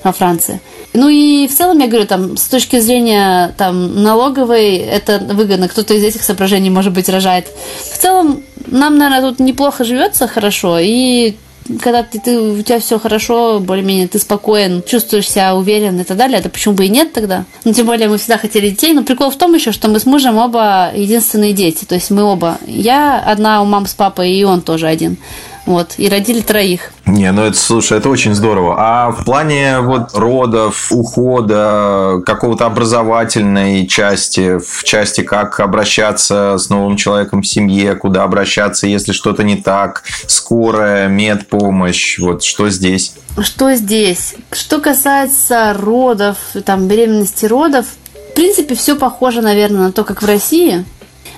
во 0.06 0.13
Франции. 0.13 0.62
Ну 0.93 1.10
и 1.10 1.47
в 1.47 1.54
целом, 1.54 1.80
я 1.80 1.88
говорю, 1.88 2.08
там, 2.08 2.38
с 2.38 2.47
точки 2.47 2.80
зрения 2.80 3.54
там, 3.58 4.04
налоговой, 4.04 4.75
это 4.77 5.19
выгодно. 5.19 5.67
Кто-то 5.67 5.93
из 5.93 6.04
этих 6.04 6.23
соображений, 6.23 6.69
может 6.69 6.93
быть, 6.93 7.10
рожает. 7.10 7.47
В 7.93 7.97
целом, 7.97 8.41
нам, 8.67 8.97
наверное, 8.97 9.30
тут 9.30 9.39
неплохо 9.39 9.84
живется 9.84 10.27
хорошо, 10.30 10.80
и 10.80 11.36
когда 11.79 12.03
ты, 12.03 12.19
ты, 12.19 12.39
у 12.39 12.62
тебя 12.62 12.79
все 12.79 12.99
хорошо, 12.99 13.60
более-менее 13.60 14.07
ты 14.07 14.19
спокоен, 14.19 14.84
чувствуешь 14.84 15.29
себя 15.29 15.55
уверен 15.55 15.99
и 15.99 16.03
так 16.03 16.17
далее, 16.17 16.39
это 16.39 16.49
почему 16.49 16.75
бы 16.75 16.86
и 16.86 16.89
нет 16.89 17.13
тогда? 17.13 17.45
Ну, 17.63 17.73
тем 17.73 17.86
более 17.86 18.07
мы 18.07 18.17
всегда 18.17 18.38
хотели 18.38 18.69
детей, 18.69 18.93
но 18.93 19.03
прикол 19.03 19.29
в 19.29 19.38
том 19.38 19.53
еще, 19.53 19.71
что 19.71 19.88
мы 19.88 19.99
с 19.99 20.05
мужем 20.05 20.38
оба 20.38 20.91
единственные 20.93 21.53
дети, 21.53 21.86
то 21.86 21.95
есть 21.95 22.12
мы 22.12 22.23
оба. 22.23 22.57
Я 22.67 23.19
одна 23.19 23.62
у 23.62 23.65
мам 23.65 23.86
с 23.86 23.93
папой, 23.93 24.31
и 24.31 24.43
он 24.43 24.62
тоже 24.62 24.88
один. 24.88 25.17
Вот, 25.65 25.93
и 25.97 26.10
родили 26.10 26.41
троих. 26.41 26.91
Не, 27.06 27.32
ну 27.32 27.43
это, 27.43 27.58
слушай, 27.58 27.97
это 27.97 28.10
очень 28.10 28.34
здорово. 28.34 28.76
А 28.80 29.12
в 29.12 29.24
плане 29.26 29.80
вот 29.82 30.15
родов, 30.15 30.91
ухода, 30.91 32.21
какого-то 32.26 32.65
образовательной 32.65 33.86
части, 33.88 34.58
в 34.58 34.84
части, 34.84 35.21
как 35.21 35.60
обращаться 35.60 36.58
с 36.58 36.69
новым 36.69 36.97
человеком 36.97 37.41
в 37.43 37.47
семье, 37.47 37.95
куда 37.95 38.24
обращаться, 38.24 38.88
если 38.88 39.12
что-то 39.12 39.43
не 39.43 39.56
так, 39.56 40.04
скорая, 40.26 41.08
медпомощь, 41.08 42.17
вот 42.17 42.43
что 42.43 42.69
здесь? 42.69 43.13
Что 43.39 43.74
здесь? 43.76 44.36
Что 44.52 44.80
касается 44.80 45.76
родов, 45.80 46.38
там, 46.65 46.88
беременности 46.88 47.45
родов, 47.45 47.86
в 48.32 48.34
принципе, 48.34 48.76
все 48.76 48.95
похоже, 48.95 49.41
наверное, 49.41 49.84
на 49.84 49.91
то, 49.91 50.04
как 50.04 50.21
в 50.21 50.26
России. 50.26 50.86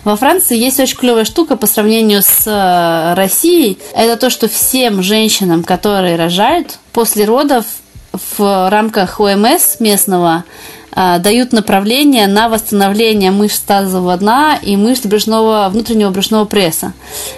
Во 0.03 0.17
Франции 0.17 0.57
есть 0.57 0.79
очень 0.79 0.97
клевая 0.97 1.23
штука 1.23 1.55
по 1.55 1.65
сравнению 1.65 2.21
с 2.21 2.45
э, 2.45 3.13
Россией. 3.15 3.79
Это 3.95 4.17
то, 4.17 4.29
что 4.29 4.49
всем 4.49 5.01
женщинам, 5.01 5.63
которые 5.63 6.17
рожают, 6.17 6.79
после 6.91 7.25
родов 7.25 7.65
в 8.37 8.69
рамках 8.69 9.19
ОМС 9.19 9.79
местного 9.79 10.43
дают 10.95 11.53
направление 11.53 12.27
на 12.27 12.49
восстановление 12.49 13.31
мышц 13.31 13.59
тазового 13.59 14.15
дна 14.17 14.59
и 14.61 14.75
мышц 14.75 15.05
брюшного, 15.05 15.69
внутреннего 15.69 16.09
брюшного 16.09 16.45
пресса. 16.45 16.93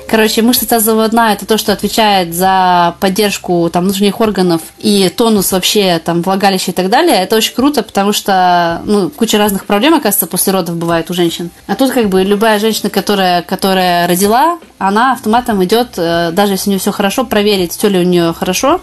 Короче, 0.08 0.42
мышцы 0.42 0.66
тазового 0.66 1.08
дна– 1.08 1.34
это 1.34 1.46
то, 1.46 1.58
что 1.58 1.74
отвечает 1.74 2.34
за 2.34 2.96
поддержку 3.00 3.70
там, 3.72 3.86
внутренних 3.86 4.20
органов 4.22 4.62
и 4.80 5.10
тонус 5.16 5.52
вообще 5.52 6.00
там, 6.04 6.22
влагалища 6.22 6.72
и 6.72 6.74
так 6.74 6.90
далее. 6.90 7.18
Это 7.18 7.36
очень 7.36 7.56
круто, 7.56 7.84
потому 7.84 8.14
что 8.14 8.82
ну, 8.86 9.10
куча 9.10 9.38
разных 9.38 9.66
проблем, 9.66 9.94
оказывается, 9.94 10.28
после 10.28 10.54
родов 10.54 10.76
бывает 10.76 11.10
у 11.10 11.14
женщин. 11.14 11.50
А 11.68 11.76
тут 11.76 11.92
как 11.92 12.10
бы 12.10 12.24
любая 12.24 12.60
женщина, 12.60 12.90
которая, 12.90 13.42
которая 13.42 14.08
родила, 14.08 14.60
она 14.78 15.14
автоматом 15.14 15.64
идет, 15.64 15.90
э, 15.98 16.32
даже 16.32 16.54
если 16.54 16.70
у 16.70 16.72
нее 16.72 16.80
все 16.80 16.92
хорошо, 16.92 17.26
проверить, 17.26 17.72
все 17.72 17.88
ли 17.88 18.00
у 18.00 18.04
нее 18.04 18.34
хорошо, 18.34 18.82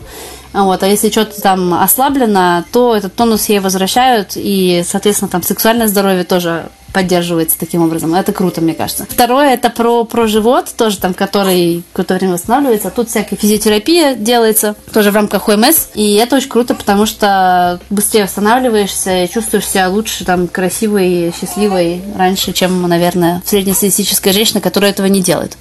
вот, 0.52 0.82
а 0.82 0.86
если 0.86 1.10
что-то 1.10 1.40
там 1.40 1.74
ослаблено, 1.74 2.64
то 2.72 2.94
этот 2.94 3.14
тонус 3.14 3.48
ей 3.48 3.58
возвращают, 3.58 4.32
и, 4.34 4.82
соответственно, 4.86 5.30
там 5.30 5.42
сексуальное 5.42 5.88
здоровье 5.88 6.24
тоже 6.24 6.68
поддерживается 6.92 7.58
таким 7.58 7.82
образом. 7.82 8.14
Это 8.14 8.32
круто, 8.32 8.60
мне 8.60 8.74
кажется. 8.74 9.06
Второе, 9.08 9.54
это 9.54 9.70
про, 9.70 10.04
про 10.04 10.26
живот, 10.26 10.72
тоже 10.76 10.98
там, 10.98 11.14
который 11.14 11.82
какое-то 11.92 12.14
время 12.14 12.34
восстанавливается. 12.34 12.90
Тут 12.90 13.08
всякая 13.08 13.36
физиотерапия 13.36 14.14
делается, 14.14 14.76
тоже 14.92 15.10
в 15.10 15.14
рамках 15.14 15.48
ОМС. 15.48 15.88
И 15.94 16.14
это 16.14 16.36
очень 16.36 16.48
круто, 16.48 16.74
потому 16.74 17.06
что 17.06 17.80
быстрее 17.90 18.24
восстанавливаешься 18.24 19.24
и 19.24 19.30
чувствуешь 19.30 19.66
себя 19.66 19.88
лучше, 19.88 20.24
там, 20.24 20.48
красивой, 20.48 21.32
счастливой 21.38 22.02
раньше, 22.16 22.52
чем, 22.52 22.82
наверное, 22.82 23.42
среднестатистическая 23.44 24.32
женщина, 24.32 24.60
которая 24.60 24.90
этого 24.90 25.06
не 25.06 25.22
делает. 25.22 25.56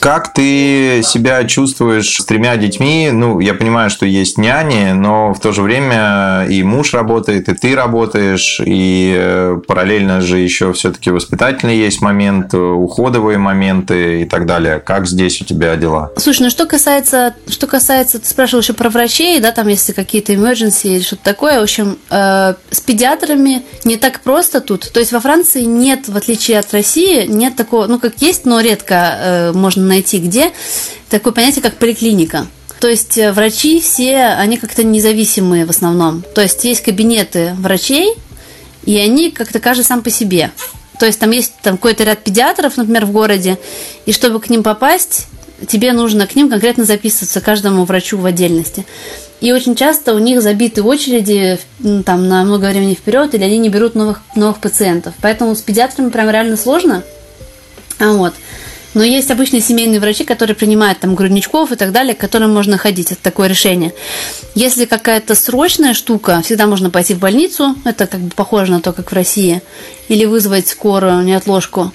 Как 0.00 0.34
ты 0.34 1.02
себя 1.02 1.44
чувствуешь 1.44 2.16
с 2.20 2.24
тремя 2.24 2.56
детьми? 2.56 3.10
Ну, 3.12 3.40
я 3.40 3.54
понимаю, 3.54 3.90
что 3.90 4.06
есть 4.06 4.38
няни, 4.38 4.92
но 4.92 5.32
в 5.32 5.40
то 5.40 5.52
же 5.52 5.62
время 5.62 6.46
и 6.48 6.62
муж 6.62 6.92
работает, 6.92 7.48
и 7.48 7.54
ты 7.54 7.74
работаешь, 7.74 8.60
и 8.64 9.14
э, 9.16 9.60
параллельно 9.66 10.20
же 10.20 10.38
еще 10.38 10.73
все-таки 10.74 11.10
воспитательный 11.10 11.76
есть 11.76 12.00
момент, 12.00 12.54
уходовые 12.54 13.38
моменты 13.38 14.22
и 14.22 14.24
так 14.24 14.46
далее. 14.46 14.80
Как 14.80 15.06
здесь 15.06 15.40
у 15.40 15.44
тебя 15.44 15.76
дела? 15.76 16.10
Слушай, 16.16 16.42
ну 16.42 16.50
что 16.50 16.66
касается, 16.66 17.34
что 17.48 17.66
касается, 17.66 18.18
ты 18.18 18.28
спрашивал 18.28 18.62
еще 18.62 18.72
про 18.72 18.90
врачей, 18.90 19.40
да, 19.40 19.52
там 19.52 19.68
если 19.68 19.92
какие-то 19.92 20.32
emergency 20.32 20.96
или 20.96 21.02
что-то 21.02 21.24
такое, 21.24 21.60
в 21.60 21.62
общем, 21.62 21.98
э, 22.10 22.54
с 22.70 22.80
педиатрами 22.80 23.62
не 23.84 23.96
так 23.96 24.20
просто 24.20 24.60
тут. 24.60 24.90
То 24.92 25.00
есть 25.00 25.12
во 25.12 25.20
Франции 25.20 25.62
нет, 25.62 26.08
в 26.08 26.16
отличие 26.16 26.58
от 26.58 26.72
России, 26.72 27.26
нет 27.26 27.56
такого, 27.56 27.86
ну 27.86 27.98
как 27.98 28.14
есть, 28.20 28.44
но 28.44 28.60
редко 28.60 28.94
э, 28.94 29.52
можно 29.52 29.84
найти 29.84 30.18
где, 30.18 30.52
такое 31.08 31.32
понятие, 31.32 31.62
как 31.62 31.74
поликлиника. 31.74 32.46
То 32.80 32.88
есть 32.88 33.16
э, 33.16 33.32
врачи 33.32 33.80
все, 33.80 34.26
они 34.26 34.58
как-то 34.58 34.84
независимые 34.84 35.64
в 35.64 35.70
основном. 35.70 36.22
То 36.34 36.42
есть 36.42 36.62
есть 36.64 36.82
кабинеты 36.82 37.54
врачей, 37.58 38.14
и 38.86 38.96
они 38.98 39.30
как-то 39.30 39.60
каждый 39.60 39.84
сам 39.84 40.02
по 40.02 40.10
себе. 40.10 40.50
То 40.98 41.06
есть 41.06 41.18
там 41.18 41.30
есть 41.30 41.54
там 41.62 41.76
какой-то 41.76 42.04
ряд 42.04 42.22
педиатров, 42.22 42.76
например, 42.76 43.06
в 43.06 43.12
городе, 43.12 43.58
и 44.06 44.12
чтобы 44.12 44.40
к 44.40 44.48
ним 44.48 44.62
попасть, 44.62 45.26
тебе 45.66 45.92
нужно 45.92 46.26
к 46.26 46.36
ним 46.36 46.48
конкретно 46.48 46.84
записываться, 46.84 47.40
каждому 47.40 47.84
врачу 47.84 48.18
в 48.18 48.26
отдельности. 48.26 48.86
И 49.40 49.52
очень 49.52 49.74
часто 49.74 50.14
у 50.14 50.18
них 50.18 50.40
забиты 50.40 50.82
очереди 50.82 51.58
там, 52.04 52.28
на 52.28 52.44
много 52.44 52.66
времени 52.66 52.94
вперед, 52.94 53.34
или 53.34 53.42
они 53.42 53.58
не 53.58 53.68
берут 53.68 53.94
новых, 53.94 54.20
новых 54.36 54.58
пациентов. 54.58 55.14
Поэтому 55.20 55.54
с 55.54 55.60
педиатрами 55.60 56.10
прям 56.10 56.30
реально 56.30 56.56
сложно. 56.56 57.02
А 57.98 58.12
вот. 58.12 58.34
Но 58.94 59.02
есть 59.02 59.30
обычные 59.30 59.60
семейные 59.60 60.00
врачи, 60.00 60.24
которые 60.24 60.54
принимают 60.54 61.00
там 61.00 61.14
грудничков 61.14 61.72
и 61.72 61.76
так 61.76 61.92
далее, 61.92 62.14
к 62.14 62.18
которым 62.18 62.54
можно 62.54 62.78
ходить. 62.78 63.10
Это 63.12 63.22
такое 63.22 63.48
решение. 63.48 63.92
Если 64.54 64.84
какая-то 64.84 65.34
срочная 65.34 65.94
штука, 65.94 66.40
всегда 66.44 66.66
можно 66.66 66.90
пойти 66.90 67.14
в 67.14 67.18
больницу. 67.18 67.74
Это 67.84 68.06
как 68.06 68.20
бы 68.20 68.30
похоже 68.30 68.70
на 68.70 68.80
то, 68.80 68.92
как 68.92 69.10
в 69.10 69.14
России. 69.14 69.62
Или 70.08 70.24
вызвать 70.24 70.68
скорую 70.68 71.24
неотложку. 71.24 71.92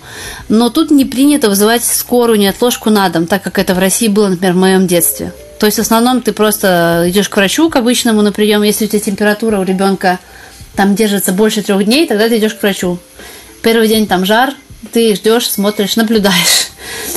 Но 0.50 0.70
тут 0.70 0.91
не 0.91 1.06
принято 1.06 1.50
вызывать 1.50 1.86
скорую 1.86 2.38
неотложку 2.38 2.89
на 2.89 3.08
дом, 3.10 3.28
так 3.28 3.43
как 3.43 3.60
это 3.60 3.74
в 3.74 3.80
России 3.80 4.08
было, 4.08 4.28
например, 4.28 4.54
в 4.54 4.58
моем 4.58 4.88
детстве. 4.88 5.32
То 5.60 5.66
есть 5.66 5.78
в 5.78 5.82
основном 5.82 6.22
ты 6.22 6.32
просто 6.32 7.06
идешь 7.08 7.30
к 7.30 7.36
врачу, 7.36 7.70
к 7.70 7.76
обычному 7.76 8.22
на 8.22 8.32
прием. 8.32 8.64
Если 8.64 8.86
у 8.86 8.88
тебя 8.88 9.00
температура 9.00 9.60
у 9.60 9.64
ребенка 9.64 10.20
там 10.76 10.95
держится 10.95 11.34
больше 11.34 11.62
трех 11.62 11.84
дней, 11.84 12.08
тогда 12.08 12.28
ты 12.30 12.38
идешь 12.38 12.54
к 12.54 12.62
врачу. 12.62 12.97
Первый 13.62 13.88
день 13.89 14.08
там 14.08 14.26
жар, 14.26 14.54
ты 14.92 15.16
ждешь, 15.16 15.50
смотришь, 15.50 15.96
наблюдаешь. 15.96 16.70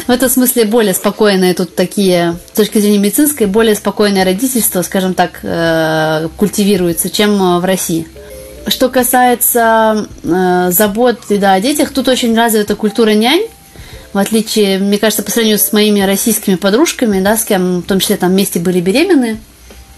В 0.06 0.10
этом 0.10 0.28
смысле 0.28 0.64
более 0.64 0.94
спокойные 0.94 1.54
тут 1.54 1.74
такие, 1.74 2.36
с 2.52 2.56
точки 2.56 2.78
зрения 2.78 2.98
медицинской, 2.98 3.46
более 3.46 3.74
спокойное 3.74 4.24
родительство, 4.24 4.82
скажем 4.82 5.14
так, 5.14 5.40
э, 5.42 6.28
культивируется, 6.36 7.08
чем 7.08 7.60
в 7.60 7.64
России. 7.64 8.06
Что 8.66 8.88
касается 8.88 10.06
э, 10.22 10.70
забот 10.70 11.20
да, 11.30 11.54
о 11.54 11.60
детях, 11.60 11.90
тут 11.90 12.08
очень 12.08 12.36
развита 12.36 12.74
культура 12.76 13.10
нянь, 13.10 13.46
в 14.12 14.18
отличие, 14.18 14.78
мне 14.78 14.98
кажется, 14.98 15.22
по 15.22 15.30
сравнению 15.30 15.58
с 15.58 15.72
моими 15.72 16.00
российскими 16.00 16.56
подружками, 16.56 17.20
да, 17.20 17.36
с 17.36 17.44
кем 17.44 17.78
в 17.78 17.82
том 17.84 17.98
числе 17.98 18.16
там 18.16 18.30
вместе 18.30 18.60
были 18.60 18.80
беременны, 18.80 19.38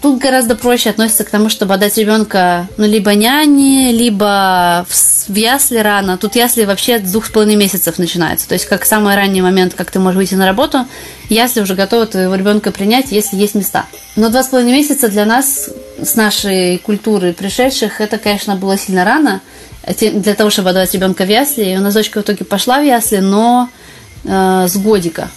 Тут 0.05 0.19
гораздо 0.19 0.55
проще 0.55 0.91
относится 0.91 1.23
к 1.23 1.31
тому, 1.31 1.49
чтобы 1.49 1.73
отдать 1.73 1.97
ребенка 1.97 2.67
ну, 2.77 2.85
либо 2.85 3.15
няне, 3.15 3.91
либо 3.91 4.85
в, 4.87 4.93
в 4.93 5.35
ясли 5.35 5.79
рано. 5.79 6.19
Тут 6.19 6.35
ясли 6.35 6.65
вообще 6.65 6.99
с 6.99 7.11
двух 7.11 7.25
с 7.25 7.29
половиной 7.31 7.55
месяцев 7.55 7.97
начинается. 7.97 8.47
То 8.47 8.53
есть, 8.53 8.67
как 8.67 8.85
самый 8.85 9.15
ранний 9.15 9.41
момент, 9.41 9.73
как 9.73 9.89
ты 9.89 9.97
можешь 9.97 10.17
выйти 10.17 10.35
на 10.35 10.45
работу, 10.45 10.85
ясли 11.27 11.61
уже 11.61 11.73
готовы 11.73 12.05
твоего 12.05 12.35
ребенка 12.35 12.71
принять, 12.71 13.11
если 13.11 13.35
есть 13.35 13.55
места. 13.55 13.87
Но 14.15 14.29
два 14.29 14.43
с 14.43 14.49
половиной 14.49 14.73
месяца 14.73 15.07
для 15.07 15.25
нас, 15.25 15.71
с 15.99 16.13
нашей 16.13 16.77
культуры 16.77 17.33
пришедших, 17.33 17.99
это, 17.99 18.19
конечно, 18.19 18.55
было 18.55 18.77
сильно 18.77 19.05
рано 19.05 19.41
для 19.99 20.35
того, 20.35 20.51
чтобы 20.51 20.69
отдавать 20.69 20.93
ребенка 20.93 21.23
в 21.23 21.29
ясли. 21.29 21.63
И 21.63 21.77
у 21.77 21.81
нас 21.81 21.95
дочка 21.95 22.19
в 22.19 22.21
итоге 22.21 22.45
пошла 22.45 22.79
в 22.79 22.85
ясли, 22.85 23.21
но 23.21 23.69
э, 24.23 24.67
с 24.69 24.77
годика 24.77 25.31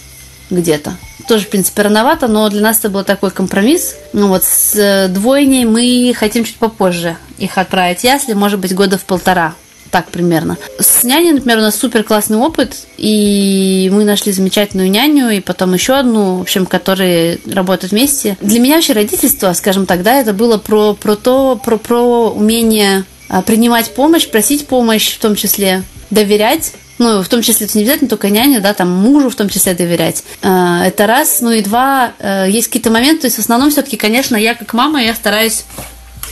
где-то 0.51 0.93
тоже, 1.29 1.45
в 1.45 1.49
принципе, 1.49 1.83
рановато, 1.83 2.27
но 2.27 2.49
для 2.49 2.61
нас 2.61 2.79
это 2.79 2.89
был 2.89 3.03
такой 3.03 3.31
компромисс. 3.31 3.95
Ну 4.13 4.27
вот 4.27 4.43
с 4.43 4.75
э, 4.75 5.07
двойней 5.07 5.63
мы 5.65 6.13
хотим 6.17 6.43
чуть 6.43 6.57
попозже 6.57 7.17
их 7.37 7.57
отправить 7.57 8.03
ясли, 8.03 8.33
может 8.33 8.59
быть, 8.59 8.73
года 8.73 8.97
в 8.97 9.05
полтора 9.05 9.53
так 9.91 10.09
примерно. 10.09 10.57
С 10.79 11.03
няней, 11.03 11.31
например, 11.31 11.57
у 11.57 11.61
нас 11.61 11.75
супер 11.75 12.03
классный 12.03 12.37
опыт, 12.37 12.75
и 12.97 13.89
мы 13.91 14.03
нашли 14.03 14.31
замечательную 14.31 14.91
няню, 14.91 15.29
и 15.29 15.39
потом 15.39 15.73
еще 15.73 15.93
одну, 15.93 16.37
в 16.37 16.41
общем, 16.41 16.67
которые 16.67 17.39
работают 17.51 17.91
вместе. 17.91 18.37
Для 18.39 18.59
меня 18.59 18.75
вообще 18.75 18.93
родительство, 18.93 19.51
скажем 19.53 19.87
так, 19.87 20.03
да, 20.03 20.19
это 20.19 20.33
было 20.33 20.59
про, 20.59 20.93
про 20.93 21.15
то, 21.15 21.55
про, 21.55 21.77
про 21.77 22.29
умение 22.29 23.03
а, 23.29 23.41
принимать 23.41 23.91
помощь, 23.95 24.27
просить 24.27 24.67
помощь 24.67 25.15
в 25.15 25.19
том 25.19 25.35
числе, 25.35 25.81
доверять 26.11 26.73
ну, 26.99 27.23
в 27.23 27.27
том 27.29 27.41
числе 27.41 27.65
это 27.65 27.77
не 27.77 27.83
обязательно 27.83 28.09
только 28.09 28.29
няне, 28.29 28.59
да, 28.59 28.73
там 28.73 28.91
мужу 28.91 29.29
в 29.29 29.35
том 29.35 29.49
числе 29.49 29.73
доверять. 29.73 30.23
Э, 30.41 30.81
это 30.85 31.07
раз. 31.07 31.41
Ну 31.41 31.51
и 31.51 31.61
два, 31.61 32.11
э, 32.19 32.45
есть 32.49 32.67
какие-то 32.67 32.91
моменты, 32.91 33.21
то 33.21 33.27
есть 33.27 33.37
в 33.37 33.39
основном 33.39 33.71
все-таки, 33.71 33.97
конечно, 33.97 34.35
я 34.35 34.53
как 34.53 34.73
мама, 34.73 35.01
я 35.01 35.15
стараюсь 35.15 35.63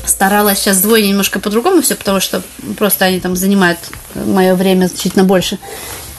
старалась 0.05 0.59
сейчас 0.59 0.81
двое 0.81 1.05
немножко 1.07 1.39
по-другому 1.39 1.81
все, 1.81 1.95
потому 1.95 2.19
что 2.19 2.41
просто 2.77 3.05
они 3.05 3.19
там 3.19 3.35
занимают 3.35 3.79
мое 4.15 4.55
время 4.55 4.87
значительно 4.87 5.23
больше. 5.23 5.57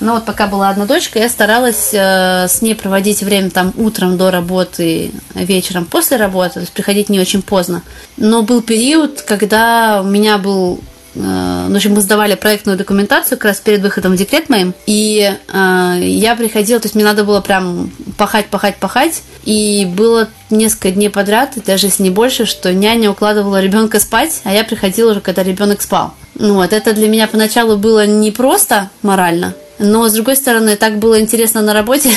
Но 0.01 0.15
вот 0.15 0.27
пока 0.27 0.47
была 0.47 0.69
одна 0.69 0.87
дочка, 0.87 1.19
я 1.19 1.29
старалась 1.29 1.91
э, 1.93 2.47
с 2.49 2.63
ней 2.63 2.75
проводить 2.75 3.23
время 3.23 3.51
там 3.51 3.73
утром 3.77 4.17
до 4.17 4.31
работы, 4.31 5.11
вечером 5.35 5.87
после 5.87 6.17
работы, 6.17 6.55
то 6.55 6.61
есть 6.61 6.73
приходить 6.73 7.09
не 7.09 7.19
очень 7.19 7.43
поздно. 7.43 7.83
Но 8.17 8.43
был 8.43 8.63
период, 8.63 9.23
когда 9.23 10.01
у 10.03 10.07
меня 10.07 10.39
был 10.39 10.81
в 11.15 11.75
общем, 11.75 11.95
мы 11.95 12.01
сдавали 12.01 12.35
проектную 12.35 12.77
документацию 12.77 13.39
как 13.39 13.47
раз 13.47 13.61
перед 13.61 13.81
выходом 13.81 14.13
в 14.13 14.17
декрет 14.17 14.49
моим, 14.49 14.75
и 14.87 15.35
э, 15.53 15.99
я 16.03 16.37
приходила, 16.37 16.81
то 16.81 16.87
есть 16.87 16.95
мне 16.95 17.05
надо 17.05 17.25
было 17.25 17.41
прям 17.41 17.91
пахать, 18.17 18.47
пахать, 18.47 18.77
пахать, 18.77 19.23
и 19.45 19.87
было 19.87 20.29
несколько 20.51 20.91
дней 20.91 21.09
подряд, 21.09 21.55
даже 21.67 21.87
если 21.87 22.03
не 22.03 22.11
больше, 22.11 22.45
что 22.45 22.73
няня 22.73 23.11
укладывала 23.11 23.61
ребенка 23.61 24.01
спать, 24.01 24.41
а 24.45 24.53
я 24.53 24.65
приходила 24.65 25.13
уже, 25.13 25.21
когда 25.21 25.43
ребенок 25.43 25.83
спал. 25.83 26.15
Ну 26.35 26.55
вот, 26.55 26.73
это 26.73 26.93
для 26.93 27.09
меня 27.09 27.27
поначалу 27.27 27.77
было 27.77 28.07
непросто 28.07 28.91
морально, 29.03 29.55
но, 29.79 30.09
с 30.09 30.13
другой 30.13 30.37
стороны, 30.37 30.77
так 30.77 30.99
было 30.99 31.21
интересно 31.21 31.63
на 31.63 31.73
работе, 31.73 32.11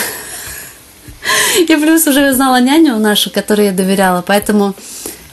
и 1.59 1.75
плюс 1.75 2.05
уже 2.07 2.33
знала 2.33 2.59
няню 2.59 2.97
нашу, 2.97 3.31
которой 3.31 3.67
я 3.67 3.71
доверяла, 3.71 4.21
поэтому 4.21 4.75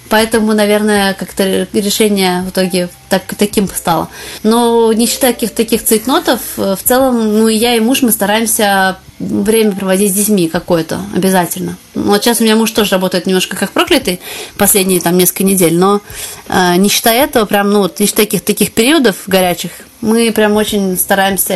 Поэтому, 0.08 0.52
наверное, 0.54 1.14
как-то 1.14 1.66
решение 1.72 2.42
в 2.42 2.50
итоге 2.50 2.88
так, 3.08 3.22
таким 3.36 3.68
стало. 3.68 4.08
Но 4.42 4.92
не 4.92 5.06
считая 5.06 5.32
каких-то 5.32 5.56
таких 5.56 5.84
цейтнотов, 5.84 6.40
в 6.56 6.78
целом, 6.82 7.38
ну 7.38 7.48
и 7.48 7.56
я, 7.56 7.74
и 7.74 7.80
муж, 7.80 8.02
мы 8.02 8.10
стараемся 8.10 8.98
время 9.18 9.72
проводить 9.72 10.12
с 10.12 10.14
детьми 10.14 10.48
какое-то 10.48 11.00
обязательно. 11.14 11.76
Вот 11.94 12.22
сейчас 12.22 12.40
у 12.40 12.44
меня 12.44 12.56
муж 12.56 12.70
тоже 12.70 12.92
работает 12.92 13.26
немножко 13.26 13.56
как 13.56 13.72
проклятый 13.72 14.20
последние 14.56 15.00
там 15.00 15.18
несколько 15.18 15.44
недель, 15.44 15.76
но 15.76 16.00
э, 16.48 16.76
не 16.76 16.88
считая 16.88 17.24
этого, 17.24 17.44
прям, 17.44 17.70
ну 17.70 17.80
вот, 17.80 17.98
не 17.98 18.06
считая 18.06 18.26
таких, 18.26 18.42
таких 18.42 18.72
периодов 18.72 19.16
горячих, 19.26 19.72
мы 20.00 20.32
прям 20.32 20.56
очень 20.56 20.96
стараемся 20.96 21.54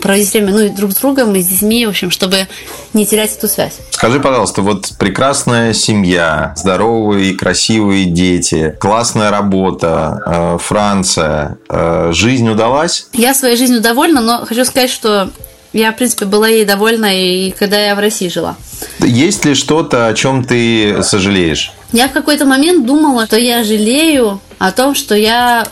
проводить 0.00 0.32
время, 0.32 0.52
ну 0.52 0.60
и 0.60 0.68
друг 0.68 0.92
с 0.92 0.96
другом, 0.96 1.34
и 1.34 1.42
с 1.42 1.46
детьми, 1.46 1.86
в 1.86 1.90
общем, 1.90 2.10
чтобы 2.10 2.46
не 2.94 3.06
терять 3.06 3.36
эту 3.36 3.48
связь. 3.48 3.74
Скажи, 3.90 4.20
пожалуйста, 4.20 4.62
вот 4.62 4.92
прекрасная 4.98 5.72
семья, 5.72 6.54
здоровые 6.56 7.30
и 7.30 7.34
красивые 7.34 8.06
дети, 8.06 8.76
классная 8.80 9.30
работа, 9.30 10.22
э, 10.24 10.58
Франция, 10.60 11.58
э, 11.68 12.10
жизнь 12.12 12.48
удалась? 12.48 13.08
Я 13.12 13.34
своей 13.34 13.56
жизнью 13.56 13.80
довольна, 13.80 14.20
но 14.20 14.46
хочу 14.46 14.64
сказать, 14.64 14.90
что 14.90 15.30
я, 15.72 15.92
в 15.92 15.96
принципе, 15.96 16.24
была 16.24 16.48
ей 16.48 16.64
довольна, 16.64 17.06
и 17.14 17.50
когда 17.50 17.78
я 17.78 17.94
в 17.94 17.98
России 17.98 18.28
жила. 18.28 18.56
Есть 19.00 19.44
ли 19.44 19.54
что-то, 19.54 20.06
о 20.06 20.14
чем 20.14 20.44
ты 20.44 21.02
сожалеешь? 21.02 21.72
Я 21.92 22.08
в 22.08 22.12
какой-то 22.12 22.46
момент 22.46 22.86
думала, 22.86 23.26
что 23.26 23.38
я 23.38 23.64
жалею 23.64 24.40
о 24.58 24.72
том, 24.72 24.94
что 24.94 25.14
я 25.14 25.66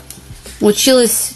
училась, 0.61 1.33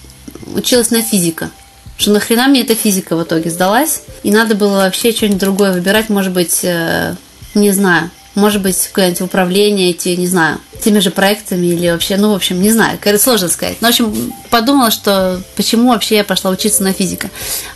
училась 0.55 0.91
на 0.91 1.03
физика. 1.03 1.51
Что 1.97 2.12
нахрена 2.12 2.49
мне 2.49 2.62
эта 2.62 2.74
физика 2.74 3.16
в 3.16 3.22
итоге 3.22 3.51
сдалась, 3.51 4.03
и 4.22 4.30
надо 4.30 4.55
было 4.55 4.76
вообще 4.76 5.12
что-нибудь 5.12 5.38
другое 5.38 5.72
выбирать, 5.72 6.09
может 6.09 6.32
быть, 6.32 6.61
э, 6.62 7.14
не 7.55 7.72
знаю, 7.72 8.11
может 8.34 8.62
быть, 8.62 8.88
куда-нибудь 8.93 9.20
управление 9.22 9.91
идти, 9.91 10.16
не 10.16 10.26
знаю, 10.26 10.61
теми 10.82 11.01
же 11.01 11.11
проектами 11.11 11.66
или 11.66 11.91
вообще, 11.91 12.16
ну, 12.16 12.30
в 12.32 12.34
общем, 12.34 12.62
не 12.62 12.70
знаю, 12.70 12.99
это 13.03 13.18
сложно 13.18 13.49
сказать. 13.49 13.78
Но, 13.80 13.88
в 13.88 13.91
общем, 13.91 14.32
подумала, 14.51 14.91
что 14.91 15.43
почему 15.57 15.91
вообще 15.91 16.16
я 16.16 16.24
пошла 16.24 16.51
учиться 16.51 16.82
на 16.82 16.93
физика. 16.93 17.28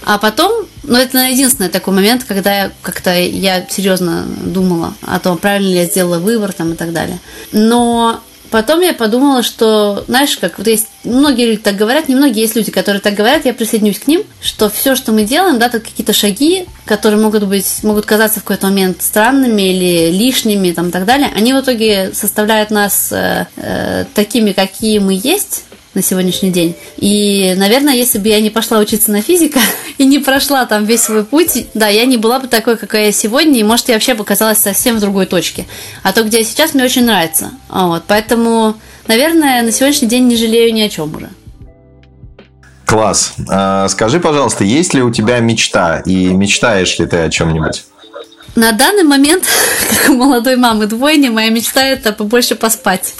А 0.04 0.18
потом, 0.18 0.66
ну, 0.84 0.96
это 0.96 1.18
единственный 1.18 1.68
такой 1.68 1.92
момент, 1.92 2.24
когда 2.24 2.54
я 2.54 2.72
как-то 2.82 3.14
я 3.14 3.66
серьезно 3.68 4.24
думала 4.26 4.94
о 5.02 5.18
том, 5.18 5.38
правильно 5.38 5.68
ли 5.68 5.76
я 5.76 5.86
сделала 5.86 6.18
выбор 6.18 6.52
там 6.52 6.72
и 6.72 6.76
так 6.76 6.92
далее. 6.92 7.18
Но 7.52 8.20
Потом 8.54 8.82
я 8.82 8.94
подумала, 8.94 9.42
что, 9.42 10.04
знаешь, 10.06 10.36
как 10.36 10.58
вот 10.58 10.68
есть 10.68 10.86
многие 11.02 11.46
люди 11.46 11.60
так 11.60 11.74
говорят, 11.74 12.08
не 12.08 12.14
многие 12.14 12.42
есть 12.42 12.54
люди, 12.54 12.70
которые 12.70 13.00
так 13.00 13.14
говорят, 13.14 13.44
я 13.46 13.52
присоединюсь 13.52 13.98
к 13.98 14.06
ним, 14.06 14.22
что 14.40 14.70
все, 14.70 14.94
что 14.94 15.10
мы 15.10 15.24
делаем, 15.24 15.58
да, 15.58 15.66
это 15.66 15.80
какие-то 15.80 16.12
шаги, 16.12 16.66
которые 16.84 17.20
могут 17.20 17.42
быть, 17.48 17.82
могут 17.82 18.06
казаться 18.06 18.38
в 18.38 18.44
какой-то 18.44 18.68
момент 18.68 19.02
странными 19.02 19.60
или 19.60 20.16
лишними, 20.16 20.70
там, 20.70 20.90
и 20.90 20.92
так 20.92 21.04
далее, 21.04 21.32
они 21.34 21.52
в 21.52 21.60
итоге 21.62 22.12
составляют 22.14 22.70
нас 22.70 23.10
э, 23.10 23.48
э, 23.56 24.04
такими, 24.14 24.52
какие 24.52 25.00
мы 25.00 25.18
есть, 25.20 25.64
на 25.94 26.02
сегодняшний 26.02 26.50
день. 26.50 26.74
И, 26.96 27.54
наверное, 27.56 27.94
если 27.94 28.18
бы 28.18 28.28
я 28.28 28.40
не 28.40 28.50
пошла 28.50 28.78
учиться 28.78 29.10
на 29.10 29.22
физика 29.22 29.60
и 29.98 30.04
не 30.04 30.18
прошла 30.18 30.66
там 30.66 30.84
весь 30.84 31.02
свой 31.02 31.24
путь, 31.24 31.68
да, 31.74 31.88
я 31.88 32.04
не 32.04 32.16
была 32.16 32.38
бы 32.38 32.48
такой, 32.48 32.76
какая 32.76 33.06
я 33.06 33.12
сегодня, 33.12 33.60
и, 33.60 33.62
может, 33.62 33.88
я 33.88 33.94
вообще 33.94 34.14
показалась 34.14 34.58
совсем 34.58 34.96
в 34.96 35.00
другой 35.00 35.26
точке. 35.26 35.66
А 36.02 36.12
то, 36.12 36.22
где 36.24 36.38
я 36.38 36.44
сейчас, 36.44 36.74
мне 36.74 36.84
очень 36.84 37.04
нравится. 37.04 37.50
Вот, 37.68 38.04
поэтому, 38.06 38.74
наверное, 39.06 39.62
на 39.62 39.72
сегодняшний 39.72 40.08
день 40.08 40.26
не 40.26 40.36
жалею 40.36 40.72
ни 40.72 40.80
о 40.80 40.88
чем 40.88 41.14
уже. 41.14 41.30
Класс. 42.86 43.34
А, 43.48 43.88
скажи, 43.88 44.20
пожалуйста, 44.20 44.64
есть 44.64 44.94
ли 44.94 45.02
у 45.02 45.10
тебя 45.10 45.40
мечта 45.40 46.00
и 46.00 46.28
мечтаешь 46.28 46.98
ли 46.98 47.06
ты 47.06 47.18
о 47.18 47.30
чем-нибудь? 47.30 47.84
На 48.54 48.72
данный 48.72 49.02
момент, 49.02 49.44
как 49.90 50.10
у 50.10 50.14
молодой 50.14 50.56
мамы 50.56 50.86
двойни, 50.86 51.28
моя 51.28 51.50
мечта 51.50 51.82
это 51.82 52.12
побольше 52.12 52.54
поспать. 52.54 53.14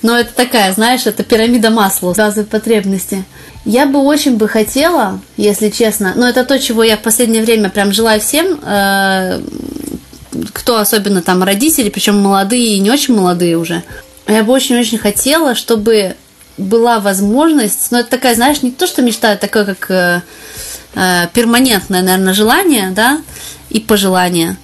Но 0.00 0.18
это 0.18 0.32
такая, 0.34 0.72
знаешь, 0.72 1.06
это 1.06 1.22
пирамида 1.22 1.70
масла, 1.70 2.14
базовой 2.14 2.46
потребности. 2.46 3.24
Я 3.64 3.86
бы 3.86 4.00
очень 4.00 4.36
бы 4.36 4.48
хотела, 4.48 5.20
если 5.36 5.68
честно, 5.68 6.14
но 6.16 6.28
это 6.28 6.44
то, 6.44 6.58
чего 6.58 6.82
я 6.82 6.96
в 6.96 7.02
последнее 7.02 7.44
время 7.44 7.70
прям 7.70 7.92
желаю 7.92 8.20
всем, 8.20 8.58
э, 8.62 9.40
кто 10.52 10.78
особенно 10.78 11.22
там 11.22 11.42
родители, 11.44 11.88
причем 11.88 12.18
молодые 12.18 12.76
и 12.76 12.80
не 12.80 12.90
очень 12.90 13.14
молодые 13.14 13.56
уже, 13.56 13.84
я 14.26 14.42
бы 14.42 14.52
очень-очень 14.52 14.98
хотела, 14.98 15.54
чтобы 15.54 16.16
была 16.58 16.98
возможность, 16.98 17.88
ну 17.90 17.98
это 17.98 18.10
такая, 18.10 18.34
знаешь, 18.34 18.62
не 18.62 18.70
то, 18.70 18.86
что 18.86 19.02
мечта, 19.02 19.32
а 19.32 19.36
такое 19.36 19.64
как 19.64 20.22
э, 20.94 21.28
перманентное, 21.32 22.02
наверное, 22.02 22.34
желание, 22.34 22.90
да, 22.90 23.20
и 23.70 23.80
пожелание, 23.80 24.56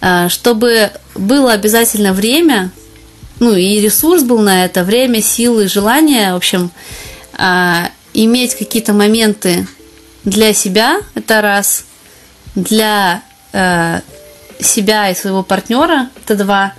э, 0.00 0.28
чтобы 0.28 0.90
было 1.14 1.52
обязательно 1.52 2.12
время, 2.12 2.70
ну 3.38 3.54
и 3.54 3.80
ресурс 3.80 4.22
был 4.22 4.40
на 4.40 4.64
это, 4.64 4.84
время, 4.84 5.22
силы, 5.22 5.68
желание, 5.68 6.32
в 6.32 6.36
общем, 6.36 6.70
э, 7.38 7.86
иметь 8.14 8.54
какие-то 8.54 8.92
моменты 8.92 9.66
для 10.24 10.52
себя, 10.52 11.00
это 11.14 11.40
раз, 11.40 11.84
для 12.54 13.22
э, 13.52 14.00
себя 14.60 15.10
и 15.10 15.14
своего 15.14 15.42
партнера, 15.42 16.10
это 16.22 16.34
два, 16.34 16.74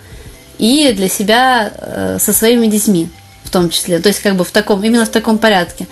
и 0.57 0.93
для 0.93 1.09
себя 1.09 1.71
э, 1.75 2.17
со 2.19 2.33
своими 2.33 2.67
детьми 2.67 3.09
в 3.43 3.49
том 3.49 3.69
числе. 3.69 3.99
То 3.99 4.09
есть 4.09 4.21
как 4.21 4.35
бы 4.35 4.43
в 4.43 4.51
таком, 4.51 4.83
именно 4.83 5.05
в 5.05 5.09
таком 5.09 5.37
порядке. 5.37 5.87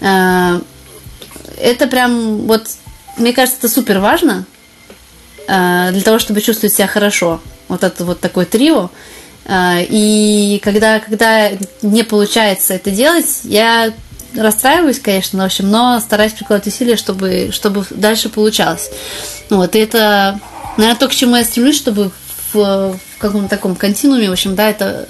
Э, 0.00 0.60
это 1.62 1.86
прям 1.86 2.38
вот, 2.46 2.66
мне 3.16 3.32
кажется, 3.32 3.58
это 3.58 3.68
супер 3.68 3.98
важно 3.98 4.44
э, 5.46 5.90
для 5.92 6.02
того, 6.02 6.18
чтобы 6.18 6.40
чувствовать 6.40 6.74
себя 6.74 6.86
хорошо. 6.86 7.40
Вот 7.68 7.84
это 7.84 8.04
вот 8.04 8.20
такое 8.20 8.44
трио. 8.44 8.90
Э, 9.44 9.82
и 9.82 10.60
когда, 10.62 11.00
когда 11.00 11.50
не 11.82 12.02
получается 12.02 12.74
это 12.74 12.90
делать, 12.90 13.40
я 13.44 13.92
расстраиваюсь, 14.36 14.98
конечно, 14.98 15.42
в 15.42 15.46
общем, 15.46 15.70
но 15.70 16.00
стараюсь 16.00 16.32
прикладывать 16.32 16.72
усилия, 16.72 16.96
чтобы, 16.96 17.50
чтобы 17.52 17.84
дальше 17.90 18.28
получалось. 18.28 18.90
Вот, 19.50 19.74
и 19.76 19.78
это, 19.78 20.40
наверное, 20.76 20.98
то, 20.98 21.08
к 21.08 21.14
чему 21.14 21.36
я 21.36 21.44
стремлюсь, 21.44 21.76
чтобы 21.76 22.10
в, 22.52 22.98
каком-то 23.22 23.48
таком 23.48 23.74
континууме, 23.74 24.28
в 24.28 24.32
общем, 24.32 24.54
да, 24.54 24.70
это 24.70 25.06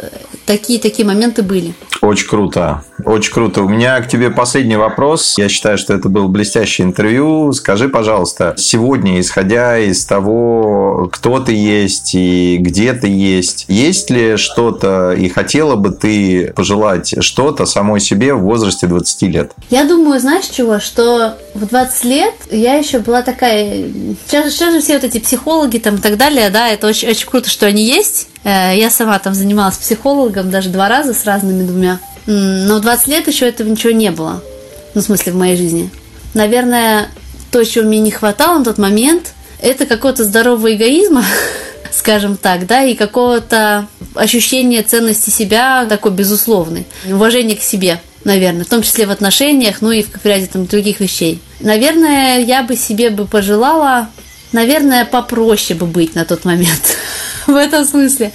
такие-такие 0.46 1.06
моменты 1.06 1.42
были. 1.42 1.74
Очень 2.00 2.28
круто. 2.28 2.82
Очень 3.04 3.32
круто. 3.32 3.62
У 3.62 3.68
меня 3.68 4.00
к 4.00 4.08
тебе 4.08 4.30
последний 4.30 4.76
вопрос. 4.76 5.38
Я 5.38 5.48
считаю, 5.48 5.78
что 5.78 5.94
это 5.94 6.08
было 6.08 6.26
блестящее 6.26 6.86
интервью. 6.86 7.52
Скажи, 7.52 7.88
пожалуйста, 7.88 8.54
сегодня, 8.58 9.20
исходя 9.20 9.78
из 9.78 10.04
того, 10.04 11.08
кто 11.12 11.38
ты 11.40 11.52
есть 11.54 12.14
и 12.14 12.58
где 12.60 12.92
ты 12.92 13.08
есть, 13.08 13.66
есть 13.68 14.10
ли 14.10 14.36
что-то 14.36 15.12
и 15.12 15.28
хотела 15.28 15.76
бы 15.76 15.90
ты 15.90 16.52
пожелать 16.54 17.14
что-то 17.22 17.66
самой 17.66 18.00
себе 18.00 18.34
в 18.34 18.40
возрасте 18.40 18.86
20 18.86 19.22
лет? 19.22 19.52
Я 19.70 19.84
думаю, 19.84 20.20
знаешь 20.20 20.46
чего, 20.46 20.80
что 20.80 21.36
в 21.54 21.66
20 21.66 22.04
лет 22.04 22.34
я 22.50 22.74
еще 22.74 22.98
была 22.98 23.22
такая... 23.22 23.90
Сейчас, 24.26 24.52
сейчас 24.52 24.74
же 24.74 24.80
все 24.80 24.94
вот 24.94 25.04
эти 25.04 25.18
психологи 25.18 25.78
там 25.78 25.96
и 25.96 26.00
так 26.00 26.16
далее, 26.16 26.50
да, 26.50 26.68
это 26.68 26.88
очень, 26.88 27.08
очень 27.08 27.28
круто, 27.28 27.48
что 27.48 27.66
они 27.66 27.84
есть. 27.84 28.01
Э, 28.44 28.72
я 28.76 28.90
сама 28.90 29.18
там 29.18 29.34
занималась 29.34 29.76
психологом 29.76 30.50
даже 30.50 30.68
два 30.68 30.88
раза 30.88 31.14
с 31.14 31.24
разными 31.24 31.64
двумя. 31.64 31.98
Но 32.26 32.78
в 32.78 32.80
20 32.80 33.08
лет 33.08 33.26
еще 33.26 33.48
этого 33.48 33.68
ничего 33.68 33.92
не 33.92 34.10
было. 34.10 34.42
Ну, 34.94 35.00
в 35.00 35.04
смысле, 35.04 35.32
в 35.32 35.36
моей 35.36 35.56
жизни. 35.56 35.90
Наверное, 36.34 37.08
то, 37.50 37.64
чего 37.64 37.84
мне 37.84 38.00
не 38.00 38.10
хватало 38.10 38.58
на 38.58 38.64
тот 38.64 38.78
момент, 38.78 39.32
это 39.60 39.86
какого-то 39.86 40.24
здорового 40.24 40.74
эгоизма, 40.74 41.24
скажем 41.92 42.36
так, 42.36 42.66
да, 42.66 42.82
и 42.84 42.94
какого-то 42.94 43.86
ощущения 44.14 44.82
ценности 44.82 45.30
себя 45.30 45.86
такой 45.88 46.12
безусловный, 46.12 46.86
уважение 47.06 47.56
к 47.56 47.62
себе, 47.62 48.00
наверное, 48.24 48.64
в 48.64 48.68
том 48.68 48.82
числе 48.82 49.06
в 49.06 49.10
отношениях, 49.10 49.80
ну 49.80 49.90
и 49.90 50.02
в 50.02 50.24
ряде 50.24 50.46
там 50.46 50.66
других 50.66 51.00
вещей. 51.00 51.40
Наверное, 51.60 52.40
я 52.40 52.62
бы 52.62 52.76
себе 52.76 53.10
бы 53.10 53.26
пожелала, 53.26 54.08
наверное, 54.52 55.04
попроще 55.04 55.78
бы 55.78 55.86
быть 55.86 56.14
на 56.14 56.24
тот 56.24 56.44
момент. 56.44 56.96
в 57.46 57.56
этом 57.56 57.84
смысле. 57.84 58.32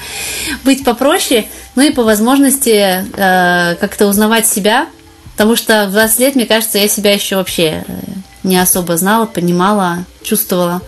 Быть 0.63 0.83
попроще, 0.83 1.47
ну 1.75 1.83
и 1.83 1.91
по 1.91 2.03
возможности 2.03 3.05
э, 3.15 3.75
как-то 3.75 4.07
узнавать 4.07 4.47
себя, 4.47 4.87
потому 5.33 5.55
что 5.55 5.87
в 5.87 5.91
20 5.91 6.19
лет, 6.19 6.35
мне 6.35 6.45
кажется, 6.45 6.77
я 6.77 6.87
себя 6.87 7.13
еще 7.13 7.37
вообще 7.37 7.83
э, 7.87 7.93
не 8.43 8.57
особо 8.57 8.97
знала, 8.97 9.25
понимала, 9.25 10.05
чувствовала. 10.23 10.81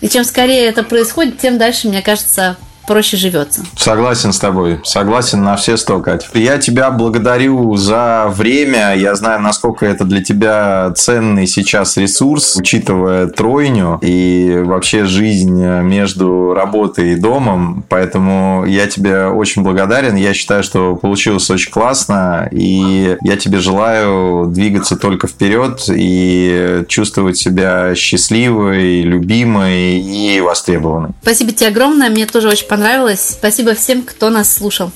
И 0.00 0.08
чем 0.08 0.24
скорее 0.24 0.66
это 0.66 0.82
происходит, 0.82 1.38
тем 1.38 1.58
дальше, 1.58 1.88
мне 1.88 2.02
кажется, 2.02 2.56
проще 2.86 3.16
живется. 3.16 3.62
Согласен 3.76 4.32
с 4.32 4.38
тобой. 4.38 4.80
Согласен 4.84 5.42
на 5.42 5.56
все 5.56 5.76
сто, 5.76 6.00
Катя. 6.00 6.26
Я 6.34 6.58
тебя 6.58 6.90
благодарю 6.90 7.76
за 7.76 8.26
время. 8.34 8.94
Я 8.96 9.14
знаю, 9.14 9.40
насколько 9.40 9.86
это 9.86 10.04
для 10.04 10.22
тебя 10.22 10.92
ценный 10.96 11.46
сейчас 11.46 11.96
ресурс, 11.96 12.56
учитывая 12.56 13.26
тройню 13.26 13.98
и 14.02 14.62
вообще 14.64 15.04
жизнь 15.04 15.62
между 15.62 16.54
работой 16.54 17.12
и 17.12 17.16
домом. 17.16 17.84
Поэтому 17.88 18.64
я 18.66 18.86
тебе 18.86 19.26
очень 19.26 19.62
благодарен. 19.62 20.16
Я 20.16 20.34
считаю, 20.34 20.62
что 20.62 20.96
получилось 20.96 21.50
очень 21.50 21.70
классно. 21.70 22.48
И 22.52 23.16
я 23.22 23.36
тебе 23.36 23.58
желаю 23.58 24.46
двигаться 24.46 24.96
только 24.96 25.26
вперед 25.26 25.80
и 25.88 26.84
чувствовать 26.88 27.36
себя 27.36 27.94
счастливой, 27.94 29.02
любимой 29.02 30.00
и 30.00 30.40
востребованной. 30.40 31.10
Спасибо 31.22 31.52
тебе 31.52 31.68
огромное. 31.68 32.10
Мне 32.10 32.26
тоже 32.26 32.48
очень 32.48 32.66
понравилось. 32.74 33.36
Спасибо 33.38 33.74
всем, 33.74 34.02
кто 34.02 34.30
нас 34.30 34.52
слушал. 34.52 34.90